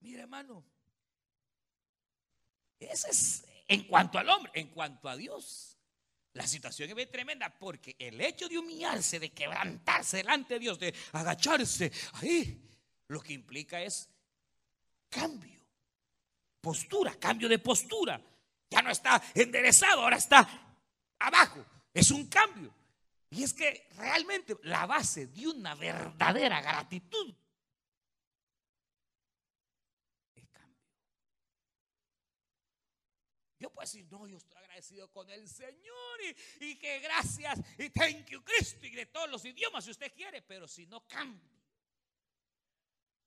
Mira, 0.00 0.24
hermano, 0.24 0.62
ese 2.78 3.08
es 3.08 3.46
en 3.66 3.84
cuanto 3.84 4.18
al 4.18 4.28
hombre, 4.28 4.52
en 4.54 4.68
cuanto 4.68 5.08
a 5.08 5.16
Dios. 5.16 5.78
La 6.34 6.46
situación 6.46 6.96
es 6.98 7.10
tremenda 7.10 7.58
porque 7.58 7.96
el 7.98 8.20
hecho 8.20 8.50
de 8.50 8.58
humillarse, 8.58 9.18
de 9.18 9.32
quebrantarse 9.32 10.18
delante 10.18 10.54
de 10.54 10.60
Dios, 10.60 10.78
de 10.78 10.94
agacharse 11.12 11.90
ahí, 12.12 12.68
lo 13.08 13.22
que 13.22 13.32
implica 13.32 13.80
es 13.80 14.10
cambio 15.08 15.58
postura, 16.60 17.14
cambio 17.14 17.48
de 17.48 17.60
postura. 17.60 18.35
Ya 18.70 18.82
no 18.82 18.90
está 18.90 19.22
enderezado, 19.34 20.02
ahora 20.02 20.16
está 20.16 20.48
abajo. 21.18 21.64
Es 21.92 22.10
un 22.10 22.26
cambio. 22.28 22.74
Y 23.30 23.42
es 23.42 23.52
que 23.52 23.88
realmente 23.96 24.56
la 24.62 24.86
base 24.86 25.26
de 25.26 25.48
una 25.48 25.74
verdadera 25.74 26.60
gratitud 26.60 27.34
es 30.34 30.48
cambio. 30.48 30.82
Yo 33.58 33.70
puedo 33.70 33.84
decir, 33.84 34.06
no, 34.10 34.26
yo 34.26 34.36
estoy 34.36 34.56
agradecido 34.58 35.10
con 35.12 35.28
el 35.30 35.48
Señor 35.48 36.20
y, 36.60 36.64
y 36.66 36.76
que 36.76 37.00
gracias 37.00 37.60
y 37.78 37.90
thank 37.90 38.26
you 38.26 38.42
Cristo 38.44 38.86
y 38.86 38.90
de 38.90 39.06
todos 39.06 39.28
los 39.30 39.44
idiomas 39.44 39.84
si 39.84 39.90
usted 39.90 40.12
quiere, 40.14 40.42
pero 40.42 40.68
si 40.68 40.86
no 40.86 41.06
cambio, 41.06 41.50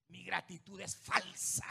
mi 0.08 0.24
gratitud 0.24 0.80
es 0.80 0.96
falsa. 0.96 1.66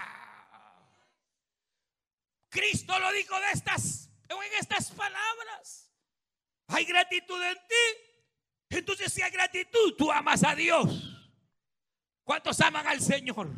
Cristo 2.49 2.97
lo 2.99 3.11
dijo 3.11 3.39
de 3.39 3.51
estas, 3.53 4.09
en 4.29 4.53
estas 4.59 4.91
palabras. 4.91 5.91
Hay 6.67 6.85
gratitud 6.85 7.41
en 7.41 7.55
ti. 7.55 8.77
Entonces 8.77 9.11
si 9.11 9.21
hay 9.21 9.31
gratitud, 9.31 9.95
tú 9.97 10.11
amas 10.11 10.43
a 10.43 10.55
Dios. 10.55 11.15
¿Cuántos 12.23 12.59
aman 12.61 12.85
al 12.85 13.01
Señor? 13.01 13.49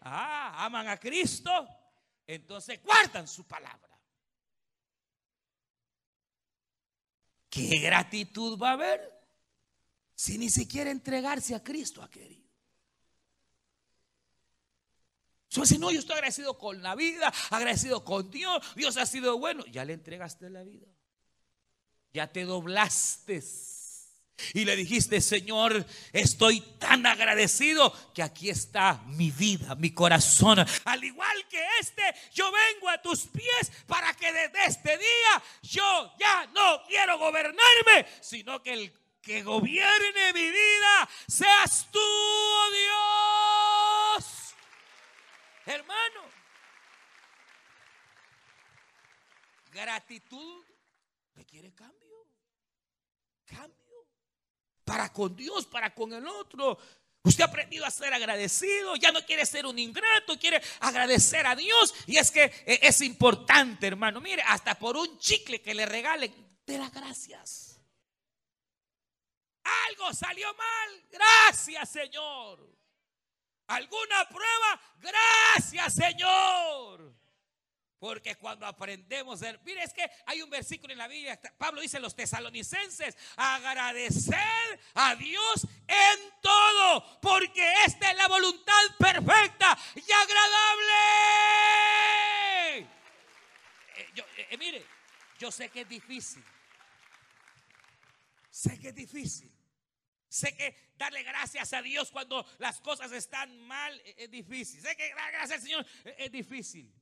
Ah, 0.00 0.64
aman 0.64 0.88
a 0.88 0.98
Cristo. 0.98 1.50
Entonces 2.26 2.82
guardan 2.82 3.26
su 3.26 3.46
palabra. 3.46 3.88
¿Qué 7.50 7.78
gratitud 7.78 8.58
va 8.60 8.70
a 8.70 8.72
haber 8.72 9.18
si 10.14 10.38
ni 10.38 10.50
siquiera 10.50 10.90
entregarse 10.90 11.54
a 11.54 11.62
Cristo 11.62 12.02
ha 12.02 12.10
querido? 12.10 12.47
Si 15.48 15.78
no, 15.78 15.90
yo 15.90 15.98
estoy 15.98 16.14
agradecido 16.14 16.58
con 16.58 16.82
la 16.82 16.94
vida, 16.94 17.32
agradecido 17.50 18.04
con 18.04 18.30
Dios. 18.30 18.62
Dios 18.76 18.96
ha 18.96 19.06
sido 19.06 19.38
bueno. 19.38 19.64
Ya 19.66 19.84
le 19.84 19.94
entregaste 19.94 20.50
la 20.50 20.62
vida. 20.62 20.86
Ya 22.12 22.26
te 22.26 22.44
doblaste. 22.44 23.42
Y 24.54 24.64
le 24.64 24.76
dijiste, 24.76 25.20
Señor, 25.20 25.84
estoy 26.12 26.60
tan 26.78 27.04
agradecido 27.06 27.92
que 28.14 28.22
aquí 28.22 28.50
está 28.50 29.02
mi 29.06 29.30
vida, 29.30 29.74
mi 29.74 29.90
corazón. 29.90 30.64
Al 30.84 31.04
igual 31.04 31.48
que 31.48 31.64
este, 31.80 32.02
yo 32.32 32.50
vengo 32.52 32.88
a 32.88 33.02
tus 33.02 33.26
pies 33.26 33.72
para 33.86 34.14
que 34.14 34.32
desde 34.32 34.66
este 34.66 34.96
día 34.96 35.42
yo 35.62 36.12
ya 36.20 36.46
no 36.54 36.82
quiero 36.86 37.18
gobernarme, 37.18 38.06
sino 38.20 38.62
que 38.62 38.74
el 38.74 38.92
que 39.20 39.42
gobierne 39.42 40.32
mi 40.32 40.50
vida 40.50 41.08
seas 41.26 41.88
tú, 41.90 41.98
oh 42.00 42.70
Dios. 42.70 43.67
Hermano, 45.68 46.22
gratitud 49.70 50.64
requiere 51.34 51.74
cambio. 51.74 52.26
Cambio. 53.44 54.06
Para 54.82 55.12
con 55.12 55.36
Dios, 55.36 55.66
para 55.66 55.94
con 55.94 56.14
el 56.14 56.26
otro. 56.26 56.78
Usted 57.22 57.42
ha 57.42 57.48
aprendido 57.48 57.84
a 57.84 57.90
ser 57.90 58.14
agradecido, 58.14 58.96
ya 58.96 59.12
no 59.12 59.26
quiere 59.26 59.44
ser 59.44 59.66
un 59.66 59.78
ingrato, 59.78 60.38
quiere 60.38 60.62
agradecer 60.80 61.46
a 61.46 61.54
Dios. 61.54 61.94
Y 62.06 62.16
es 62.16 62.30
que 62.30 62.44
eh, 62.44 62.78
es 62.80 63.02
importante, 63.02 63.88
hermano. 63.88 64.22
Mire, 64.22 64.42
hasta 64.46 64.78
por 64.78 64.96
un 64.96 65.18
chicle 65.18 65.60
que 65.60 65.74
le 65.74 65.84
regalen, 65.84 66.32
de 66.64 66.78
las 66.78 66.90
gracias. 66.90 67.78
Algo 69.90 70.14
salió 70.14 70.48
mal, 70.54 71.04
gracias 71.10 71.90
Señor. 71.90 72.77
Alguna 73.68 74.28
prueba, 74.28 74.80
gracias 75.00 75.94
Señor. 75.94 77.14
Porque 77.98 78.36
cuando 78.36 78.64
aprendemos, 78.64 79.40
mire, 79.64 79.82
es 79.82 79.92
que 79.92 80.08
hay 80.26 80.40
un 80.40 80.48
versículo 80.48 80.92
en 80.92 80.98
la 80.98 81.08
Biblia, 81.08 81.40
Pablo 81.58 81.80
dice 81.80 81.98
los 81.98 82.14
tesalonicenses, 82.14 83.16
agradecer 83.36 84.80
a 84.94 85.16
Dios 85.16 85.66
en 85.88 86.40
todo, 86.40 87.20
porque 87.20 87.72
esta 87.86 88.12
es 88.12 88.16
la 88.16 88.28
voluntad 88.28 88.82
perfecta 88.98 89.76
y 89.96 90.12
agradable. 90.12 90.98
Eh, 93.96 94.12
eh, 94.14 94.46
eh, 94.50 94.58
mire, 94.58 94.86
yo 95.40 95.50
sé 95.50 95.68
que 95.68 95.80
es 95.80 95.88
difícil, 95.88 96.44
sé 98.48 98.78
que 98.78 98.90
es 98.90 98.94
difícil, 98.94 99.50
sé 100.28 100.54
que 100.56 100.76
darle 100.96 101.22
gracias 101.22 101.72
a 101.72 101.82
Dios 101.82 102.10
cuando 102.10 102.46
las 102.58 102.80
cosas 102.80 103.12
están 103.12 103.58
mal 103.60 104.00
es 104.16 104.30
difícil, 104.30 104.80
sé 104.80 104.96
que 104.96 105.14
dar 105.14 105.32
gracias 105.32 105.60
al 105.60 105.62
Señor 105.62 105.86
es 106.16 106.32
difícil. 106.32 106.92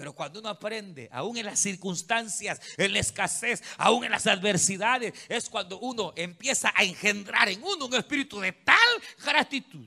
Pero 0.00 0.14
cuando 0.14 0.40
uno 0.40 0.48
aprende, 0.48 1.10
aún 1.12 1.36
en 1.36 1.44
las 1.44 1.58
circunstancias, 1.58 2.58
en 2.78 2.94
la 2.94 3.00
escasez, 3.00 3.62
aún 3.76 4.02
en 4.02 4.10
las 4.10 4.26
adversidades, 4.26 5.12
es 5.28 5.50
cuando 5.50 5.78
uno 5.78 6.14
empieza 6.16 6.72
a 6.74 6.84
engendrar 6.84 7.50
en 7.50 7.62
uno 7.62 7.84
un 7.84 7.94
espíritu 7.94 8.40
de 8.40 8.52
tal 8.52 8.76
gratitud. 9.22 9.86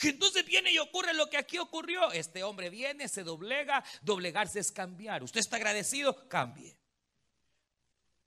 Que 0.00 0.08
entonces 0.08 0.46
viene 0.46 0.72
y 0.72 0.78
ocurre 0.78 1.12
lo 1.12 1.28
que 1.28 1.36
aquí 1.36 1.58
ocurrió. 1.58 2.10
Este 2.12 2.42
hombre 2.42 2.70
viene, 2.70 3.06
se 3.06 3.22
doblega, 3.22 3.84
doblegarse 4.00 4.60
es 4.60 4.72
cambiar. 4.72 5.22
Usted 5.22 5.40
está 5.40 5.56
agradecido, 5.56 6.26
cambie. 6.28 6.78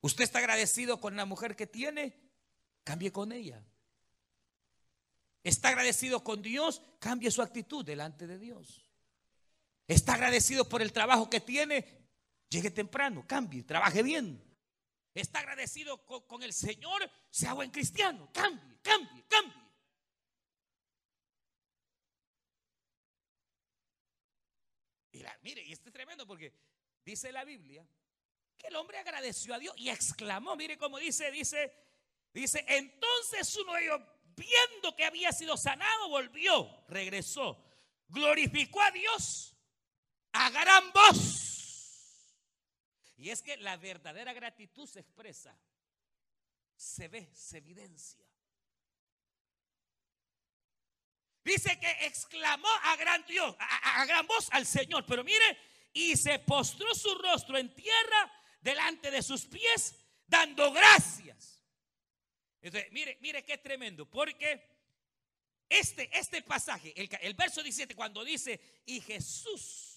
Usted 0.02 0.26
está 0.26 0.38
agradecido 0.38 1.02
con 1.02 1.16
la 1.16 1.26
mujer 1.26 1.56
que 1.56 1.66
tiene, 1.66 2.14
cambie 2.84 3.12
con 3.12 3.32
ella. 3.32 3.64
Está 5.44 5.70
agradecido 5.70 6.24
con 6.24 6.42
Dios, 6.42 6.82
cambie 7.00 7.30
su 7.30 7.42
actitud 7.42 7.84
delante 7.84 8.28
de 8.28 8.38
Dios. 8.38 8.82
Está 9.88 10.14
agradecido 10.14 10.68
por 10.70 10.82
el 10.82 10.94
trabajo 10.94 11.30
que 11.30 11.42
tiene. 11.42 11.86
Llegue 12.50 12.72
temprano, 12.72 13.26
cambie, 13.28 13.64
trabaje 13.64 14.04
bien. 14.04 14.42
Está 15.14 15.40
agradecido 15.40 16.06
con, 16.06 16.42
el 16.44 16.54
Señor, 16.54 17.10
sea 17.30 17.54
buen 17.54 17.72
cristiano. 17.72 18.30
Cambie, 18.34 18.80
cambie, 18.82 19.24
cambie. 19.28 19.64
Y 25.12 25.24
mire, 25.42 25.64
y 25.64 25.74
esto 25.74 25.90
es 25.90 25.94
tremendo 25.94 26.26
porque 26.26 26.54
dice 27.06 27.32
la 27.32 27.44
Biblia 27.44 27.86
que 28.58 28.68
el 28.68 28.76
hombre 28.76 28.98
agradeció 28.98 29.54
a 29.54 29.60
Dios 29.60 29.76
y 29.78 29.90
exclamó, 29.90 30.56
mire 30.56 30.78
cómo 30.78 30.98
dice, 30.98 31.30
dice, 31.32 31.72
dice, 32.34 32.64
entonces 32.68 33.56
uno 33.58 33.74
de 33.74 33.84
ellos, 33.84 34.02
viendo 34.36 34.96
que 34.96 35.06
había 35.06 35.32
sido 35.32 35.56
sanado, 35.58 36.10
volvió, 36.10 36.84
regresó, 36.88 37.64
glorificó 38.08 38.82
a 38.82 38.92
Dios 38.92 39.56
a 40.34 40.50
gran 40.50 40.92
voz. 40.92 42.36
Y 43.18 43.30
es 43.30 43.42
que 43.42 43.56
la 43.58 43.78
verdadera 43.78 44.34
gratitud 44.34 44.88
se 44.88 45.00
expresa, 45.00 45.58
se 46.76 47.08
ve, 47.08 47.30
se 47.34 47.60
evidencia. 47.60 48.26
Dice 51.44 51.78
que 51.80 52.06
exclamó 52.06 52.70
a 52.84 52.96
gran 52.96 53.26
Dios, 53.26 53.56
a, 53.60 54.06
gran 54.06 54.26
voz 54.28 54.48
al 54.52 54.66
Señor, 54.66 55.06
pero 55.06 55.24
mire, 55.24 55.58
y 55.92 56.16
se 56.16 56.40
postró 56.40 56.94
su 56.96 57.14
rostro 57.16 57.58
en 57.58 57.74
tierra 57.74 58.32
delante 58.62 59.12
de 59.12 59.22
sus 59.22 59.46
pies, 59.46 59.96
dando 60.26 60.72
gracias. 60.72 61.53
Entonces, 62.64 62.92
mire, 62.92 63.18
mire 63.22 63.44
qué 63.44 63.58
tremendo, 63.58 64.10
porque 64.10 64.66
este, 65.68 66.10
este 66.18 66.42
pasaje, 66.42 66.94
el, 66.96 67.10
el 67.22 67.34
verso 67.34 67.62
17, 67.62 67.94
cuando 67.94 68.24
dice, 68.24 68.60
y 68.86 69.02
Jesús 69.02 69.94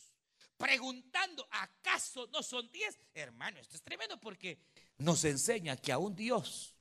preguntando, 0.57 1.47
¿acaso 1.51 2.29
no 2.33 2.43
son 2.43 2.71
diez? 2.73 2.99
Hermano, 3.15 3.61
esto 3.61 3.77
es 3.77 3.83
tremendo 3.83 4.19
porque 4.19 4.59
nos 4.99 5.25
enseña 5.25 5.77
que 5.77 5.93
aún 5.93 6.17
Dios, 6.17 6.75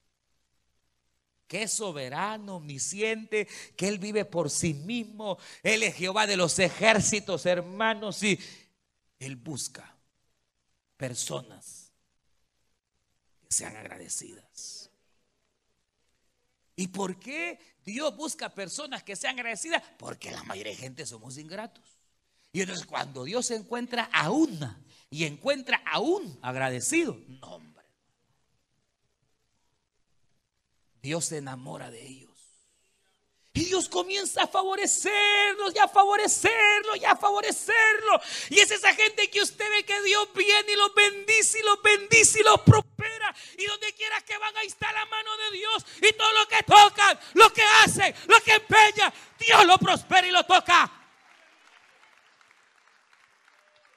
que 1.47 1.63
es 1.63 1.73
soberano, 1.73 2.55
omnisciente, 2.55 3.47
que 3.75 3.87
Él 3.87 3.99
vive 3.99 4.25
por 4.25 4.49
sí 4.49 4.73
mismo, 4.73 5.37
Él 5.61 5.83
es 5.83 5.95
Jehová 5.95 6.25
de 6.25 6.37
los 6.37 6.57
ejércitos, 6.57 7.45
hermanos, 7.45 8.23
y 8.23 8.39
Él 9.19 9.35
busca 9.35 9.95
personas 10.97 11.91
que 13.43 13.53
sean 13.53 13.75
agradecidas. 13.75 14.84
¿Y 16.75 16.87
por 16.89 17.19
qué 17.19 17.59
Dios 17.85 18.15
busca 18.15 18.49
personas 18.49 19.03
que 19.03 19.15
sean 19.15 19.39
agradecidas? 19.39 19.81
Porque 19.97 20.31
la 20.31 20.43
mayoría 20.43 20.73
de 20.73 20.77
gente 20.77 21.05
somos 21.05 21.37
ingratos. 21.37 21.83
Y 22.51 22.61
entonces 22.61 22.85
cuando 22.85 23.23
Dios 23.23 23.51
encuentra 23.51 24.09
a 24.11 24.31
una 24.31 24.81
y 25.09 25.25
encuentra 25.25 25.81
a 25.85 25.99
un 25.99 26.37
agradecido, 26.41 27.17
no 27.27 27.55
hombre. 27.55 27.85
Dios 31.01 31.25
se 31.25 31.37
enamora 31.37 31.91
de 31.91 32.05
ellos. 32.05 32.31
Y 33.53 33.63
Dios 33.63 33.87
comienza 33.87 34.43
a 34.43 34.47
favorecerlos 34.47 35.73
y 35.73 35.79
a 35.79 35.87
favorecerlos 35.87 36.97
y 36.99 37.05
a 37.05 37.15
favorecerlos. 37.15 38.21
Y 38.49 38.59
es 38.59 38.69
esa 38.69 38.93
gente 38.93 39.29
que 39.29 39.41
usted 39.41 39.65
ve 39.69 39.85
que 39.85 40.01
Dios 40.01 40.27
viene 40.35 40.73
y 40.73 40.75
los 40.75 40.93
bendice 40.93 41.59
y 41.59 41.63
los 41.63 41.81
bendice 41.81 42.41
y 42.41 42.43
los 42.43 42.59
prospera. 42.61 42.94
Donde 43.67 43.93
quiera 43.93 44.21
que 44.21 44.37
van, 44.37 44.55
ahí 44.57 44.67
está 44.67 44.91
la 44.91 45.05
mano 45.05 45.37
de 45.37 45.57
Dios. 45.57 45.85
Y 45.97 46.13
todo 46.13 46.31
lo 46.33 46.47
que 46.47 46.63
tocan, 46.63 47.19
lo 47.33 47.51
que 47.51 47.63
hacen, 47.83 48.15
lo 48.27 48.39
que 48.41 48.53
empeñan, 48.53 49.13
Dios 49.39 49.65
lo 49.65 49.77
prospera 49.77 50.27
y 50.27 50.31
lo 50.31 50.43
toca. 50.43 50.91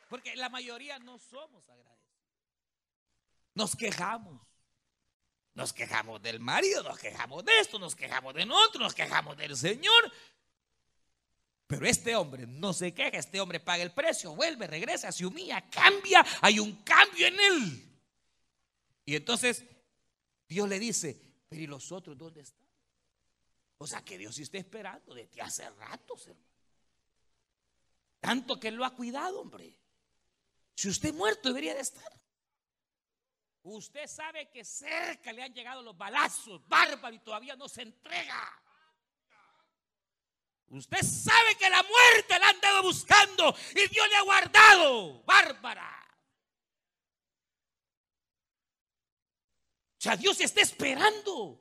Porque 0.08 0.34
la 0.36 0.48
mayoría 0.48 0.98
no 0.98 1.18
somos 1.18 1.68
agradecidos. 1.68 1.98
Nos 3.54 3.76
quejamos. 3.76 4.40
Nos 5.54 5.72
quejamos 5.72 6.22
del 6.22 6.38
marido, 6.38 6.84
nos 6.84 6.98
quejamos 6.98 7.44
de 7.44 7.58
esto, 7.58 7.80
nos 7.80 7.96
quejamos 7.96 8.32
de 8.32 8.44
otro, 8.44 8.80
nos 8.80 8.94
quejamos 8.94 9.36
del 9.36 9.56
Señor. 9.56 10.12
Pero 11.66 11.84
este 11.86 12.14
hombre 12.14 12.46
no 12.46 12.72
se 12.72 12.94
queja, 12.94 13.18
este 13.18 13.40
hombre 13.40 13.58
paga 13.58 13.82
el 13.82 13.92
precio, 13.92 14.34
vuelve, 14.34 14.66
regresa, 14.68 15.10
se 15.10 15.26
humilla, 15.26 15.68
cambia, 15.68 16.24
hay 16.40 16.60
un 16.60 16.76
cambio 16.84 17.26
en 17.26 17.40
él. 17.40 17.87
Y 19.08 19.16
entonces 19.16 19.64
Dios 20.46 20.68
le 20.68 20.78
dice, 20.78 21.18
pero 21.48 21.62
¿y 21.62 21.66
los 21.66 21.90
otros 21.92 22.18
dónde 22.18 22.42
están? 22.42 22.68
O 23.78 23.86
sea 23.86 24.04
que 24.04 24.18
Dios 24.18 24.38
está 24.38 24.58
esperando 24.58 25.14
de 25.14 25.26
ti 25.28 25.40
hace 25.40 25.66
rato, 25.70 26.14
hermano. 26.26 26.46
Tanto 28.20 28.60
que 28.60 28.70
lo 28.70 28.84
ha 28.84 28.94
cuidado, 28.94 29.40
hombre. 29.40 29.80
Si 30.74 30.90
usted 30.90 31.14
muerto 31.14 31.48
debería 31.48 31.74
de 31.74 31.80
estar. 31.80 32.20
Usted 33.62 34.06
sabe 34.06 34.50
que 34.50 34.62
cerca 34.62 35.32
le 35.32 35.42
han 35.42 35.54
llegado 35.54 35.80
los 35.80 35.96
balazos, 35.96 36.60
bárbaro, 36.68 37.16
y 37.16 37.20
todavía 37.20 37.56
no 37.56 37.66
se 37.66 37.80
entrega. 37.80 38.62
Usted 40.66 41.02
sabe 41.02 41.56
que 41.56 41.70
la 41.70 41.82
muerte 41.82 42.38
la 42.38 42.50
han 42.50 42.60
dado 42.60 42.82
buscando 42.82 43.56
y 43.70 43.88
Dios 43.88 44.06
le 44.06 44.16
ha 44.16 44.22
guardado, 44.22 45.22
bárbara. 45.22 46.07
Dios 50.16 50.40
está 50.40 50.60
esperando. 50.60 51.60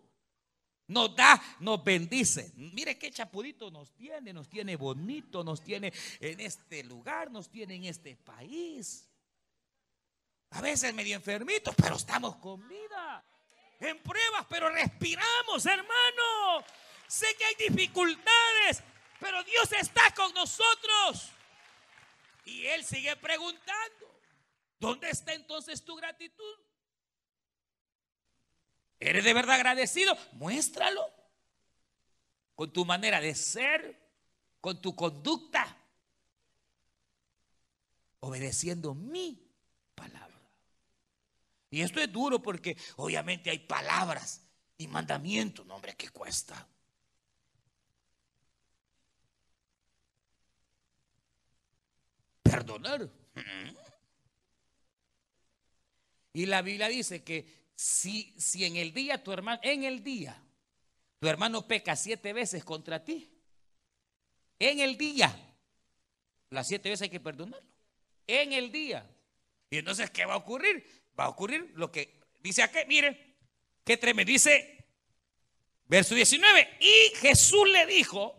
Nos 0.88 1.16
da, 1.16 1.42
nos 1.60 1.84
bendice. 1.84 2.54
Mire 2.56 2.98
qué 2.98 3.12
chapudito 3.12 3.70
nos 3.70 3.94
tiene, 3.94 4.32
nos 4.32 4.48
tiene 4.48 4.78
bonito, 4.78 5.44
nos 5.44 5.62
tiene 5.62 5.92
en 6.22 6.40
este 6.40 6.84
lugar, 6.84 7.30
nos 7.30 7.50
tiene 7.50 7.76
en 7.76 7.86
este 7.86 8.16
país. 8.16 9.10
A 10.52 10.62
veces 10.62 10.94
medio 10.94 11.16
enfermitos, 11.16 11.76
pero 11.76 11.98
estamos 11.98 12.38
con 12.38 12.66
vida. 12.70 13.24
En 13.80 14.02
pruebas, 14.02 14.46
pero 14.50 14.70
respiramos, 14.70 15.66
hermano. 15.66 16.64
Sé 17.08 17.28
que 17.38 17.46
hay 17.46 17.70
dificultades, 17.70 18.82
pero 19.20 19.44
Dios 19.44 19.72
está 19.74 20.14
con 20.14 20.34
nosotros. 20.34 21.32
Y 22.46 22.66
Él 22.66 22.86
sigue 22.86 23.14
preguntando, 23.18 24.22
¿dónde 24.80 25.10
está 25.10 25.34
entonces 25.34 25.84
tu 25.84 25.98
gratitud? 25.98 26.56
¿Eres 29.00 29.24
de 29.24 29.34
verdad 29.34 29.56
agradecido? 29.56 30.18
Muéstralo. 30.34 31.14
Con 32.56 32.72
tu 32.74 32.86
manera 32.86 33.22
de 33.22 33.36
ser, 33.36 34.02
con 34.60 34.82
tu 34.82 34.96
conducta, 34.96 35.78
obedeciendo 38.20 38.96
mi 38.96 39.48
palabra. 39.94 40.42
Y 41.70 41.82
esto 41.82 42.00
es 42.00 42.12
duro 42.12 42.42
porque 42.42 42.76
obviamente 42.96 43.52
hay 43.52 43.60
palabras 43.60 44.42
y 44.78 44.88
mandamientos, 44.88 45.66
no 45.66 45.76
hombre, 45.76 45.96
que 45.96 46.10
cuesta. 46.10 46.68
Perdonar. 52.42 53.10
Y 56.34 56.46
la 56.46 56.62
Biblia 56.62 56.88
dice 56.88 57.24
que 57.24 57.57
si, 57.78 58.34
si 58.40 58.66
en 58.66 58.76
el 58.76 58.92
día 58.92 59.24
tu 59.24 59.32
hermano, 59.32 59.62
en 59.64 59.84
el 59.84 60.04
día, 60.04 60.44
tu 61.20 61.28
hermano 61.28 61.68
peca 61.68 61.96
siete 61.96 62.34
veces 62.34 62.64
contra 62.64 63.06
ti, 63.06 63.32
en 64.58 64.80
el 64.80 64.98
día, 64.98 65.32
las 66.50 66.68
siete 66.68 66.90
veces 66.90 67.04
hay 67.04 67.10
que 67.10 67.20
perdonarlo. 67.20 67.68
En 68.26 68.52
el 68.52 68.72
día. 68.72 69.08
Y 69.70 69.78
entonces, 69.78 70.10
¿qué 70.10 70.26
va 70.26 70.34
a 70.34 70.38
ocurrir? 70.38 70.84
Va 71.18 71.26
a 71.26 71.30
ocurrir 71.30 71.72
lo 71.76 71.92
que 71.92 72.20
dice 72.40 72.64
aquí, 72.64 72.80
mire, 72.88 73.38
qué 73.86 73.96
tremendo. 73.96 74.32
Dice, 74.32 74.88
verso 75.86 76.16
19, 76.16 76.78
y 76.82 77.16
Jesús 77.18 77.70
le 77.70 77.86
dijo 77.86 78.36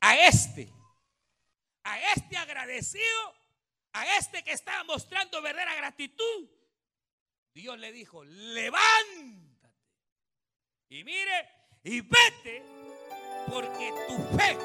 a 0.00 0.26
este, 0.26 0.72
a 1.84 2.12
este 2.14 2.38
agradecido, 2.38 3.34
a 3.92 4.16
este 4.16 4.42
que 4.42 4.52
estaba 4.52 4.84
mostrando 4.84 5.42
verdadera 5.42 5.74
gratitud, 5.74 6.48
Dios 7.54 7.78
le 7.78 7.92
dijo, 7.92 8.24
levántate 8.24 9.70
y 10.88 11.04
mire 11.04 11.48
y 11.82 12.00
vete 12.00 12.62
porque 13.52 13.92
tu 14.06 14.14
fe. 14.36 14.56